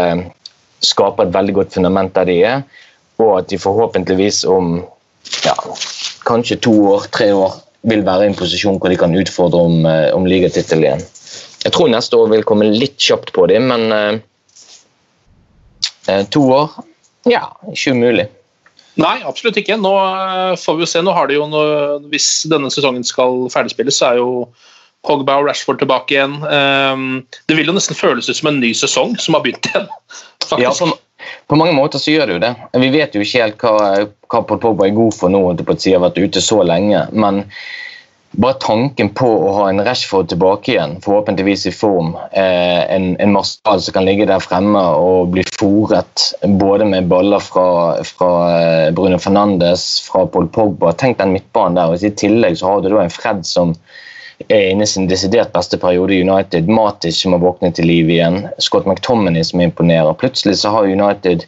skaper 0.84 1.28
et 1.28 1.36
veldig 1.36 1.56
godt 1.58 1.76
fundament 1.78 2.14
der 2.16 2.28
de 2.28 2.38
er, 2.44 2.64
og 3.22 3.40
at 3.40 3.50
de 3.50 3.60
forhåpentligvis 3.62 4.44
om 4.50 4.82
ja, 5.46 5.56
kanskje 6.28 6.60
to 6.62 6.74
år, 6.92 7.08
tre 7.14 7.32
år 7.34 7.56
vil 7.88 8.04
være 8.06 8.28
i 8.28 8.32
en 8.32 8.38
posisjon 8.38 8.78
hvor 8.82 8.92
de 8.92 9.00
kan 9.00 9.16
utfordre 9.18 9.64
om, 9.70 9.86
eh, 9.86 10.10
om 10.14 10.28
ligatittel 10.28 10.84
igjen. 10.86 11.04
Jeg 11.62 11.74
tror 11.76 11.92
neste 11.94 12.18
år 12.18 12.32
vil 12.32 12.46
komme 12.48 12.70
litt 12.74 12.98
kjapt 13.02 13.34
på 13.36 13.46
dem, 13.52 13.68
men 13.70 13.94
eh, 13.94 14.14
eh, 16.10 16.24
to 16.34 16.46
år 16.50 16.80
ja, 17.30 17.44
ikke 17.70 17.94
umulig. 17.94 18.26
Nei, 19.00 19.22
absolutt 19.24 19.60
ikke. 19.62 19.78
Nå 19.80 19.92
eh, 19.94 20.56
får 20.60 20.78
vi 20.78 20.84
jo 20.86 20.90
se. 20.90 21.04
Nå 21.06 21.14
har 21.16 21.30
de 21.30 21.38
jo 21.38 21.48
noe, 21.50 22.00
Hvis 22.12 22.48
denne 22.50 22.72
sesongen 22.74 23.06
skal 23.08 23.46
ferdigspilles, 23.54 24.00
så 24.02 24.12
er 24.12 24.22
jo 24.22 24.32
Pogba 25.06 25.40
og 25.42 25.48
Rashford 25.50 25.80
tilbake 25.82 26.14
igjen. 26.14 26.36
Um, 26.46 27.22
det 27.50 27.58
vil 27.58 27.72
jo 27.72 27.74
nesten 27.78 27.98
føles 27.98 28.30
ut 28.30 28.38
som 28.38 28.52
en 28.52 28.60
ny 28.62 28.70
sesong 28.78 29.16
som 29.22 29.38
har 29.38 29.46
begynt 29.46 29.70
igjen. 29.70 29.88
faktisk. 30.50 30.62
Ja, 30.62 30.74
på, 30.74 31.30
på, 31.50 31.58
mange 31.58 31.74
måter 31.78 32.02
så 32.02 32.14
gjør 32.14 32.30
det 32.30 32.36
jo 32.36 32.44
det. 32.44 32.52
Vi 32.84 32.92
vet 32.94 33.16
jo 33.18 33.24
ikke 33.26 33.46
helt 33.46 33.66
hva, 33.66 33.78
hva 34.30 34.44
Pogba 34.52 34.90
er 34.90 34.98
god 34.98 35.16
for 35.18 35.34
nå, 35.34 35.42
etter 35.54 35.74
at 35.74 35.88
har 35.90 36.04
vært 36.06 36.22
ute 36.22 36.44
så 36.44 36.62
lenge. 36.66 37.06
men 37.14 37.46
bare 38.32 38.54
tanken 38.64 39.10
på 39.16 39.28
å 39.28 39.50
ha 39.58 39.64
en 39.70 39.82
Rashford 39.84 40.30
tilbake 40.32 40.72
igjen, 40.72 40.94
forhåpentligvis 41.04 41.66
i 41.68 41.74
form, 41.76 42.14
eh, 42.32 42.84
en, 42.96 43.10
en 43.20 43.34
Marcial 43.36 43.82
som 43.84 43.96
kan 43.98 44.08
ligge 44.08 44.28
der 44.30 44.44
fremme 44.44 44.84
og 44.96 45.34
bli 45.34 45.44
fòret 45.52 46.30
både 46.62 46.88
med 46.88 47.10
baller 47.12 47.44
fra, 47.44 47.66
fra 48.08 48.32
eh, 48.56 48.94
Bruno 48.96 49.20
Fernandes, 49.20 49.86
fra 50.08 50.24
Paul 50.32 50.48
Pogba 50.48 50.94
Tenk 50.96 51.20
den 51.20 51.36
midtbanen 51.36 51.76
der. 51.76 51.92
og 51.92 52.04
I 52.04 52.14
tillegg 52.24 52.56
så 52.62 52.72
har 52.72 52.82
du 52.82 52.90
da 52.94 53.04
en 53.04 53.12
Fred 53.12 53.44
som 53.48 53.76
er 54.48 54.72
inne 54.72 54.88
i 54.88 54.90
sin 54.90 55.12
desidert 55.12 55.52
beste 55.54 55.78
periode 55.78 56.16
i 56.16 56.24
United. 56.24 56.72
Matic 56.72 57.20
som 57.20 57.36
har 57.36 57.44
våknet 57.44 57.76
til 57.78 57.92
liv 57.92 58.10
igjen. 58.10 58.46
Scott 58.64 58.88
McTominay 58.88 59.44
som 59.46 59.62
imponerer. 59.62 60.16
Plutselig 60.18 60.62
så 60.64 60.72
har 60.74 60.90
United 60.90 61.44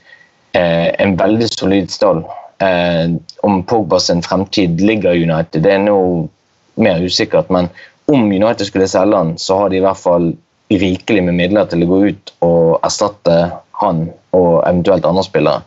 eh, 0.52 0.92
en 1.00 1.16
veldig 1.18 1.50
solid 1.56 1.90
stall. 1.92 2.26
Eh, 2.60 3.16
om 3.42 3.64
Pogbas 3.64 4.12
fremtid 4.28 4.82
ligger 4.82 5.16
i 5.16 5.24
United, 5.24 5.64
det 5.64 5.74
er 5.74 5.86
noe 5.88 6.28
mer 6.76 7.04
usikkert. 7.04 7.50
Men 7.54 7.70
om 8.12 8.26
United 8.32 8.68
skulle 8.68 8.88
selge 8.88 9.18
han, 9.18 9.38
så 9.38 9.58
har 9.62 9.70
de 9.70 9.80
i 9.80 9.86
hvert 9.86 10.02
fall 10.02 10.34
rikelig 10.74 11.24
med 11.24 11.38
midler 11.38 11.70
til 11.70 11.86
å 11.86 11.90
gå 11.92 12.02
ut 12.10 12.34
og 12.46 12.84
erstatte 12.86 13.38
han 13.84 14.06
og 14.34 14.52
eventuelt 14.66 15.06
andre 15.06 15.24
spillere. 15.26 15.64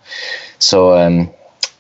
Så 0.58 0.80
um, 0.96 1.26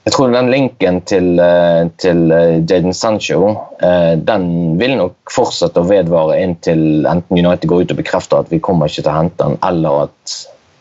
jeg 0.06 0.14
tror 0.14 0.30
den 0.30 0.50
linken 0.52 1.00
til, 1.08 1.32
uh, 1.42 1.88
til 2.02 2.30
uh, 2.30 2.58
Jaden 2.62 2.94
Sancho 2.94 3.40
uh, 3.82 4.14
den 4.28 4.76
vil 4.78 4.94
nok 5.00 5.32
fortsette 5.34 5.82
å 5.82 5.88
vedvare 5.88 6.38
inntil 6.44 7.08
enten 7.10 7.40
United 7.40 7.66
går 7.70 7.86
ut 7.86 7.96
og 7.96 8.02
bekrefter 8.02 8.44
at 8.44 8.52
vi 8.52 8.62
kommer 8.62 8.90
ikke 8.90 9.02
til 9.02 9.12
å 9.14 9.18
hente 9.18 9.48
han, 9.48 9.58
eller 9.66 10.06
at 10.06 10.36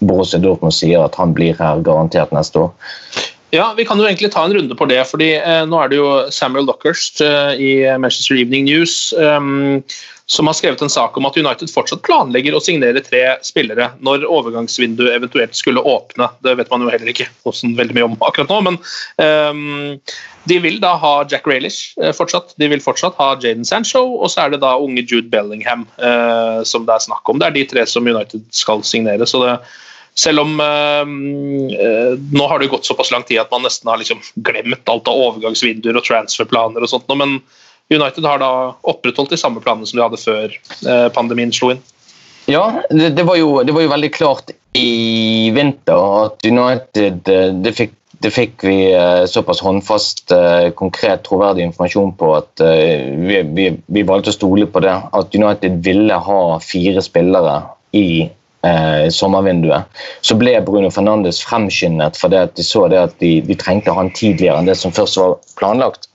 Borussia 0.06 0.42
Dortmund 0.44 0.76
sier 0.76 1.06
at 1.06 1.16
han 1.18 1.34
blir 1.34 1.58
her 1.58 1.82
garantert 1.86 2.36
neste 2.36 2.68
år. 2.68 2.76
Ja, 3.56 3.74
Vi 3.78 3.86
kan 3.88 4.00
jo 4.00 4.06
egentlig 4.08 4.34
ta 4.34 4.44
en 4.46 4.54
runde 4.54 4.76
på 4.76 4.86
det. 4.90 5.00
fordi 5.08 5.36
eh, 5.38 5.64
Nå 5.70 5.80
er 5.80 5.92
det 5.92 6.02
jo 6.02 6.10
Samuel 6.34 6.68
Dockhurst 6.68 7.22
eh, 7.24 7.56
i 7.56 7.72
Manchester 8.02 8.36
Evening 8.36 8.68
News 8.68 9.14
eh, 9.14 9.40
som 10.26 10.48
har 10.50 10.58
skrevet 10.58 10.82
en 10.82 10.90
sak 10.90 11.18
om 11.18 11.28
at 11.30 11.38
United 11.38 11.70
fortsatt 11.70 12.02
planlegger 12.06 12.56
å 12.58 12.62
signere 12.64 13.04
tre 13.06 13.22
spillere 13.46 13.92
når 14.04 14.26
overgangsvinduet 14.26 15.14
eventuelt 15.14 15.54
skulle 15.58 15.84
åpne. 15.86 16.28
Det 16.42 16.56
vet 16.58 16.72
man 16.74 16.82
jo 16.82 16.90
heller 16.90 17.12
ikke 17.14 17.28
hvordan 17.46 17.76
veldig 17.78 17.98
mye 17.98 18.08
om 18.08 18.18
akkurat 18.26 18.50
nå, 18.50 18.58
men 18.66 18.80
um, 19.22 20.00
de 20.50 20.58
vil 20.64 20.80
da 20.82 20.96
ha 20.98 21.14
Jack 21.30 21.46
Raelish 21.46 21.94
uh, 22.02 22.10
fortsatt. 22.10 22.56
De 22.58 22.72
vil 22.74 22.82
fortsatt 22.82 23.18
ha 23.22 23.36
Jaden 23.38 23.70
Sancho, 23.70 24.02
og 24.18 24.34
så 24.34 24.48
er 24.48 24.56
det 24.56 24.64
da 24.66 24.74
unge 24.82 25.06
Jude 25.06 25.30
Bellingham 25.30 25.86
uh, 26.02 26.66
som 26.66 26.90
det 26.90 26.98
er 26.98 27.06
snakk 27.06 27.30
om. 27.30 27.38
Det 27.38 27.52
er 27.52 27.58
de 27.60 27.68
tre 27.76 27.86
som 27.90 28.10
United 28.10 28.50
skal 28.50 28.82
signere. 28.82 29.30
så 29.30 29.46
det 29.46 29.60
selv 30.16 30.46
om 30.46 30.60
eh, 30.60 31.02
eh, 31.76 32.16
nå 32.32 32.48
har 32.48 32.60
det 32.60 32.72
gått 32.72 32.88
såpass 32.88 33.12
lang 33.12 33.24
tid 33.28 33.42
at 33.42 33.52
man 33.52 33.66
nesten 33.68 33.92
har 33.92 34.00
liksom 34.00 34.22
glemt 34.36 34.90
alt 34.90 35.10
av 35.12 35.22
overgangsvinduer 35.28 36.00
og 36.00 36.08
transferplaner 36.08 36.86
og 36.86 36.92
sånt, 36.92 37.12
men 37.20 37.42
United 37.92 38.26
har 38.26 38.40
da 38.42 38.52
opprettholdt 38.88 39.36
de 39.36 39.38
samme 39.38 39.62
planene 39.62 39.86
som 39.86 40.00
de 40.00 40.06
hadde 40.06 40.22
før 40.22 40.56
eh, 40.56 41.10
pandemien 41.14 41.52
slo 41.54 41.76
inn. 41.76 41.84
Ja, 42.50 42.64
det, 42.90 43.26
var 43.26 43.38
jo, 43.38 43.60
det, 43.66 43.74
var 43.74 43.86
jo, 43.86 43.92
veldig 43.92 44.12
klart 44.14 44.52
i 44.78 45.50
vinter 45.54 45.98
at 45.98 46.46
United 46.46 47.30
eh, 47.32 47.48
Det 47.66 47.74
fikk, 47.74 47.96
det 48.22 48.32
fikk 48.34 48.66
vi 48.66 48.78
eh, 48.94 49.26
såpass 49.30 49.62
håndfast, 49.66 50.32
konkret, 50.80 51.26
troverdig 51.28 51.68
informasjon 51.68 52.16
på 52.18 52.32
at 52.38 52.64
vi, 52.64 53.42
vi, 53.58 53.68
vi 53.86 54.08
valgte 54.08 54.32
å 54.32 54.38
stole 54.38 54.70
på 54.72 54.82
det. 54.86 54.96
At 54.96 55.36
United 55.36 55.84
ville 55.86 56.24
ha 56.30 56.42
fire 56.64 57.04
spillere 57.06 57.60
i 57.98 58.08
eh, 58.66 59.06
sommervinduet, 59.14 59.86
så 60.26 60.38
ble 60.40 60.58
Bruno 60.66 60.90
Fernandes 60.94 61.44
fremskyndet 61.46 62.18
fordi 62.20 62.42
at 62.42 62.56
de 62.58 62.66
så 62.66 62.88
det 62.92 63.02
at 63.02 63.16
de, 63.22 63.38
de 63.46 63.58
trengte 63.60 63.94
han 63.96 64.12
tidligere 64.18 64.58
enn 64.60 64.70
det 64.70 64.78
som 64.80 64.94
først 64.96 65.22
var 65.22 65.38
planlagt. 65.60 66.10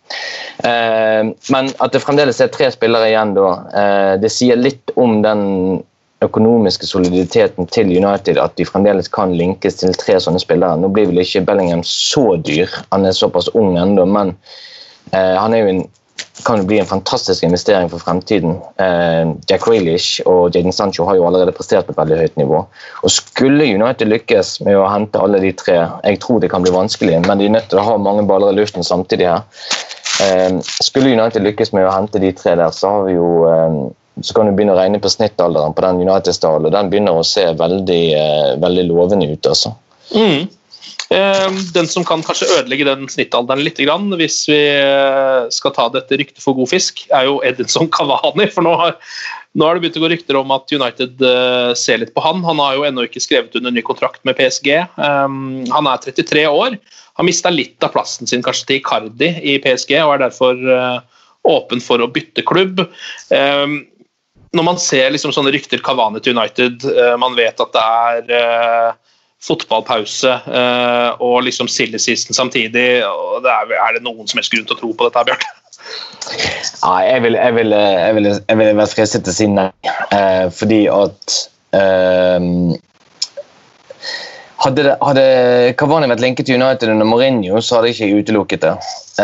Eh, 0.67 1.31
men 1.55 1.71
at 1.79 1.95
det 1.95 2.03
fremdeles 2.03 2.43
er 2.43 2.51
tre 2.53 2.71
spillere 2.75 3.13
igjen 3.13 3.37
da, 3.37 3.53
eh, 3.83 4.15
det 4.23 4.33
sier 4.35 4.59
litt 4.59 4.93
om 4.99 5.21
den 5.25 5.45
økonomiske 6.21 6.85
soliditeten 6.89 7.69
til 7.73 7.93
United 7.95 8.39
at 8.41 8.57
de 8.59 8.67
fremdeles 8.69 9.09
kan 9.13 9.33
linkes 9.37 9.81
til 9.81 9.95
tre 9.97 10.19
sånne 10.21 10.43
spillere. 10.43 10.77
Nå 10.77 10.91
blir 10.93 11.09
vel 11.09 11.23
ikke 11.23 11.47
Bellingham 11.49 11.85
så 11.87 12.35
dyr, 12.45 12.69
han 12.91 13.09
er 13.09 13.17
såpass 13.17 13.49
ung 13.57 13.79
ennå, 13.81 14.05
men 14.05 14.35
eh, 15.15 15.37
han 15.39 15.57
er 15.57 15.65
jo 15.65 15.73
en, 15.75 15.83
kan 16.45 16.61
jo 16.61 16.67
bli 16.69 16.79
en 16.81 16.87
fantastisk 16.87 17.43
investering 17.43 17.91
for 17.91 18.03
fremtiden. 18.03 18.57
Eh, 18.77 19.33
Jack 19.49 19.65
Grealish 19.67 20.21
og 20.27 20.55
Jaden 20.55 20.73
Sancho 20.73 21.05
har 21.09 21.19
jo 21.19 21.27
allerede 21.27 21.55
prestert 21.57 21.87
på 21.87 21.95
et 21.95 22.01
veldig 22.01 22.19
høyt 22.21 22.37
nivå. 22.41 22.63
Og 23.03 23.13
Skulle 23.13 23.69
United 23.69 24.09
lykkes 24.09 24.59
med 24.67 24.79
å 24.79 24.89
hente 24.91 25.21
alle 25.21 25.41
de 25.43 25.53
tre, 25.57 25.79
jeg 26.05 26.21
tror 26.25 26.41
det 26.41 26.51
kan 26.53 26.65
bli 26.65 26.75
vanskelig, 26.75 27.21
men 27.27 27.41
de 27.41 27.49
er 27.49 27.57
nødt 27.57 27.71
til 27.73 27.81
å 27.83 27.87
ha 27.87 27.97
mange 28.01 28.27
baller 28.29 28.55
i 28.55 28.61
luften 28.61 28.87
samtidig 28.87 29.29
her. 29.31 29.43
Eh, 30.25 30.61
skulle 30.83 31.15
United 31.17 31.45
lykkes 31.45 31.75
med 31.77 31.89
å 31.89 31.95
hente 31.95 32.23
de 32.23 32.33
tre 32.37 32.57
der, 32.61 32.77
så 32.77 32.95
har 32.97 33.09
vi 33.09 33.17
jo 33.19 33.33
eh, 33.49 33.81
så 34.21 34.35
kan 34.37 34.49
du 34.49 34.53
begynne 34.53 34.75
å 34.75 34.79
regne 34.79 34.99
på 35.01 35.09
snittalderen 35.09 35.73
på 35.73 35.85
den 35.85 36.03
United-stallen, 36.03 36.67
og 36.69 36.75
den 36.75 36.91
begynner 36.93 37.17
å 37.17 37.25
se 37.25 37.47
veldig, 37.57 38.03
veldig 38.61 38.83
lovende 38.91 39.31
ut. 39.31 39.47
altså. 39.49 39.73
Mm. 40.13 40.49
Eh, 41.11 41.51
Den 41.75 41.89
som 41.91 42.05
kan 42.07 42.23
kanskje 42.23 42.47
ødelegge 42.55 42.87
den 42.87 43.09
snittalderen 43.11 43.65
litt, 43.67 43.81
hvis 44.21 44.45
vi 44.47 44.61
eh, 44.79 45.49
skal 45.51 45.75
ta 45.75 45.89
dette 45.91 46.21
ryktet 46.21 46.43
for 46.43 46.55
god 46.55 46.71
fisk, 46.71 47.03
er 47.11 47.27
jo 47.27 47.41
Edinson 47.43 47.91
Cavani. 47.91 48.47
For 48.55 48.63
nå 48.63 48.77
har, 48.79 48.95
nå 49.59 49.67
har 49.67 49.75
det 49.75 49.83
begynt 49.83 49.99
å 49.99 50.05
gå 50.05 50.13
rykter 50.15 50.39
om 50.39 50.55
at 50.55 50.71
United 50.71 51.25
eh, 51.27 51.73
ser 51.75 52.03
litt 52.03 52.15
på 52.15 52.23
han. 52.23 52.45
Han 52.47 52.63
har 52.63 52.79
jo 52.79 52.87
ennå 52.87 53.09
ikke 53.09 53.25
skrevet 53.25 53.59
under 53.59 53.75
ny 53.75 53.83
kontrakt 53.83 54.23
med 54.29 54.39
PSG. 54.39 54.71
Um, 55.03 55.67
han 55.75 55.91
er 55.91 56.07
33 56.07 56.47
år. 56.47 56.79
Har 57.19 57.27
mista 57.27 57.51
litt 57.51 57.83
av 57.83 57.91
plassen 57.97 58.31
sin 58.31 58.47
kanskje 58.47 58.69
til 58.69 58.79
Icardi 58.79 59.35
i 59.43 59.59
PSG 59.65 59.97
og 60.05 60.15
er 60.15 60.27
derfor 60.29 60.63
eh, 60.63 60.99
åpen 61.51 61.83
for 61.83 61.99
å 61.99 62.11
bytte 62.13 62.47
klubb. 62.47 62.87
Um, 63.35 63.81
når 64.55 64.67
man 64.67 64.79
ser 64.83 65.11
liksom 65.11 65.35
sånne 65.35 65.51
rykter 65.55 65.83
Cavani 65.83 66.23
til 66.23 66.39
United, 66.39 66.83
man 67.23 67.37
vet 67.39 67.61
at 67.63 67.77
det 67.77 67.83
er 68.35 68.97
fotballpause 69.45 70.35
eh, 70.53 71.23
og 71.25 71.43
liksom 71.47 71.69
season 71.69 72.37
samtidig. 72.37 73.05
og 73.07 73.41
det 73.45 73.55
er, 73.55 73.73
er, 73.79 73.97
det 73.97 74.05
noen 74.05 74.29
som 74.29 74.41
helst 74.41 74.53
grunn 74.53 74.69
til 74.69 74.77
å 74.77 74.81
tro 74.81 74.93
på 74.93 75.09
dette, 75.09 75.25
Bjørn? 75.31 75.49
Ja, 76.83 76.95
jeg 77.07 77.23
vil, 77.25 77.39
jeg 77.41 77.57
vil, 77.57 77.73
jeg 77.73 78.15
vil, 78.17 78.29
jeg 78.35 78.61
vil 78.61 78.77
være 78.77 78.93
fristet 78.93 79.25
til 79.25 79.33
å 79.33 79.39
si 79.39 79.49
nei, 79.49 79.71
eh, 80.13 80.47
fordi 80.53 80.83
at 80.93 81.39
eh, 81.77 82.49
hadde, 84.61 84.95
hadde 85.01 85.25
Cavani 85.81 86.11
vært 86.11 86.25
linket 86.25 86.49
til 86.49 86.61
United 86.61 86.93
under 86.93 87.09
Mourinho, 87.09 87.63
så 87.65 87.79
hadde 87.79 87.95
jeg 87.95 88.11
ikke 88.11 88.25
utelukket 88.25 88.67
det. 88.67 88.75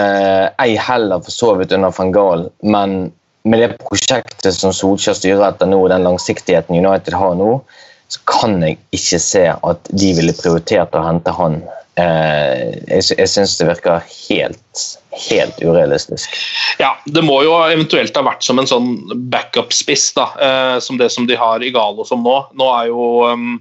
Eh, 0.00 0.46
ei 0.64 0.76
heller 0.80 1.20
for 1.24 1.34
så 1.34 1.52
vidt 1.60 1.74
under 1.76 1.92
van 1.96 2.12
Gaal, 2.14 2.48
men 2.64 2.98
med 3.46 3.62
det 3.62 3.76
prosjektet 3.78 4.56
som 4.56 4.72
Solskjær 4.74 5.18
styrer 5.18 5.44
etter 5.50 5.68
nå, 5.70 5.84
og 5.84 5.92
den 5.92 6.06
langsiktigheten 6.06 6.80
United 6.80 7.14
har 7.14 7.36
nå, 7.38 7.60
så 8.08 8.20
kan 8.30 8.60
jeg 8.62 8.78
ikke 8.94 9.18
se 9.22 9.42
at 9.50 9.90
de 9.90 10.12
ville 10.18 10.34
prioritert 10.36 10.94
å 10.94 11.02
hente 11.06 11.32
han. 11.34 11.58
Eh, 11.98 12.76
jeg 12.86 13.16
jeg 13.16 13.32
syns 13.32 13.56
det 13.58 13.68
virker 13.70 14.04
helt, 14.04 14.84
helt 15.26 15.58
urealistisk. 15.64 16.36
Ja, 16.78 16.92
det 17.08 17.24
må 17.24 17.40
jo 17.46 17.56
eventuelt 17.64 18.16
ha 18.18 18.24
vært 18.26 18.46
som 18.46 18.60
en 18.60 18.68
sånn 18.70 18.90
backup-spiss, 19.32 20.10
da, 20.18 20.28
eh, 20.38 20.78
som 20.84 21.00
det 21.00 21.10
som 21.14 21.26
de 21.26 21.38
har 21.40 21.64
i 21.64 21.72
Galo 21.74 22.06
som 22.06 22.22
nå. 22.22 22.38
Nå 22.54 22.70
er 22.76 22.92
jo 22.92 23.08
um, 23.26 23.58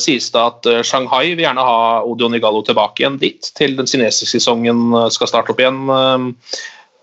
sies 0.00 0.30
det 0.34 0.40
at 0.40 0.68
Shanghai 0.86 1.34
vil 1.34 1.44
gjerne 1.44 1.64
ha 1.64 1.80
Odion 2.08 2.34
Igalo 2.36 2.62
tilbake 2.64 3.02
igjen 3.04 3.18
dit, 3.20 3.52
til 3.56 3.76
den 3.76 3.88
kinesiske 3.88 4.38
sesongen 4.38 4.94
skal 5.12 5.28
starte 5.28 5.52
opp 5.52 5.60
igjen. 5.60 5.82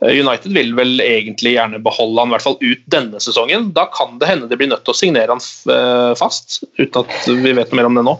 United 0.01 0.55
vil 0.55 0.71
vel 0.73 0.95
egentlig 1.03 1.53
gjerne 1.53 1.81
beholde 1.83 2.23
han 2.23 2.31
i 2.31 2.35
hvert 2.35 2.45
fall 2.47 2.57
ut 2.61 2.81
denne 2.89 3.21
sesongen. 3.21 3.69
Da 3.75 3.85
kan 3.93 4.17
det 4.21 4.31
hende 4.31 4.49
de 4.49 4.57
blir 4.57 4.71
nødt 4.71 4.81
til 4.87 4.95
å 4.95 4.97
signere 4.97 5.35
han 5.35 6.17
fast, 6.17 6.63
uten 6.81 7.03
at 7.03 7.29
vi 7.29 7.53
vet 7.53 7.75
mer 7.77 7.89
om 7.89 7.99
det 7.99 8.07
nå. 8.07 8.15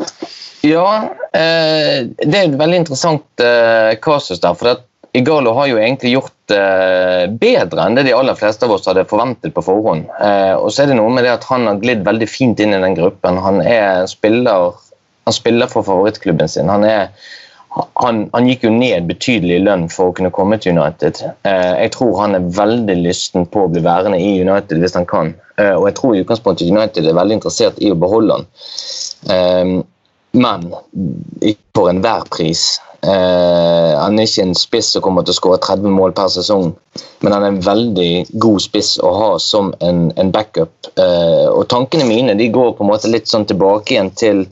Ja, 0.62 1.10
eh, 1.34 2.06
det 2.22 2.38
er 2.38 2.54
veldig 2.58 2.84
interessant 2.84 3.42
eh, 3.42 3.98
kasus 4.02 4.42
der. 4.44 4.54
for 4.54 4.76
at 4.76 4.86
Igalo 5.18 5.52
har 5.58 5.68
jo 5.68 5.80
egentlig 5.82 6.14
gjort 6.14 6.54
eh, 6.56 7.26
bedre 7.28 7.84
enn 7.84 7.98
det 7.98 8.06
de 8.08 8.14
aller 8.16 8.38
fleste 8.38 8.64
av 8.68 8.78
oss 8.78 8.88
hadde 8.88 9.04
forventet 9.10 9.52
på 9.56 9.64
forhånd. 9.66 10.06
Eh, 10.24 10.54
og 10.56 10.70
så 10.72 10.84
er 10.84 10.92
det 10.92 11.00
noe 11.02 11.12
med 11.12 11.26
det 11.28 11.34
at 11.34 11.48
han 11.50 11.68
har 11.68 11.82
glidd 11.82 12.06
veldig 12.08 12.30
fint 12.32 12.62
inn 12.64 12.78
i 12.78 12.80
den 12.80 12.96
gruppen. 12.96 13.42
Han, 13.44 13.60
er 13.66 14.06
spiller, 14.08 14.78
han 15.28 15.36
spiller 15.36 15.72
for 15.72 15.88
favorittklubben 15.88 16.52
sin. 16.52 16.72
Han 16.72 16.88
er 16.88 17.10
han, 17.72 18.26
han, 18.34 18.48
gikk 18.50 18.66
jo 18.66 18.72
ned 18.74 19.08
betydelig 19.08 19.56
i 19.58 19.64
lønn 19.64 19.86
for 19.92 20.12
å 20.12 20.16
kunne 20.16 20.34
komme 20.36 20.58
til 20.60 20.76
United. 20.76 21.22
Eh, 21.48 21.74
jeg 21.86 21.94
tror 21.96 22.20
han 22.20 22.36
er 22.36 22.52
veldig 22.58 22.98
lysten 23.00 23.48
på 23.48 23.64
å 23.64 23.72
bli 23.72 23.84
værende 23.86 24.20
i 24.20 24.34
United 24.44 24.82
hvis 24.82 24.98
han 25.00 25.08
kan. 25.08 25.34
Eh, 25.56 25.74
og 25.78 25.88
jeg 25.88 25.98
tror 26.00 26.16
i 26.16 26.24
utgangspunktet 26.26 26.68
United 26.68 27.08
er 27.08 27.18
veldig 27.18 27.40
interessert 27.40 27.80
i 27.80 27.94
å 27.94 28.00
beholde 28.00 28.40
han. 28.40 28.48
Eh, 29.32 29.74
men 30.32 30.70
ikke 31.44 31.76
for 31.76 31.92
enhver 31.92 32.28
pris. 32.32 32.80
Eh, 33.02 33.94
han 33.98 34.20
er 34.20 34.28
ikke 34.28 34.46
en 34.46 34.58
spiss 34.58 34.92
som 34.94 35.04
kommer 35.04 35.26
til 35.26 35.34
å 35.34 35.40
skåre 35.40 35.64
30 35.64 35.96
mål 35.96 36.14
per 36.18 36.30
sesong, 36.30 36.70
men 37.24 37.34
han 37.34 37.44
er 37.44 37.54
en 37.54 37.64
veldig 37.66 38.12
god 38.44 38.62
spiss 38.62 38.94
å 39.02 39.14
ha 39.16 39.30
som 39.42 39.72
en, 39.82 40.10
en 40.22 40.32
backup. 40.34 40.92
Eh, 40.94 41.48
og 41.50 41.66
tankene 41.72 42.06
mine 42.10 42.36
de 42.38 42.52
går 42.54 42.76
på 42.76 42.86
en 42.86 42.92
måte 42.92 43.12
litt 43.12 43.32
sånn 43.32 43.48
tilbake 43.50 43.96
igjen 43.96 44.12
til 44.14 44.46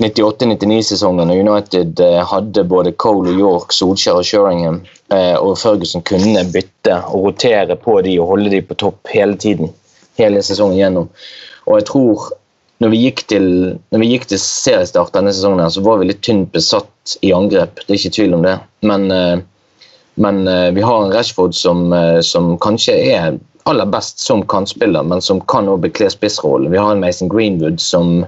98-99-sesongen 0.00 1.28
og 1.28 1.38
United 1.42 2.00
eh, 2.00 2.20
hadde 2.24 2.64
både 2.64 2.92
Cole 2.92 3.34
og 3.34 3.40
York, 3.40 3.74
Solskjær 3.76 4.20
og 4.22 4.24
Sheringham, 4.24 4.80
eh, 5.12 5.36
og 5.36 5.58
Ferguson 5.60 6.04
kunne 6.08 6.44
bytte 6.54 6.96
og 7.10 7.26
rotere 7.28 7.76
på 7.76 7.98
de 8.06 8.16
og 8.20 8.30
holde 8.32 8.52
de 8.54 8.62
på 8.64 8.78
topp 8.80 9.10
hele 9.12 9.36
tiden. 9.40 9.68
Hele 10.20 10.40
sesongen 10.44 10.78
gjennom. 10.78 11.10
Og 11.68 11.80
jeg 11.80 11.88
tror 11.90 12.30
når 12.80 12.94
vi 12.94 13.02
gikk 13.02 13.26
til, 13.28 13.46
når 13.92 14.06
gikk 14.08 14.24
til 14.30 14.40
seriestart 14.40 15.12
denne 15.12 15.34
sesongen, 15.36 15.60
her, 15.60 15.72
så 15.74 15.84
var 15.84 16.00
vi 16.00 16.08
litt 16.08 16.22
tynt 16.24 16.48
besatt 16.54 17.18
i 17.20 17.34
angrep. 17.36 17.82
Det 17.84 17.92
er 17.92 18.00
ikke 18.00 18.16
tvil 18.16 18.38
om 18.38 18.46
det. 18.46 18.56
Men, 18.88 19.04
eh, 19.12 19.36
men 20.20 20.40
vi 20.74 20.82
har 20.84 21.04
en 21.04 21.12
Rashford 21.12 21.54
som, 21.56 21.92
som 22.26 22.50
kanskje 22.60 22.96
er 23.14 23.36
aller 23.70 23.86
best 23.88 24.20
som 24.20 24.42
kantspiller, 24.48 25.04
men 25.06 25.22
som 25.24 25.40
kan 25.48 25.68
også 25.68 25.84
bekle 25.84 26.10
spissrollen. 26.12 26.72
Vi 26.72 26.80
har 26.80 26.92
en 26.92 27.00
Mason 27.00 27.30
Greenwood 27.30 27.80
som 27.80 28.26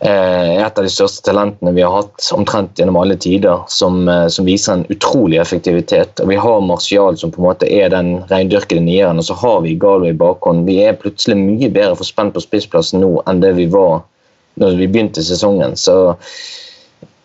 et 0.00 0.78
av 0.78 0.84
de 0.84 0.90
største 0.92 1.24
talentene 1.24 1.72
vi 1.72 1.84
har 1.84 1.94
hatt 1.94 2.26
omtrent 2.36 2.76
gjennom 2.76 2.98
alle 3.00 3.16
tider, 3.16 3.62
som, 3.72 4.08
eh, 4.08 4.26
som 4.28 4.44
viser 4.44 4.72
en 4.72 4.86
utrolig 4.92 5.38
effektivitet. 5.40 6.20
Og 6.20 6.28
Vi 6.28 6.36
har 6.36 6.60
Martial 6.60 7.16
som 7.16 7.30
på 7.30 7.40
en 7.40 7.48
måte 7.48 7.70
er 7.72 7.88
den 7.88 8.24
rendyrkede 8.28 8.82
nieren, 8.84 9.18
og 9.18 9.24
så 9.24 9.34
har 9.34 9.60
vi 9.62 9.74
Galway 9.74 10.10
i 10.10 10.18
bakhånd. 10.20 10.66
Vi 10.66 10.82
er 10.84 11.00
plutselig 11.00 11.36
mye 11.36 11.70
bedre 11.72 11.96
for 11.96 12.04
spent 12.04 12.34
på 12.34 12.44
spissplassen 12.44 13.00
nå 13.00 13.22
enn 13.26 13.40
det 13.40 13.54
vi 13.56 13.66
var 13.66 14.02
når 14.60 14.76
vi 14.76 14.88
begynte 14.88 15.24
sesongen. 15.24 15.76
Så 15.76 16.16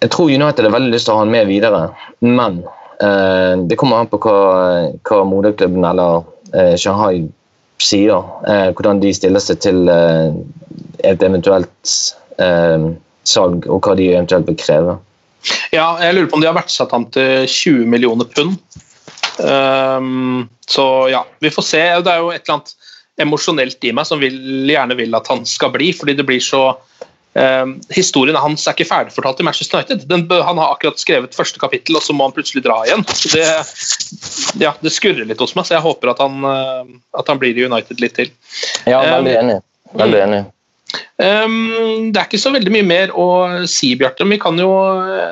jeg 0.01 0.09
tror 0.09 0.32
United 0.32 0.63
har 0.63 0.72
veldig 0.72 0.93
lyst 0.93 1.05
til 1.05 1.13
å 1.13 1.19
ha 1.19 1.26
han 1.26 1.32
med 1.32 1.47
videre, 1.47 1.91
men 2.22 2.63
eh, 3.01 3.55
det 3.67 3.78
kommer 3.78 3.99
an 3.99 4.07
på 4.07 4.19
hva, 4.24 4.89
hva 5.03 5.24
moderklubben 5.28 5.84
eller 5.86 6.24
eh, 6.53 6.76
Shanghai 6.76 7.28
sier. 7.86 8.25
Eh, 8.47 8.69
hvordan 8.75 9.01
de 9.03 9.13
stiller 9.15 9.43
seg 9.43 9.61
til 9.63 9.89
eh, 9.91 10.34
et 11.07 11.23
eventuelt 11.25 11.95
eh, 12.41 12.91
salg, 13.27 13.67
og 13.67 13.82
hva 13.86 13.95
de 13.99 14.11
eventuelt 14.13 14.49
vil 14.49 14.59
kreve. 14.59 14.97
Ja, 15.73 15.95
jeg 16.03 16.15
lurer 16.15 16.29
på 16.29 16.38
om 16.38 16.43
de 16.43 16.49
har 16.49 16.57
verdsatt 16.57 16.93
han 16.93 17.07
til 17.13 17.47
20 17.49 17.89
millioner 17.89 18.29
pund. 18.29 18.59
Um, 19.41 20.49
så 20.69 20.86
ja, 21.09 21.23
vi 21.41 21.49
får 21.53 21.65
se. 21.65 21.82
Det 22.05 22.11
er 22.13 22.21
jo 22.21 22.29
et 22.34 22.43
eller 22.43 22.59
annet 22.59 22.75
emosjonelt 23.21 23.88
i 23.88 23.93
meg 23.95 24.07
som 24.07 24.21
vil, 24.21 24.38
gjerne 24.69 24.97
vil 24.99 25.17
at 25.17 25.29
han 25.32 25.43
skal 25.49 25.73
bli, 25.73 25.91
fordi 25.97 26.15
det 26.19 26.27
blir 26.27 26.43
så 26.43 26.75
um, 27.34 27.73
Historien 27.93 28.38
hans 28.39 28.67
er 28.67 28.75
ikke 28.75 28.89
ferdigfortalt 28.89 29.41
i 29.41 29.47
Manchester 29.47 29.82
United. 29.82 30.05
Den, 30.09 30.25
han 30.32 30.61
har 30.61 30.75
akkurat 30.75 31.01
skrevet 31.01 31.38
første 31.38 31.61
kapittel, 31.61 31.97
og 31.99 32.05
så 32.05 32.15
må 32.15 32.27
han 32.27 32.36
plutselig 32.36 32.63
dra 32.65 32.79
igjen. 32.88 33.05
Det, 33.34 33.49
ja, 34.63 34.73
det 34.82 34.93
skurrer 34.93 35.27
litt 35.27 35.41
hos 35.43 35.55
meg, 35.57 35.67
så 35.67 35.77
jeg 35.77 35.86
håper 35.86 36.13
at 36.13 36.23
han, 36.23 36.39
uh, 36.45 37.19
at 37.19 37.32
han 37.32 37.41
blir 37.41 37.57
i 37.57 37.67
United 37.67 38.01
litt 38.03 38.17
til. 38.19 38.34
Ja, 38.89 39.03
veldig 39.17 39.38
enig. 39.43 39.59
Veldig 39.97 40.23
enig. 40.27 40.41
Um, 41.21 42.09
det 42.11 42.19
er 42.19 42.25
ikke 42.25 42.41
så 42.41 42.51
veldig 42.51 42.71
mye 42.73 42.88
mer 42.88 43.13
å 43.15 43.27
si, 43.69 43.93
Bjarte. 43.99 44.27
Vi 44.27 44.39
kan 44.41 44.57
jo 44.59 44.71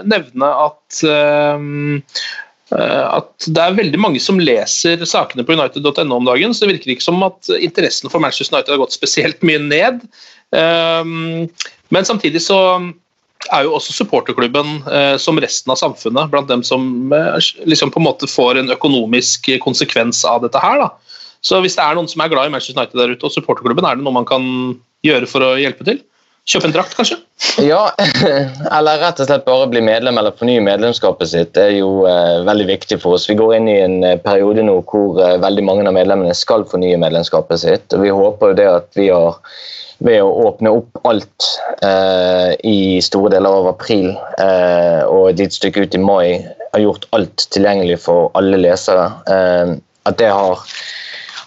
nevne 0.07 0.53
at 0.67 1.01
um, 1.03 1.97
at 2.69 3.47
det 3.49 3.61
er 3.63 3.77
veldig 3.79 3.97
mange 3.97 4.19
som 4.21 4.37
leser 4.37 5.01
sakene 5.09 5.41
på 5.45 5.55
United.no 5.55 6.19
om 6.19 6.27
dagen, 6.27 6.53
så 6.53 6.65
det 6.65 6.75
virker 6.75 6.93
ikke 6.93 7.07
som 7.07 7.23
at 7.25 7.49
interessen 7.57 8.11
for 8.13 8.21
Manchester 8.21 8.55
United 8.55 8.75
har 8.75 8.83
gått 8.83 8.93
spesielt 8.93 9.41
mye 9.41 9.61
ned. 9.63 10.03
Um, 10.55 11.45
men 11.93 12.07
samtidig 12.07 12.41
så 12.45 12.57
er 13.53 13.65
jo 13.65 13.75
også 13.77 13.95
supporterklubben, 13.95 14.81
uh, 14.89 15.15
som 15.21 15.39
resten 15.41 15.73
av 15.73 15.79
samfunnet, 15.81 16.31
blant 16.33 16.49
dem 16.51 16.65
som 16.65 17.13
uh, 17.13 17.37
liksom 17.69 17.93
på 17.93 18.01
en 18.01 18.07
måte 18.09 18.29
får 18.29 18.59
en 18.59 18.73
økonomisk 18.73 19.51
konsekvens 19.63 20.25
av 20.27 20.43
dette 20.45 20.61
her. 20.63 20.83
da. 20.83 20.91
Så 21.41 21.61
hvis 21.63 21.77
det 21.77 21.85
er 21.85 21.95
noen 21.95 22.09
som 22.11 22.21
er 22.23 22.31
glad 22.31 22.49
i 22.49 22.53
Manchester 22.53 22.79
United 22.79 22.99
der 22.99 23.15
ute, 23.15 23.25
og 23.25 23.33
supporterklubben, 23.33 23.87
er 23.87 23.99
det 23.99 24.05
noe 24.05 24.15
man 24.15 24.27
kan 24.27 24.45
gjøre 25.07 25.29
for 25.29 25.45
å 25.45 25.55
hjelpe 25.59 25.87
til? 25.87 26.01
Kjøpe 26.49 26.65
en 26.65 26.73
drakt, 26.73 26.95
kanskje? 26.97 27.19
Ja, 27.61 27.81
eller 28.77 29.01
rett 29.03 29.19
og 29.21 29.27
slett 29.29 29.45
bare 29.45 29.67
bli 29.69 29.83
medlem 29.85 30.17
eller 30.17 30.33
fornye 30.35 30.63
medlemskapet 30.65 31.29
sitt 31.29 31.51
Det 31.53 31.65
er 31.67 31.75
jo 31.77 32.07
eh, 32.09 32.39
veldig 32.47 32.65
viktig 32.71 32.97
for 33.03 33.17
oss. 33.17 33.27
Vi 33.29 33.37
går 33.37 33.57
inn 33.59 33.69
i 33.69 33.77
en 33.83 33.99
eh, 34.07 34.17
periode 34.23 34.63
nå 34.65 34.79
hvor 34.89 35.19
eh, 35.21 35.37
veldig 35.41 35.65
mange 35.67 35.85
av 35.85 35.93
medlemmene 35.93 36.33
skal 36.37 36.65
fornye 36.71 36.97
medlemskapet 37.01 37.61
sitt. 37.61 37.93
og 37.93 38.01
Vi 38.01 38.15
håper 38.15 38.51
jo 38.51 38.57
det 38.57 38.69
at 38.71 38.89
vi 38.97 39.11
har 39.13 39.37
ved 40.05 40.21
å 40.23 40.31
åpne 40.47 40.71
opp 40.79 41.01
alt 41.09 41.49
eh, 41.83 42.53
i 42.67 43.01
store 43.03 43.33
deler 43.35 43.59
av 43.61 43.67
april 43.73 44.13
eh, 44.39 45.03
og 45.03 45.31
et 45.31 45.43
lite 45.43 45.59
stykke 45.59 45.83
ut 45.83 45.97
i 45.97 46.01
mai, 46.03 46.39
har 46.73 46.85
gjort 46.85 47.07
alt 47.17 47.49
tilgjengelig 47.53 47.99
for 48.05 48.31
alle 48.39 48.61
lesere. 48.61 49.09
Eh, 49.27 49.75
at 50.07 50.19
det 50.21 50.31
har 50.31 50.63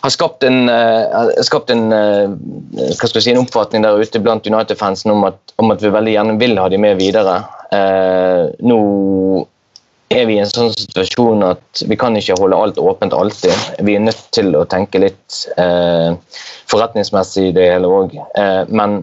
har 0.03 0.11
skapt 0.11 0.43
en, 0.43 0.69
uh, 0.69 1.31
skapt 1.47 1.71
en, 1.71 1.93
uh, 1.93 2.95
si, 2.99 3.31
en, 3.31 3.43
oppfatning 3.45 3.85
der 3.85 4.01
ute 4.03 4.19
blant 4.23 4.47
United-fansen 4.47 5.13
om, 5.15 5.29
om, 5.31 5.71
at 5.71 5.83
vi 5.83 5.93
veldig 5.95 6.17
gjerne 6.17 6.39
vil 6.41 6.59
ha 6.59 6.67
de 6.73 6.81
med 6.83 6.99
videre. 6.99 7.37
Uh, 7.71 8.51
nå 8.67 8.81
er 10.15 10.27
vi 10.29 10.37
i 10.37 10.43
en 10.43 10.51
sånn 10.51 10.73
situasjon 10.75 11.45
at 11.47 11.83
vi 11.89 11.99
kan 12.01 12.17
ikke 12.19 12.39
holde 12.41 12.59
alt 12.59 12.81
åpent 12.81 13.15
alltid. 13.17 13.53
Vi 13.87 13.97
er 13.97 14.05
nødt 14.05 14.23
til 14.35 14.55
å 14.59 14.65
tenke 14.69 15.03
litt 15.03 15.43
forretningsmessig 16.73 17.51
i 17.51 17.55
det 17.57 17.69
hele 17.75 17.91
òg. 17.91 18.17
men 18.69 19.03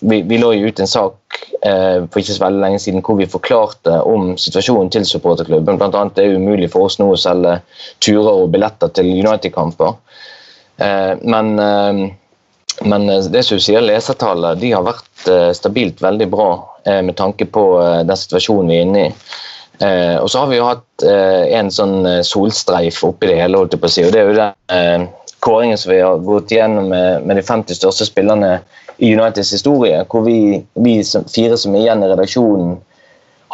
vi, 0.00 0.22
vi, 0.22 0.38
lå 0.40 0.52
jo 0.56 0.70
ut 0.70 0.80
en 0.80 0.88
sak 0.88 1.40
for 1.60 2.20
ikke 2.20 2.32
så 2.32 2.44
veldig 2.44 2.62
lenge 2.62 2.78
siden 2.80 3.04
hvor 3.04 3.18
vi 3.18 3.28
forklarte 3.28 3.98
om 4.08 4.32
situasjonen 4.40 4.90
til 4.92 5.04
supporterklubben. 5.06 5.80
Annet 5.82 6.16
det 6.16 6.24
er 6.26 6.38
umulig 6.40 6.70
for 6.72 6.88
oss 6.88 6.98
nå 7.00 7.10
å 7.12 7.20
selge 7.20 7.58
turer 8.00 8.32
og 8.32 8.52
billetter 8.54 8.92
til 8.96 9.12
United-kamper. 9.12 9.98
Eh, 10.80 11.16
men, 11.22 11.58
eh, 11.58 12.10
men 12.80 13.06
det 13.06 13.42
som 13.44 13.58
du 13.58 13.62
sier, 13.62 13.84
lesertallet 13.84 14.60
de 14.62 14.72
har 14.72 14.84
vært 14.86 15.28
eh, 15.28 15.50
stabilt 15.56 16.00
veldig 16.02 16.28
bra 16.32 16.50
med 16.80 17.12
tanke 17.12 17.44
på 17.44 17.62
den 18.08 18.16
situasjonen 18.16 18.70
vi 18.70 18.76
er 18.78 18.86
inne 18.86 19.00
i. 19.02 19.08
og 19.80 20.26
så 20.28 20.42
har 20.42 20.50
vi 20.50 20.58
jo 20.58 20.66
hatt 20.66 21.04
en 21.56 21.70
sånn 21.72 22.02
solstreif 22.26 22.98
oppi 23.06 23.30
det 23.30 23.38
hele, 23.38 23.56
holdt 23.56 23.72
jeg 23.72 23.80
på 23.80 23.88
å 23.88 23.92
si. 23.94 24.02
og 24.04 24.12
det 24.12 24.20
er 24.20 24.28
jo 24.28 24.34
den 24.36 25.06
kåringen 25.40 25.80
som 25.80 25.92
vi 25.94 26.02
har 26.04 26.20
gått 26.26 26.52
igjennom 26.52 26.90
med, 26.92 27.24
med 27.24 27.40
de 27.40 27.44
50 27.46 27.78
største 27.78 28.04
spillerne 28.04 28.58
i 29.00 29.14
Uniteds 29.14 29.54
historie. 29.56 30.02
Hvor 30.12 30.26
vi, 30.26 30.60
vi 30.76 30.98
fire 31.32 31.56
som 31.56 31.74
er 31.74 31.86
igjen 31.86 32.04
i 32.04 32.10
redaksjonen, 32.12 32.76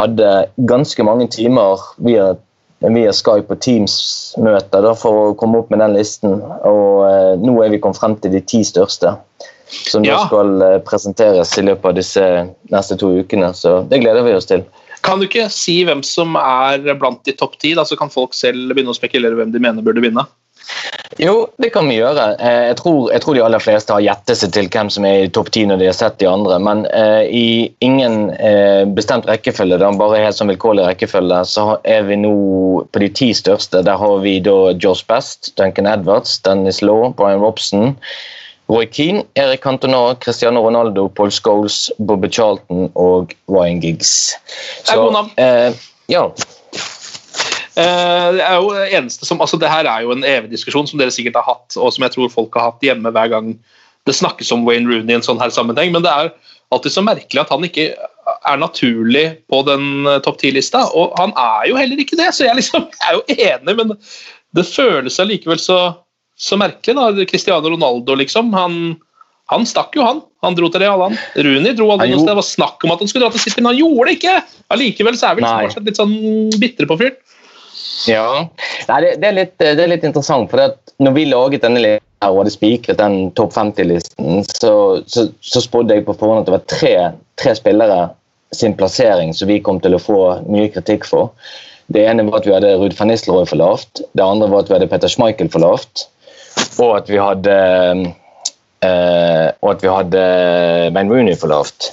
hadde 0.03 0.33
ganske 0.66 1.07
mange 1.07 1.31
timer 1.37 1.87
via 2.03 2.33
via 2.79 3.12
Skype 3.12 3.55
og 3.55 3.61
Teams-møter 3.64 4.87
for 5.01 5.31
å 5.31 5.35
komme 5.39 5.62
opp 5.62 5.70
med 5.72 5.81
den 5.83 5.97
listen. 5.97 6.41
Og 6.68 7.07
eh, 7.09 7.33
nå 7.41 7.57
er 7.64 7.72
vi 7.72 7.81
kommet 7.83 8.01
frem 8.01 8.16
til 8.20 8.35
de 8.37 8.43
ti 8.45 8.62
største, 8.66 9.14
som 9.89 10.05
ja. 10.07 10.18
skal 10.27 10.62
eh, 10.62 10.79
presenteres 10.85 11.55
i 11.57 11.64
løpet 11.66 11.91
av 11.91 11.97
disse 11.97 12.27
neste 12.72 12.99
to 13.01 13.14
ukene. 13.16 13.53
Så 13.57 13.81
det 13.91 14.03
gleder 14.05 14.27
vi 14.27 14.37
oss 14.37 14.49
til. 14.51 14.66
Kan 15.07 15.20
du 15.20 15.28
ikke 15.28 15.46
si 15.54 15.78
hvem 15.86 16.02
som 16.07 16.34
er 16.40 16.82
blant 16.98 17.22
de 17.26 17.36
topp 17.38 17.57
ti, 17.62 17.76
så 17.78 17.98
kan 17.98 18.12
folk 18.12 18.34
selv 18.34 18.74
begynne 18.74 18.92
å 18.92 18.98
spekulere 18.98 19.38
hvem 19.38 19.54
de 19.54 19.62
mener 19.62 19.86
burde 19.86 20.02
vinne? 20.04 20.26
Jo, 21.22 21.46
det 21.62 21.70
kan 21.72 21.86
vi 21.88 21.96
gjøre. 21.96 22.24
Eh, 22.42 22.62
jeg 22.70 22.76
tror, 22.80 23.11
jeg 23.14 23.22
tror 23.22 23.36
de 23.36 23.42
aller 23.46 23.62
fleste 23.62 23.94
har 23.94 24.02
gjettet 24.04 24.40
seg 24.40 24.52
til 24.52 24.68
hvem 24.72 24.90
som 24.92 25.07
er 25.09 25.24
i 25.24 25.30
topp 25.32 25.52
ti 25.54 25.62
når 25.68 25.80
de 25.80 25.88
har 25.88 25.96
sett 25.96 26.18
de 26.20 26.28
andre. 26.28 26.59
Men 26.61 26.82
eh, 26.90 27.22
i 27.30 27.46
ingen 27.86 28.32
eh, 28.34 28.82
bestemt 28.98 29.28
rekkefølge, 29.30 29.78
da, 29.80 29.92
bare 29.96 30.24
helt 30.24 30.36
sånn 30.36 30.50
vilkårlig 30.52 30.88
rekkefølge, 30.88 31.40
så 31.48 31.68
er 31.88 32.04
vi 32.11 32.18
nå 32.20 32.34
på 32.92 33.04
de 33.04 33.11
ti 33.20 33.30
største. 33.38 33.84
Der 33.86 34.00
har 34.02 34.18
vi 34.24 34.38
da 34.44 34.74
Josh 34.74 35.07
Best, 35.09 35.54
Duncan 35.61 35.88
Edwards, 35.88 36.36
Dennis 36.44 36.82
Law, 36.84 37.09
Brian 37.16 37.40
Robson. 37.44 37.94
Roy 38.68 38.86
Keane, 38.90 39.22
Erik 39.38 39.62
Cantona, 39.62 40.16
Cristiano 40.18 40.62
Ronaldo, 40.64 41.06
Paul 41.08 41.30
Scholes, 41.30 41.90
Bobby 41.98 42.28
Charlton 42.32 42.90
og 42.94 43.34
Ryan 43.46 43.80
Giggs. 43.80 44.34
Så, 44.82 44.90
det 44.90 44.96
er 44.96 45.02
gode 45.04 45.18
navn. 45.20 45.30
Eh, 45.38 45.84
ja, 46.10 46.24
Eh, 47.76 48.28
det 48.32 48.40
er 48.40 48.54
jo 48.56 48.70
det 48.72 48.86
eneste 48.96 49.26
som, 49.28 49.40
altså 49.44 49.58
det 49.60 49.68
her 49.68 49.84
er 49.90 50.04
jo 50.06 50.14
en 50.14 50.24
evig 50.24 50.48
diskusjon 50.54 50.86
som 50.88 51.00
dere 51.00 51.12
sikkert 51.12 51.36
har 51.36 51.44
hatt, 51.50 51.76
og 51.76 51.90
som 51.92 52.06
jeg 52.06 52.14
tror 52.14 52.32
folk 52.32 52.56
har 52.56 52.70
hatt 52.70 52.86
hjemme 52.86 53.12
hver 53.12 53.28
gang 53.34 53.50
det 54.08 54.14
snakkes 54.16 54.52
om 54.54 54.64
Wayne 54.64 54.88
Rooney 54.88 55.12
i 55.12 55.18
en 55.18 55.26
sånn 55.26 55.40
her 55.42 55.52
sammenheng. 55.52 55.92
Men 55.92 56.06
det 56.06 56.12
er 56.12 56.30
alltid 56.72 56.94
så 56.94 57.04
merkelig 57.04 57.42
at 57.42 57.52
han 57.52 57.66
ikke 57.66 57.90
er 57.98 58.62
naturlig 58.62 59.26
på 59.52 59.60
den 59.68 60.08
eh, 60.08 60.22
topp 60.24 60.40
ti-lista. 60.40 60.86
Og 60.96 61.12
han 61.20 61.36
er 61.36 61.68
jo 61.68 61.76
heller 61.76 62.00
ikke 62.00 62.16
det, 62.16 62.30
så 62.32 62.48
jeg, 62.48 62.56
liksom, 62.62 62.88
jeg 62.96 63.10
er 63.10 63.18
jo 63.18 63.50
enig, 63.50 63.76
men 63.82 63.92
det 64.56 64.64
føles 64.70 65.20
allikevel 65.20 65.60
så, 65.60 65.80
så 66.37 66.59
merkelig. 66.61 66.97
da, 66.97 67.26
Cristiano 67.28 67.70
Ronaldo, 67.72 68.14
liksom. 68.14 68.53
Han, 68.55 68.97
han 69.53 69.66
stakk 69.66 69.97
jo, 69.97 70.05
han. 70.05 70.20
Han 70.45 70.57
dro 70.59 70.68
til 70.72 70.84
Real, 70.84 71.03
han. 71.07 71.16
Rooney 71.34 71.76
dro 71.76 71.89
aldri 71.95 72.11
noe 72.12 72.20
sted. 72.20 72.32
Det 72.32 72.41
var 72.41 72.49
snakk 72.49 72.84
om 72.84 72.93
at 72.95 73.03
han 73.03 73.11
skulle 73.11 73.26
dra 73.26 73.34
til 73.34 73.45
City, 73.47 73.62
men 73.62 73.72
han 73.72 73.80
gjorde 73.80 74.11
det 74.11 74.18
ikke! 74.18 74.37
Allikevel 74.74 75.18
så 75.18 75.30
er 75.30 75.39
vi 75.39 75.47
liksom 75.47 75.87
litt 75.87 76.01
sånn 76.01 76.16
bitre 76.61 76.89
på 76.91 76.99
fyren. 77.01 77.22
Ja, 78.07 78.47
Nei, 78.87 78.99
det, 79.03 79.12
det, 79.22 79.28
er 79.28 79.34
litt, 79.34 79.55
det, 79.59 79.82
er 79.82 79.91
litt, 79.91 80.05
interessant. 80.07 80.51
for 80.53 80.76
når 81.03 81.14
vi 81.16 81.24
laget 81.30 81.64
denne 81.64 81.82
lista 81.82 82.30
og 82.30 82.43
hadde 82.43 82.55
spikret 82.55 83.01
den 83.01 83.30
topp 83.39 83.55
50-listen, 83.57 84.45
så, 84.47 84.72
så, 85.11 85.26
så, 85.41 85.62
spådde 85.62 85.97
jeg 85.97 86.07
på 86.07 86.14
forhånd 86.18 86.45
at 86.45 86.49
det 86.49 86.55
var 86.55 86.66
tre, 86.70 86.95
tre, 87.41 87.55
spillere 87.59 88.01
sin 88.55 88.76
plassering 88.78 89.32
som 89.34 89.51
vi 89.51 89.59
kom 89.64 89.80
til 89.82 89.97
å 89.97 90.03
få 90.03 90.20
mye 90.47 90.70
kritikk 90.74 91.07
for. 91.09 91.32
Det 91.93 92.03
ene 92.07 92.26
var 92.26 92.41
at 92.41 92.49
vi 92.49 92.55
hadde 92.55 92.74
Ruud 92.78 92.95
van 92.99 93.11
Nistelrooy 93.11 93.47
for 93.49 93.61
lavt. 93.61 94.03
Det 94.18 94.24
andre 94.24 94.49
var 94.51 94.64
at 94.64 94.70
vi 94.70 94.78
hadde 94.78 94.91
Petter 94.91 95.12
Schmeichel 95.12 95.51
for 95.53 95.62
lavt. 95.62 96.07
Og 96.82 96.96
at 96.98 97.09
vi 97.09 97.20
hadde 97.20 97.57
øh, 98.84 99.48
og 99.62 99.70
at 99.70 99.82
vi 99.82 99.88
hadde 99.88 100.26
Ben 100.94 101.12
Rooney 101.12 101.36
for 101.38 101.52
lavt. 101.52 101.90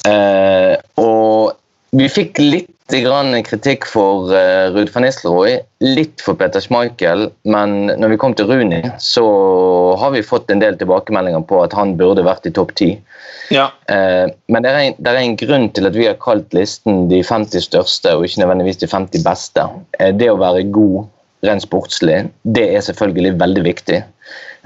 Uh, 0.00 0.76
og 1.00 1.56
vi 1.96 2.08
fikk 2.08 2.38
litt 2.40 2.68
kritikk 2.90 3.84
for 3.86 4.32
uh, 4.32 4.72
Ruud 4.74 4.88
van 4.90 5.04
Nistelrooy, 5.04 5.60
litt 5.84 6.20
for 6.24 6.34
Peter 6.34 6.58
Schmeichel, 6.58 7.28
men 7.44 7.86
når 7.86 8.08
vi 8.08 8.16
kom 8.18 8.34
til 8.34 8.48
Rooney, 8.50 8.82
så 8.98 9.22
har 10.00 10.10
vi 10.10 10.24
fått 10.26 10.50
en 10.50 10.58
del 10.58 10.74
tilbakemeldinger 10.80 11.44
på 11.46 11.60
at 11.62 11.72
han 11.72 11.94
burde 12.00 12.24
vært 12.26 12.48
i 12.48 12.50
topp 12.50 12.74
ti. 12.80 12.96
Ja. 13.54 13.68
Uh, 13.86 14.26
men 14.50 14.66
det 14.66 14.72
er, 14.72 14.98
det 14.98 15.12
er, 15.12 15.20
en 15.20 15.38
grunn 15.38 15.70
til 15.70 15.86
at 15.86 15.94
vi 15.94 16.08
har 16.08 16.18
kalt 16.18 16.50
listen 16.56 17.06
de 17.12 17.22
50 17.22 17.68
største, 17.68 18.16
og 18.16 18.26
ikke 18.26 18.42
nødvendigvis 18.42 18.82
de 18.82 18.90
50 18.90 19.26
beste. 19.26 19.68
Uh, 20.00 20.10
det 20.10 20.32
å 20.32 20.40
være 20.40 20.66
god 20.74 21.06
rent 21.46 21.64
sportslig, 21.64 22.24
det 22.42 22.66
er 22.74 22.84
selvfølgelig 22.84 23.38
veldig 23.40 23.64
viktig. 23.64 24.02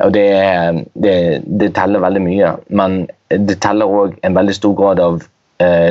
Og 0.03 0.11
det, 0.14 0.27
det, 0.99 1.16
det 1.47 1.70
teller 1.77 2.03
veldig 2.03 2.22
mye, 2.25 2.51
men 2.75 3.05
det 3.31 3.61
teller 3.62 3.91
òg 3.91 4.16
en 4.27 4.35
veldig 4.35 4.57
stor 4.57 4.75
grad 4.79 5.03
av 5.03 5.22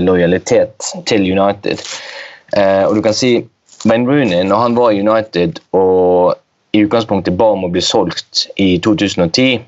lojalitet 0.04 0.92
til 1.08 1.24
United. 1.32 1.80
Eh, 2.58 2.84
og 2.86 2.96
du 2.96 3.02
kan 3.02 3.16
si 3.16 3.36
Wayne 3.86 4.08
Rooney, 4.08 4.44
når 4.48 4.64
han 4.66 4.76
var 4.78 4.92
i 4.92 5.02
United 5.02 5.60
og 5.76 6.36
i 6.74 6.84
utgangspunktet 6.86 7.38
ba 7.38 7.52
om 7.54 7.68
å 7.68 7.72
bli 7.74 7.84
solgt 7.84 8.48
i 8.62 8.78
2010, 8.84 9.62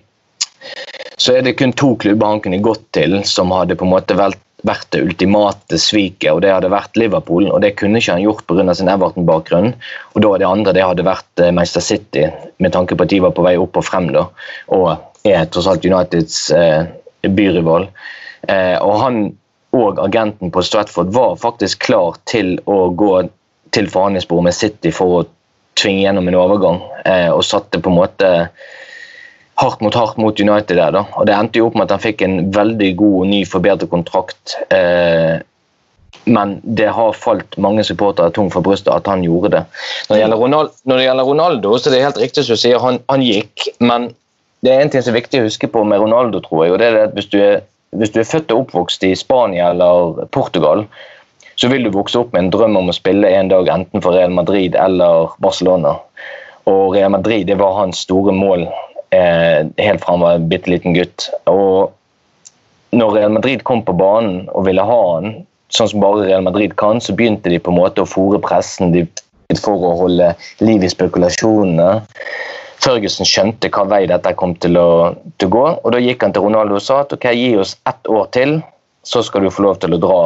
så 1.18 1.36
er 1.36 1.46
det 1.46 1.58
kun 1.60 1.74
to 1.78 1.94
klubber 2.02 2.34
han 2.34 2.42
kunne 2.44 2.64
gått 2.64 2.84
til 2.98 3.20
som 3.28 3.54
hadde 3.54 3.78
på 3.78 3.86
en 3.86 3.94
måte 3.94 4.18
vært, 4.18 4.40
vært 4.66 4.88
det 4.96 5.04
ultimate 5.06 5.80
sviket, 5.82 6.32
og 6.32 6.42
det 6.44 6.54
hadde 6.54 6.72
vært 6.74 6.98
Liverpool. 6.98 7.50
og 7.52 7.62
Det 7.62 7.76
kunne 7.80 8.02
ikke 8.02 8.18
han 8.18 8.26
gjort 8.26 8.46
pga. 8.48 8.74
sin 8.74 8.90
Everton-bakgrunn. 8.90 9.74
Og 10.14 10.22
da 10.22 10.38
det 10.38 10.48
andre 10.50 10.74
det 10.74 10.86
hadde 10.86 11.06
vært 11.06 11.44
eh, 11.44 11.52
Manchester 11.52 11.82
City, 11.82 12.28
med 12.58 12.74
tanke 12.74 12.96
på 12.96 13.04
at 13.04 13.14
de 13.14 13.22
var 13.22 13.36
på 13.36 13.46
vei 13.46 13.56
opp 13.62 13.78
og 13.78 13.86
frem 13.86 14.12
da, 14.14 14.28
og 14.74 14.98
er 15.26 15.46
tross 15.50 15.68
alt 15.68 15.86
Uniteds 15.86 16.52
eh, 16.52 16.86
byrival. 17.26 17.90
Eh, 18.48 18.78
og 18.82 19.02
han 19.02 19.24
og 19.76 20.00
agenten 20.00 20.52
på 20.56 20.64
Stratford 20.64 21.12
var 21.12 21.36
faktisk 21.36 21.82
klar 21.90 22.16
til 22.30 22.56
å 22.70 22.90
gå 22.96 23.12
til 23.76 23.90
forhandlingsbordet 23.92 24.48
med 24.48 24.56
City 24.56 24.92
for 24.96 25.18
å 25.18 25.26
tvinge 25.76 26.06
gjennom 26.06 26.30
en 26.32 26.38
overgang, 26.40 26.80
eh, 27.04 27.28
og 27.28 27.44
satte 27.44 27.82
på 27.84 27.92
en 27.92 28.00
måte 28.00 28.30
hardt 29.62 29.82
mot 29.84 29.96
hardt 29.96 30.18
mot 30.22 30.40
United 30.40 30.78
der. 30.78 30.92
da. 30.92 31.06
Og 31.16 31.28
Det 31.28 31.36
endte 31.36 31.60
jo 31.60 31.68
opp 31.70 31.76
med 31.76 31.88
at 31.88 31.98
han 31.98 32.06
fikk 32.06 32.24
en 32.26 32.40
veldig 32.56 32.96
god, 33.00 33.28
ny, 33.32 33.44
forbedret 33.48 33.92
kontrakt. 33.92 34.58
Eh, 34.74 35.38
men 36.26 36.58
det 36.64 36.90
har 36.96 37.14
falt 37.14 37.58
mange 37.62 37.84
supportere 37.86 38.34
tungt 38.34 38.56
for 38.56 38.66
brystet 38.66 38.94
at 38.94 39.08
han 39.08 39.24
gjorde 39.24 39.54
det. 39.54 39.64
Når 40.10 40.16
det 40.16 40.22
gjelder 40.24 40.42
Ronaldo, 40.42 40.74
det 40.90 41.06
gjelder 41.06 41.30
Ronaldo 41.30 41.78
så 41.78 41.94
det 41.94 42.02
helt 42.04 42.22
riktig 42.22 42.46
som 42.46 42.58
du 42.58 42.62
sier, 42.64 42.82
han, 42.82 43.00
han 43.12 43.24
gikk. 43.24 43.68
Men 43.80 44.10
det 44.66 44.74
er 44.74 44.82
en 44.82 44.90
ting 44.90 45.06
som 45.06 45.14
er 45.14 45.22
viktig 45.22 45.44
å 45.44 45.48
huske 45.48 45.70
på 45.70 45.84
med 45.86 46.02
Ronaldo, 46.02 46.42
tror 46.42 46.66
jeg. 46.66 46.74
og 46.74 46.82
det 46.82 46.90
er 46.90 47.02
at 47.06 47.18
Hvis 47.18 47.30
du 47.30 47.40
er 47.44 47.64
hvis 47.96 48.12
du 48.12 48.22
er 48.22 48.28
født 48.28 48.52
og 48.52 48.66
oppvokst 48.66 49.04
i 49.08 49.14
Spania 49.16 49.70
eller 49.72 50.26
Portugal, 50.36 50.86
så 51.56 51.70
vil 51.72 51.86
du 51.86 51.94
vokse 51.96 52.20
opp 52.20 52.34
med 52.34 52.46
en 52.46 52.52
drøm 52.52 52.76
om 52.80 52.92
å 52.92 52.96
spille 52.96 53.30
en 53.32 53.52
dag 53.52 53.70
enten 53.72 54.04
for 54.04 54.18
Real 54.18 54.34
Madrid 54.36 54.76
eller 54.76 55.32
Barcelona. 55.44 55.96
Og 56.68 56.96
Real 56.96 57.14
Madrid 57.14 57.48
det 57.48 57.60
var 57.62 57.78
hans 57.78 58.02
store 58.04 58.34
mål 58.36 58.66
eh, 59.14 59.68
helt 59.78 60.04
fra 60.04 60.16
han 60.16 60.24
var 60.24 60.40
en 60.40 60.50
bitte 60.50 60.72
liten 60.72 60.96
gutt. 60.96 61.30
Og 61.52 61.94
når 62.96 63.16
Real 63.18 63.36
Madrid 63.36 63.64
kom 63.68 63.84
på 63.86 63.96
banen 63.98 64.46
og 64.54 64.68
ville 64.70 64.86
ha 64.86 65.00
han, 65.16 65.38
sånn 65.74 65.92
som 65.92 66.04
bare 66.04 66.26
Real 66.28 66.46
Madrid 66.46 66.76
kan, 66.80 67.02
så 67.02 67.16
begynte 67.16 67.52
de 67.52 67.60
på 67.60 67.74
en 67.74 67.80
måte 67.80 68.04
å 68.04 68.10
fòre 68.10 68.40
pressen 68.44 68.94
for 69.62 69.82
å 69.84 69.96
holde 70.02 70.32
liv 70.64 70.84
i 70.84 70.92
spekulasjonene. 70.92 71.90
Ferguson 72.86 73.28
skjønte 73.28 73.70
hva 73.74 73.86
vei 73.90 74.04
dette 74.10 74.34
kom 74.38 74.54
til 74.62 74.78
å, 74.78 75.16
til 75.42 75.52
gå. 75.54 75.66
og 75.76 75.94
Da 75.94 76.02
gikk 76.02 76.26
han 76.26 76.36
til 76.36 76.46
Ronaldo 76.46 76.78
og 76.78 76.84
sa 76.84 77.02
at 77.06 77.14
ok, 77.16 77.30
gi 77.34 77.56
oss 77.60 77.76
ett 77.90 78.12
år 78.12 78.28
til, 78.36 78.60
så 79.06 79.24
skal 79.26 79.46
du 79.46 79.54
få 79.54 79.66
lov 79.66 79.80
til 79.82 79.96
å 79.96 80.02
dra 80.02 80.20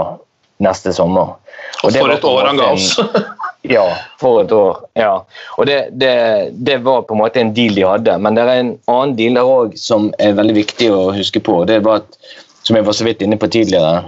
neste 0.64 0.92
sommer. 0.96 1.38
Og 1.84 1.90
og 1.90 1.96
for 1.96 2.16
et 2.16 2.28
år 2.28 2.50
han 2.50 2.60
ga 2.60 2.74
oss. 2.76 2.94
Ja, 3.68 3.84
for 4.20 4.44
et 4.44 4.52
år. 4.56 4.78
ja. 4.96 5.26
Og 5.58 5.68
det, 5.68 5.90
det, 6.00 6.14
det 6.54 6.78
var 6.86 7.04
på 7.08 7.16
en 7.16 7.20
måte 7.20 7.42
en 7.42 7.52
deal 7.54 7.76
de 7.76 7.84
hadde. 7.84 8.16
Men 8.24 8.38
det 8.38 8.46
er 8.46 8.62
en 8.62 8.72
annen 8.88 9.18
deal 9.18 9.36
der 9.36 9.50
òg 9.50 9.76
som 9.80 10.14
er 10.20 10.38
veldig 10.38 10.56
viktig 10.62 10.88
å 10.96 11.10
huske 11.16 11.42
på. 11.44 11.66
Det 11.68 11.82
var 11.84 12.04
at, 12.04 12.20
som 12.64 12.80
jeg 12.80 12.88
var 12.88 12.96
så 12.96 13.08
vidt 13.08 13.24
inne 13.26 13.40
på 13.40 13.50
tidligere 13.52 14.06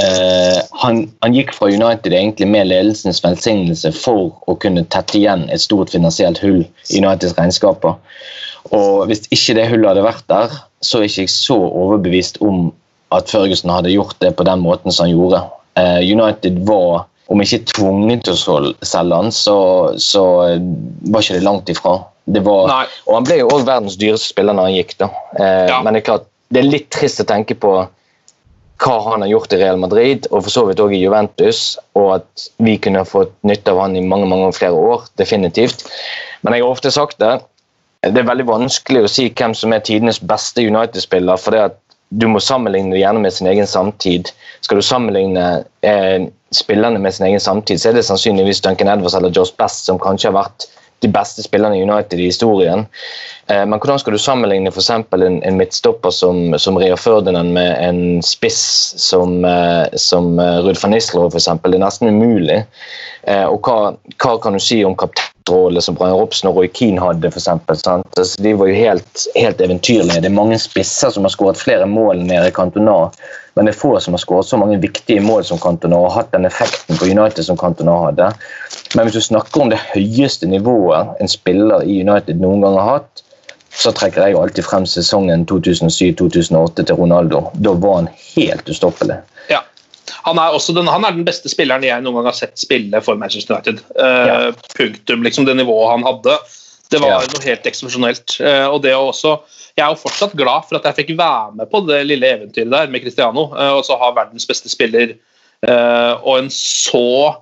eh, 0.00 0.58
han, 0.80 1.02
han 1.24 1.36
gikk 1.36 1.52
fra 1.56 1.68
United 1.68 2.14
egentlig 2.14 2.48
med 2.48 2.70
ledelsens 2.70 3.20
velsignelse 3.24 3.92
for 3.96 4.32
å 4.48 4.56
kunne 4.62 4.86
tette 4.92 5.18
igjen 5.20 5.44
et 5.52 5.60
stort 5.60 5.92
finansielt 5.92 6.40
hull 6.44 6.62
i 6.64 7.02
Uniteds 7.02 7.36
regnskaper. 7.36 7.98
Og 8.74 9.06
hvis 9.10 9.26
ikke 9.28 9.58
det 9.58 9.68
hullet 9.70 9.92
hadde 9.92 10.06
vært 10.06 10.26
der, 10.32 10.56
så 10.84 11.00
er 11.00 11.10
ikke 11.10 11.26
jeg 11.26 11.34
så 11.34 11.58
overbevist 11.68 12.40
om 12.44 12.70
at 13.14 13.30
Førgussen 13.30 13.70
hadde 13.70 13.92
gjort 13.92 14.16
det 14.24 14.32
på 14.38 14.46
den 14.46 14.64
måten 14.64 14.92
som 14.92 15.06
han 15.06 15.14
gjorde. 15.14 15.44
Eh, 15.78 16.00
United 16.02 16.64
var, 16.66 17.06
om 17.32 17.42
ikke 17.42 17.64
tvunget 17.72 18.24
til 18.26 18.36
å 18.36 18.60
selge 18.86 19.18
han, 19.18 19.32
så, 19.34 19.56
så 19.98 20.22
eh, 20.46 20.60
var 21.10 21.24
ikke 21.24 21.38
det 21.40 21.46
langt 21.46 21.72
ifra. 21.72 21.98
Det 22.26 22.42
var, 22.46 22.88
og 23.06 23.12
han 23.14 23.26
ble 23.26 23.40
jo 23.40 23.50
òg 23.54 23.66
verdens 23.66 23.98
dyreste 23.98 24.32
spiller 24.32 24.56
når 24.56 24.68
han 24.70 24.78
gikk, 24.80 24.96
da. 25.02 25.10
Eh, 25.38 25.66
Ja. 25.70 25.82
Men 25.82 25.94
det 25.94 26.02
er 26.02 26.08
klart, 26.12 26.26
det 26.54 26.62
er 26.62 26.70
litt 26.70 26.90
trist 26.94 27.22
å 27.22 27.26
tenke 27.28 27.54
på 27.58 27.74
hva 28.82 28.96
han 29.06 29.22
har 29.24 29.30
gjort 29.30 29.54
i 29.56 29.58
Real 29.62 29.78
Madrid, 29.80 30.26
og 30.30 30.44
for 30.44 30.52
så 30.52 30.64
vidt 30.68 30.82
òg 30.84 30.92
i 30.92 31.00
Juventus, 31.00 31.78
og 31.96 32.18
at 32.18 32.46
vi 32.62 32.76
kunne 32.82 33.06
fått 33.08 33.32
nytte 33.48 33.72
av 33.72 33.80
han 33.86 33.96
i 33.96 34.04
mange 34.04 34.28
mange 34.28 34.50
flere 34.52 34.76
år. 34.76 35.06
Definitivt. 35.16 35.86
Men 36.44 36.54
jeg 36.54 36.62
har 36.66 36.74
ofte 36.76 36.92
sagt 36.92 37.18
det, 37.22 37.38
det 38.04 38.20
er 38.20 38.28
veldig 38.28 38.46
vanskelig 38.46 39.06
å 39.06 39.10
si 39.10 39.30
hvem 39.32 39.54
som 39.56 39.72
er 39.72 39.82
tidenes 39.86 40.20
beste 40.20 40.62
United-spiller. 40.62 41.40
for 41.40 41.56
det 41.56 41.62
at 41.70 41.78
du 42.10 42.28
må 42.30 42.38
sammenligne 42.38 42.92
det 42.94 43.00
gjerne 43.00 43.22
med 43.24 43.32
sin 43.34 43.48
egen 43.50 43.66
samtid. 43.66 44.30
Skal 44.62 44.78
du 44.78 44.84
sammenligne 44.84 45.64
eh, 45.82 46.28
spillerne 46.56 47.00
med 47.02 47.14
sin 47.14 47.26
egen 47.28 47.42
samtid, 47.42 47.80
så 47.80 47.90
er 47.90 47.98
det 47.98 48.06
sannsynligvis 48.08 48.62
Duncan 48.64 48.90
Edwards 48.92 49.14
eller 49.18 49.34
Josh 49.34 49.54
Best 49.58 49.88
som 49.88 50.00
kanskje 50.02 50.32
har 50.32 50.40
vært 50.40 50.68
de 51.04 51.08
beste 51.12 51.44
spillerne 51.44 51.76
i 51.78 51.82
United 51.84 52.20
i 52.20 52.28
historien. 52.30 52.86
Eh, 53.46 53.64
men 53.68 53.78
hvordan 53.78 54.00
skal 54.00 54.16
du 54.16 54.20
sammenligne 54.20 54.72
eksempel 54.72 55.26
en, 55.26 55.38
en 55.44 55.58
midtstopper 55.60 56.14
som, 56.14 56.56
som 56.58 56.78
Rea 56.80 56.96
Ferdinand 56.96 57.52
med 57.56 57.76
en 57.84 58.22
spiss 58.24 58.94
som, 59.00 59.44
eh, 59.44 59.84
som 60.00 60.38
eh, 60.40 60.60
Ruud 60.64 60.80
van 60.82 60.96
Nistelrooy 60.96 61.30
eksempel? 61.42 61.74
Det 61.74 61.80
er 61.80 61.86
nesten 61.86 62.12
umulig. 62.14 62.62
Og 63.26 63.66
hva, 63.66 63.96
hva 64.22 64.36
kan 64.38 64.54
du 64.54 64.62
si 64.62 64.84
om 64.86 64.94
kapteinrolle 65.46 65.82
som 65.82 65.94
Brian 65.94 66.14
Robson 66.14 66.50
og 66.50 66.56
Roy 66.56 66.68
Keane 66.68 67.00
hadde? 67.00 67.30
For 67.30 67.38
eksempel, 67.38 67.76
altså, 67.76 68.42
de 68.42 68.54
var 68.54 68.66
jo 68.66 68.74
helt, 68.74 69.26
helt 69.34 69.60
eventyrlige. 69.60 70.20
Det 70.20 70.26
er 70.26 70.34
mange 70.34 70.58
spisser 70.58 71.10
som 71.10 71.24
har 71.24 71.30
skåret 71.30 71.56
flere 71.58 71.86
mål 71.86 72.20
enn 72.20 72.30
Erik 72.30 72.56
Cantona. 72.56 73.10
Men 73.54 73.66
det 73.66 73.74
er 73.74 73.78
få 73.78 73.98
som 74.00 74.12
har 74.12 74.20
skåret 74.20 74.46
så 74.46 74.56
mange 74.56 74.78
viktige 74.78 75.20
mål 75.20 75.44
som 75.44 75.58
Cantona 75.58 75.96
og 75.96 76.12
hatt 76.12 76.32
den 76.32 76.44
effekten 76.44 76.98
på 76.98 77.06
United 77.06 77.44
som 77.44 77.56
Cantona 77.56 77.94
hadde. 78.06 78.32
Men 78.94 79.06
hvis 79.06 79.14
du 79.14 79.20
snakker 79.20 79.62
om 79.62 79.70
det 79.70 79.80
høyeste 79.94 80.46
nivået 80.46 81.16
en 81.20 81.28
spiller 81.28 81.84
i 81.84 82.02
United 82.02 82.40
noen 82.40 82.60
gang 82.60 82.76
har 82.76 82.98
hatt, 82.98 83.22
så 83.76 83.92
trekker 83.92 84.22
jeg 84.22 84.32
jo 84.32 84.42
alltid 84.42 84.64
frem 84.64 84.86
sesongen 84.88 85.44
2007-2008 85.48 86.84
til 86.84 86.96
Ronaldo. 86.96 87.46
Da 87.54 87.72
var 87.76 88.02
han 88.02 88.12
helt 88.34 88.68
ustoppelig. 88.72 89.18
Ja. 89.52 89.62
Han 90.26 90.38
er, 90.38 90.54
den, 90.74 90.86
han 90.90 91.04
er 91.04 91.16
den 91.16 91.26
beste 91.26 91.50
spilleren 91.50 91.84
jeg 91.86 92.02
noen 92.04 92.20
gang 92.20 92.30
har 92.30 92.36
sett 92.38 92.58
spille 92.60 93.00
for 93.04 93.18
Manchester 93.20 93.56
United. 93.56 93.82
Uh, 93.98 94.26
Ja. 94.26 94.36
Punktum. 94.76 95.22
liksom 95.26 95.46
Det 95.48 95.56
nivået 95.56 95.90
han 95.90 96.06
hadde. 96.06 96.38
Det 96.90 97.00
var 97.02 97.08
Ja. 97.08 97.18
noe 97.32 97.42
helt 97.42 97.66
eksepsjonelt. 97.66 98.40
Uh, 98.40 98.68
og 98.70 98.82
det 98.82 98.94
å 98.94 99.08
også 99.10 99.40
Jeg 99.76 99.84
er 99.84 99.90
jo 99.92 100.00
fortsatt 100.08 100.32
glad 100.32 100.64
for 100.64 100.78
at 100.78 100.84
jeg 100.88 100.96
fikk 101.06 101.18
være 101.18 101.56
med 101.56 101.70
på 101.70 101.82
det 101.86 102.06
lille 102.06 102.26
eventyret 102.26 102.70
der 102.70 102.86
med 102.88 103.02
Cristiano. 103.02 103.50
Uh, 103.52 103.76
og 103.76 103.84
så 103.84 103.98
ha 104.00 104.12
verdens 104.12 104.46
beste 104.46 104.68
spiller 104.72 105.16
og 105.66 106.38
en 106.38 106.50
så 106.52 107.36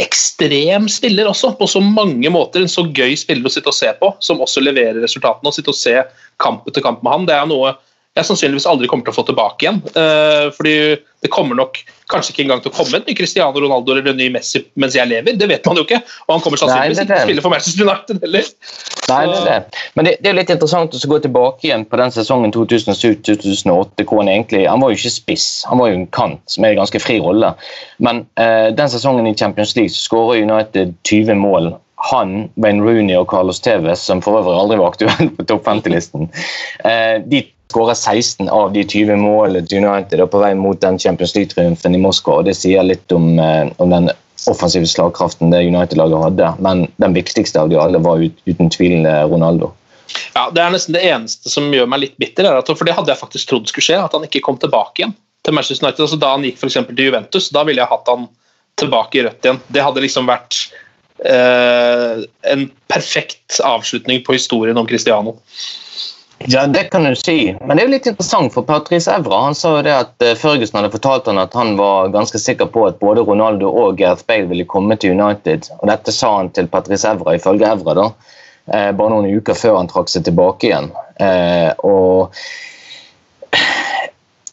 ekstrem 0.00 0.86
spiller 0.88 1.26
også, 1.28 1.50
på 1.58 1.66
så 1.68 1.80
mange 1.82 2.30
måter. 2.32 2.62
En 2.62 2.70
så 2.70 2.84
gøy 2.86 3.16
spiller 3.18 3.48
å 3.48 3.52
sitte 3.52 3.68
og 3.68 3.76
se 3.76 3.90
på, 3.98 4.12
som 4.24 4.40
også 4.40 4.62
leverer 4.62 5.02
resultatene. 5.02 5.50
Å 5.50 5.52
sitte 5.52 5.72
og 5.74 5.76
se 5.76 5.96
kamp 6.42 6.68
etter 6.70 6.84
kamp 6.84 7.02
med 7.02 7.12
han, 7.12 7.26
det 7.28 7.34
er 7.34 7.48
noe 7.50 7.74
jeg 8.16 8.28
sannsynligvis 8.30 8.66
aldri 8.68 8.88
kommer 8.88 9.04
til 9.04 9.12
å 9.12 9.18
få 9.18 9.26
tilbake 9.28 9.66
igjen. 9.66 9.82
Eh, 9.92 10.48
fordi 10.56 10.76
det 11.24 11.30
kommer 11.32 11.58
nok 11.58 11.78
kanskje 12.10 12.32
ikke 12.32 12.44
engang 12.44 12.62
til 12.62 12.70
å 12.70 12.76
komme 12.76 13.00
en 13.00 13.04
ny 13.06 13.14
Cristiano 13.18 13.60
Ronaldo 13.60 13.92
eller 13.92 14.12
en 14.12 14.18
ny 14.20 14.28
Messi 14.32 14.62
mens 14.80 14.96
jeg 14.96 15.10
lever. 15.10 15.36
Det 15.36 15.48
vet 15.50 15.66
man 15.68 15.80
jo 15.80 15.84
ikke. 15.84 15.98
Og 16.26 16.36
han 16.36 16.44
kommer 16.44 16.60
sannsynligvis 16.60 17.02
ikke 17.02 17.10
til 17.12 17.18
å 17.18 17.28
spille 17.28 17.44
for 17.44 17.52
Manchester 17.52 17.84
United 17.84 18.24
heller. 18.24 18.50
Nei, 19.06 19.20
det 19.30 19.36
er 19.36 19.46
det. 19.48 19.80
Men 19.98 20.08
det, 20.08 20.14
det 20.22 20.30
er 20.30 20.38
litt 20.38 20.52
interessant 20.54 20.96
å 20.96 21.12
gå 21.12 21.20
tilbake 21.26 21.68
igjen 21.68 21.86
på 21.88 22.00
den 22.00 22.14
sesongen 22.14 22.54
2007-2008. 22.56 24.06
hvor 24.06 24.22
Han 24.22 24.32
egentlig, 24.32 24.64
han 24.70 24.82
var 24.82 24.92
jo 24.92 25.00
ikke 25.00 25.16
spiss, 25.18 25.48
han 25.68 25.82
var 25.82 25.92
jo 25.92 26.00
en 26.00 26.10
kant 26.16 26.60
med 26.62 26.72
en 26.72 26.82
ganske 26.84 27.02
fri 27.02 27.18
rolle. 27.22 27.52
Men 28.00 28.24
eh, 28.40 28.70
den 28.76 28.92
sesongen 28.92 29.28
i 29.28 29.36
Champions 29.36 29.76
League 29.76 29.92
så 29.92 30.06
skårer 30.08 30.46
United 30.46 30.96
20 31.04 31.42
mål. 31.42 31.74
Han, 31.96 32.48
Wayne 32.60 32.84
Rooney 32.84 33.16
og 33.16 33.30
Carlos 33.30 33.60
Tevez, 33.64 34.02
som 34.04 34.20
for 34.24 34.40
øvrig 34.40 34.56
aldri 34.60 34.80
var 34.80 34.92
aktuell 34.92 35.30
på 35.36 35.46
topp 35.48 35.64
50-listen, 35.66 36.28
eh, 36.84 37.22
de 37.24 37.42
skårer 37.70 37.96
16 37.96 38.50
av 38.52 38.72
de 38.72 38.84
20 38.84 39.16
målene 39.20 39.66
til 39.66 39.84
United 39.84 40.22
og 40.22 40.30
på 40.32 40.42
vei 40.42 40.52
mot 40.54 40.78
den 40.80 41.00
Champions 41.02 41.34
League-triumfen 41.36 41.96
i 41.96 42.00
Moskva. 42.00 42.40
og 42.40 42.44
Det 42.46 42.54
sier 42.56 42.84
litt 42.86 43.12
om, 43.12 43.38
eh, 43.38 43.72
om 43.78 43.90
den 43.90 44.10
offensive 44.46 44.86
slagkraften 44.86 45.50
det 45.50 45.64
United-laget 45.66 46.22
hadde. 46.22 46.52
Men 46.62 46.86
den 47.02 47.16
viktigste 47.16 47.60
av 47.60 47.68
de 47.68 47.80
alle 47.80 47.98
var 47.98 48.22
ut, 48.22 48.38
uten 48.46 48.70
tvil 48.70 49.06
eh, 49.06 49.24
Ronaldo. 49.26 49.72
Ja, 50.34 50.50
Det 50.50 50.62
er 50.62 50.70
nesten 50.70 50.94
det 50.94 51.04
eneste 51.04 51.50
som 51.50 51.72
gjør 51.74 51.88
meg 51.90 52.04
litt 52.04 52.16
bitter. 52.20 52.46
Er 52.46 52.62
for 52.62 52.84
det 52.84 52.94
hadde 52.94 53.10
jeg 53.10 53.20
faktisk 53.20 53.48
trodd 53.50 53.68
skulle 53.68 53.88
skje, 53.88 54.00
at 54.04 54.12
han 54.12 54.24
ikke 54.24 54.44
kom 54.44 54.58
tilbake 54.62 55.02
igjen 55.02 55.16
til 55.44 55.54
Manchester 55.54 55.86
United. 55.86 56.04
Altså, 56.06 56.20
da 56.20 56.32
han 56.36 56.44
gikk 56.46 56.58
for 56.60 56.68
til 56.68 57.06
Juventus, 57.08 57.50
da 57.50 57.64
ville 57.66 57.82
jeg 57.82 57.90
hatt 57.90 58.08
han 58.12 58.28
tilbake 58.76 59.18
i 59.18 59.24
rødt 59.26 59.46
igjen. 59.46 59.60
Det 59.72 59.82
hadde 59.82 60.04
liksom 60.04 60.28
vært 60.28 60.68
en 61.24 62.64
perfekt 62.92 63.56
avslutning 63.64 64.20
på 64.26 64.36
historien 64.36 64.76
om 64.78 64.86
Cristiano. 64.86 65.38
Ja, 66.38 66.66
det 66.66 66.84
kan 66.84 67.04
du 67.04 67.16
si. 67.16 67.56
Men 67.60 67.76
det 67.76 67.82
er 67.82 67.88
jo 67.88 67.94
litt 67.94 68.06
interessant, 68.10 68.52
for 68.54 68.66
Patrice 68.68 69.10
Evra 69.10 69.38
han 69.46 69.56
sa 69.56 69.78
jo 69.78 69.84
det 69.86 69.94
at 69.94 70.24
eh, 70.24 70.36
hadde 70.36 70.90
fortalt 70.92 71.30
han 71.30 71.40
at 71.40 71.56
han 71.56 71.74
var 71.78 72.12
ganske 72.12 72.38
sikker 72.38 72.68
på 72.72 72.84
at 72.86 73.00
både 73.00 73.24
Ronaldo 73.24 73.70
og 73.70 73.96
Gareth 73.98 74.26
Bale 74.28 74.48
ville 74.50 74.68
komme 74.68 74.98
til 75.00 75.16
United. 75.16 75.70
Og 75.80 75.88
Dette 75.88 76.12
sa 76.12 76.36
han 76.36 76.52
til 76.52 76.68
Patrice 76.68 77.08
Evra, 77.08 77.34
ifølge 77.38 77.70
Evra, 77.72 77.96
da, 77.96 78.06
eh, 78.68 78.92
bare 78.92 79.14
noen 79.14 79.32
uker 79.32 79.56
før 79.56 79.80
han 79.80 79.88
trakk 79.90 80.12
seg 80.12 80.28
tilbake 80.28 80.68
igjen. 80.68 80.92
Eh, 81.24 81.72
og 81.88 82.36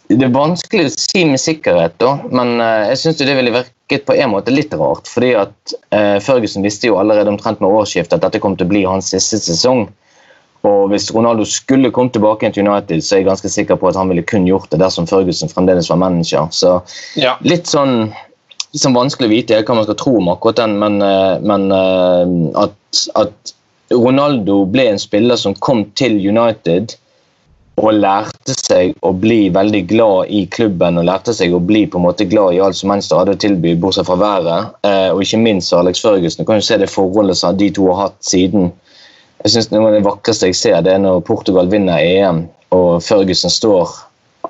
det 0.08 0.24
er 0.24 0.34
vanskelig 0.34 0.88
å 0.88 0.96
si 0.96 1.26
med 1.28 1.42
sikkerhet, 1.44 2.00
da, 2.00 2.16
men 2.32 2.56
eh, 2.64 2.94
jeg 2.94 3.04
syns 3.04 3.22
det 3.22 3.36
ville 3.38 3.54
virket 3.94 4.06
på 4.06 4.14
en 4.14 4.30
måte 4.30 4.52
litt 4.52 4.74
rart. 4.74 5.08
fordi 5.08 5.34
at 5.36 5.74
eh, 5.92 6.20
Ferguson 6.20 6.64
visste 6.64 6.88
jo 6.88 6.98
allerede 6.98 7.30
omtrent 7.30 7.60
med 7.62 7.70
årsskiftet 7.70 8.14
at 8.18 8.22
dette 8.22 8.40
kom 8.40 8.56
til 8.58 8.66
å 8.66 8.70
bli 8.70 8.84
hans 8.86 9.10
siste 9.10 9.38
sesong. 9.38 9.88
Og 10.64 10.90
Hvis 10.90 11.12
Ronaldo 11.12 11.44
skulle 11.46 11.92
komme 11.92 12.10
tilbake 12.10 12.52
til 12.54 12.68
United, 12.68 13.02
så 13.04 13.16
er 13.16 13.20
jeg 13.20 13.28
ganske 13.28 13.50
sikker 13.50 13.76
på 13.76 13.90
at 13.90 13.96
han 14.00 14.10
ville 14.10 14.24
kun 14.24 14.48
gjort 14.48 14.70
det 14.72 14.80
dersom 14.80 15.08
Ferguson 15.08 15.50
fremdeles 15.50 15.90
var 15.90 15.98
manager. 15.98 16.48
Så 16.52 16.82
Ja. 17.16 17.38
litt 17.42 17.66
sånn, 17.68 18.14
sånn 18.74 18.96
vanskelig 18.96 19.28
å 19.28 19.36
vite 19.36 19.64
hva 19.64 19.76
man 19.76 19.84
skal 19.84 19.96
tro 19.96 20.18
om 20.18 20.30
akkurat 20.30 20.56
den, 20.56 20.80
men, 20.80 21.02
eh, 21.02 21.40
men 21.40 21.72
eh, 21.72 22.62
at, 22.64 23.08
at 23.16 23.54
Ronaldo 23.92 24.66
ble 24.66 24.88
en 24.90 25.00
spiller 25.00 25.36
som 25.36 25.54
kom 25.54 25.86
til 25.96 26.16
United 26.18 26.96
og 27.82 27.90
lærte 27.98 28.54
seg 28.54 28.94
å 29.02 29.12
bli 29.18 29.48
veldig 29.54 29.82
glad 29.90 30.30
i 30.30 30.44
klubben 30.54 31.00
og 31.02 31.08
lærte 31.10 31.34
seg 31.34 31.56
å 31.58 31.62
bli 31.64 31.86
på 31.90 31.98
en 31.98 32.06
måte 32.06 32.28
glad 32.30 32.54
i 32.54 32.62
alt 32.62 32.78
som 32.78 32.92
Manchester 32.94 33.22
hadde 33.24 33.34
å 33.34 33.42
tilby, 33.42 33.74
bortsett 33.82 34.06
fra 34.08 34.18
været. 34.22 34.74
Eh, 34.86 35.10
og 35.10 35.24
ikke 35.26 35.42
minst 35.42 35.74
Alex 35.74 36.04
Ferguson. 36.06 36.44
Du 36.44 36.50
kan 36.50 36.62
jo 36.62 36.68
se 36.68 36.78
det 36.78 36.92
forholdet 36.94 37.40
som 37.40 37.58
de 37.58 37.72
to 37.74 37.88
har 37.90 38.08
hatt 38.08 38.20
siden. 38.24 38.70
Jeg 39.44 39.56
synes 39.56 39.72
Noe 39.74 39.90
av 39.90 39.98
det 39.98 40.04
vakreste 40.06 40.48
jeg 40.52 40.56
ser, 40.60 40.82
det 40.86 40.94
er 40.94 41.02
når 41.04 41.24
Portugal 41.28 41.68
vinner 41.72 42.00
EM 42.00 42.46
og 42.74 43.02
Ferguson 43.04 43.52
står 43.52 43.90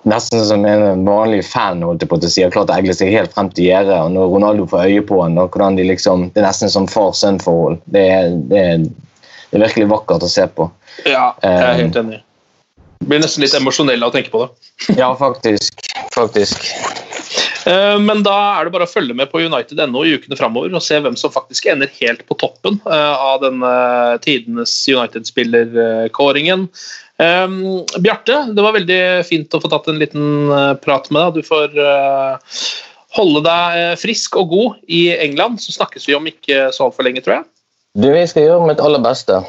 nesten 0.09 0.41
som 0.45 0.65
en 0.67 1.05
vanlig 1.07 1.45
fan 1.47 1.81
holdt 1.85 2.03
jeg 2.03 2.09
på 2.11 2.17
å 2.19 2.27
si, 2.27 2.43
har 2.43 2.51
klart 2.51 2.71
å 2.73 2.75
egle 2.75 2.93
seg 2.97 3.13
helt 3.13 3.31
frem 3.33 3.49
til 3.55 3.69
gjerdet. 3.69 3.95
Og 4.03 4.11
når 4.11 4.29
Ronaldo 4.35 4.67
får 4.69 4.89
øye 4.89 5.05
på 5.07 5.21
ham, 5.21 5.39
de 5.77 5.87
liksom, 5.87 6.27
det 6.35 6.41
er 6.43 6.47
nesten 6.49 6.69
som 6.73 6.89
far-sønn-forhold. 6.91 7.79
Det, 7.85 8.05
det, 8.51 8.63
det 9.49 9.57
er 9.59 9.63
virkelig 9.63 9.89
vakkert 9.93 10.27
å 10.27 10.31
se 10.35 10.47
på. 10.59 10.69
ja, 11.07 11.31
jeg 11.41 11.49
er 11.55 11.69
Eh. 11.71 11.81
helt 11.85 11.95
enig. 12.03 12.21
Blir 13.07 13.21
nesten 13.23 13.43
litt 13.43 13.55
emosjonell 13.57 14.03
av 14.03 14.13
å 14.13 14.15
tenke 14.15 14.33
på 14.33 14.45
det. 14.45 14.51
Ja, 15.01 15.13
faktisk. 15.17 15.79
Faktisk. 16.15 16.65
Eh, 17.67 17.99
Men 17.99 18.23
da 18.25 18.35
er 18.57 18.65
det 18.67 18.73
bare 18.75 18.87
å 18.87 18.91
følge 18.91 19.15
med 19.17 19.31
på 19.31 19.41
United.no 19.43 20.03
i 20.05 20.15
ukene 20.17 20.37
framover 20.39 20.73
og 20.75 20.83
se 20.83 20.99
hvem 21.03 21.15
som 21.19 21.33
faktisk 21.33 21.69
ender 21.71 21.91
helt 21.99 22.25
på 22.27 22.37
toppen 22.41 22.79
eh, 22.83 23.15
av 23.15 23.41
denne 23.43 23.73
tidenes 24.23 24.73
United-spillerkåringen. 24.91 26.67
Eh, 27.23 27.59
Bjarte, 28.03 28.39
det 28.53 28.65
var 28.65 28.77
veldig 28.77 29.01
fint 29.29 29.53
å 29.55 29.61
få 29.63 29.71
tatt 29.71 29.91
en 29.91 30.01
liten 30.01 30.51
eh, 30.51 30.73
prat 30.83 31.09
med 31.13 31.37
deg. 31.37 31.43
Du 31.43 31.49
får 31.49 31.79
eh, 31.79 32.57
holde 33.17 33.43
deg 33.45 33.81
eh, 33.81 33.95
frisk 34.01 34.37
og 34.41 34.53
god 34.53 34.79
i 34.87 35.05
England, 35.15 35.61
så 35.63 35.75
snakkes 35.75 36.07
vi 36.09 36.17
om 36.17 36.29
ikke 36.29 36.67
så 36.75 36.87
altfor 36.89 37.07
lenge, 37.07 37.23
tror 37.25 37.39
jeg. 37.39 37.49
Du, 37.93 38.09
jeg 38.09 38.29
skal 38.31 38.47
gjøre 38.47 38.71
mitt 38.71 38.81
aller 38.81 39.01
beste. 39.03 39.43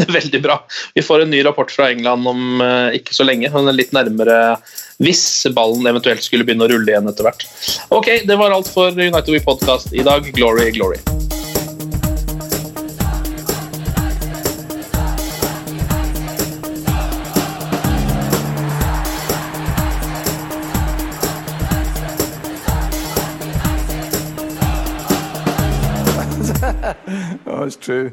Veldig 0.18 0.42
bra. 0.42 0.58
Vi 0.94 1.02
får 1.02 1.20
en 1.20 1.30
ny 1.30 1.44
rapport 1.44 1.70
fra 1.70 1.90
England 1.90 2.28
om 2.28 2.60
eh, 2.60 3.00
ikke 3.00 3.14
så 3.14 3.26
lenge. 3.26 3.50
men 3.52 3.76
litt 3.76 3.92
nærmere 3.96 4.58
hvis 5.00 5.46
ballen 5.56 5.86
eventuelt 5.88 6.22
skulle 6.24 6.44
begynne 6.44 6.66
å 6.66 6.72
rulle 6.74 6.92
igjen 6.92 7.08
etter 7.08 7.24
hvert. 7.24 7.46
Ok, 7.88 8.10
Det 8.28 8.36
var 8.36 8.52
alt 8.52 8.68
for 8.68 8.92
United 8.92 9.32
We 9.32 9.40
Podcast 9.40 9.94
i 9.96 10.04
dag. 10.04 10.28
Glory, 10.36 10.70
glory. 10.76 11.00
oh, 27.46 27.64
it's 27.64 27.76
true. 27.76 28.12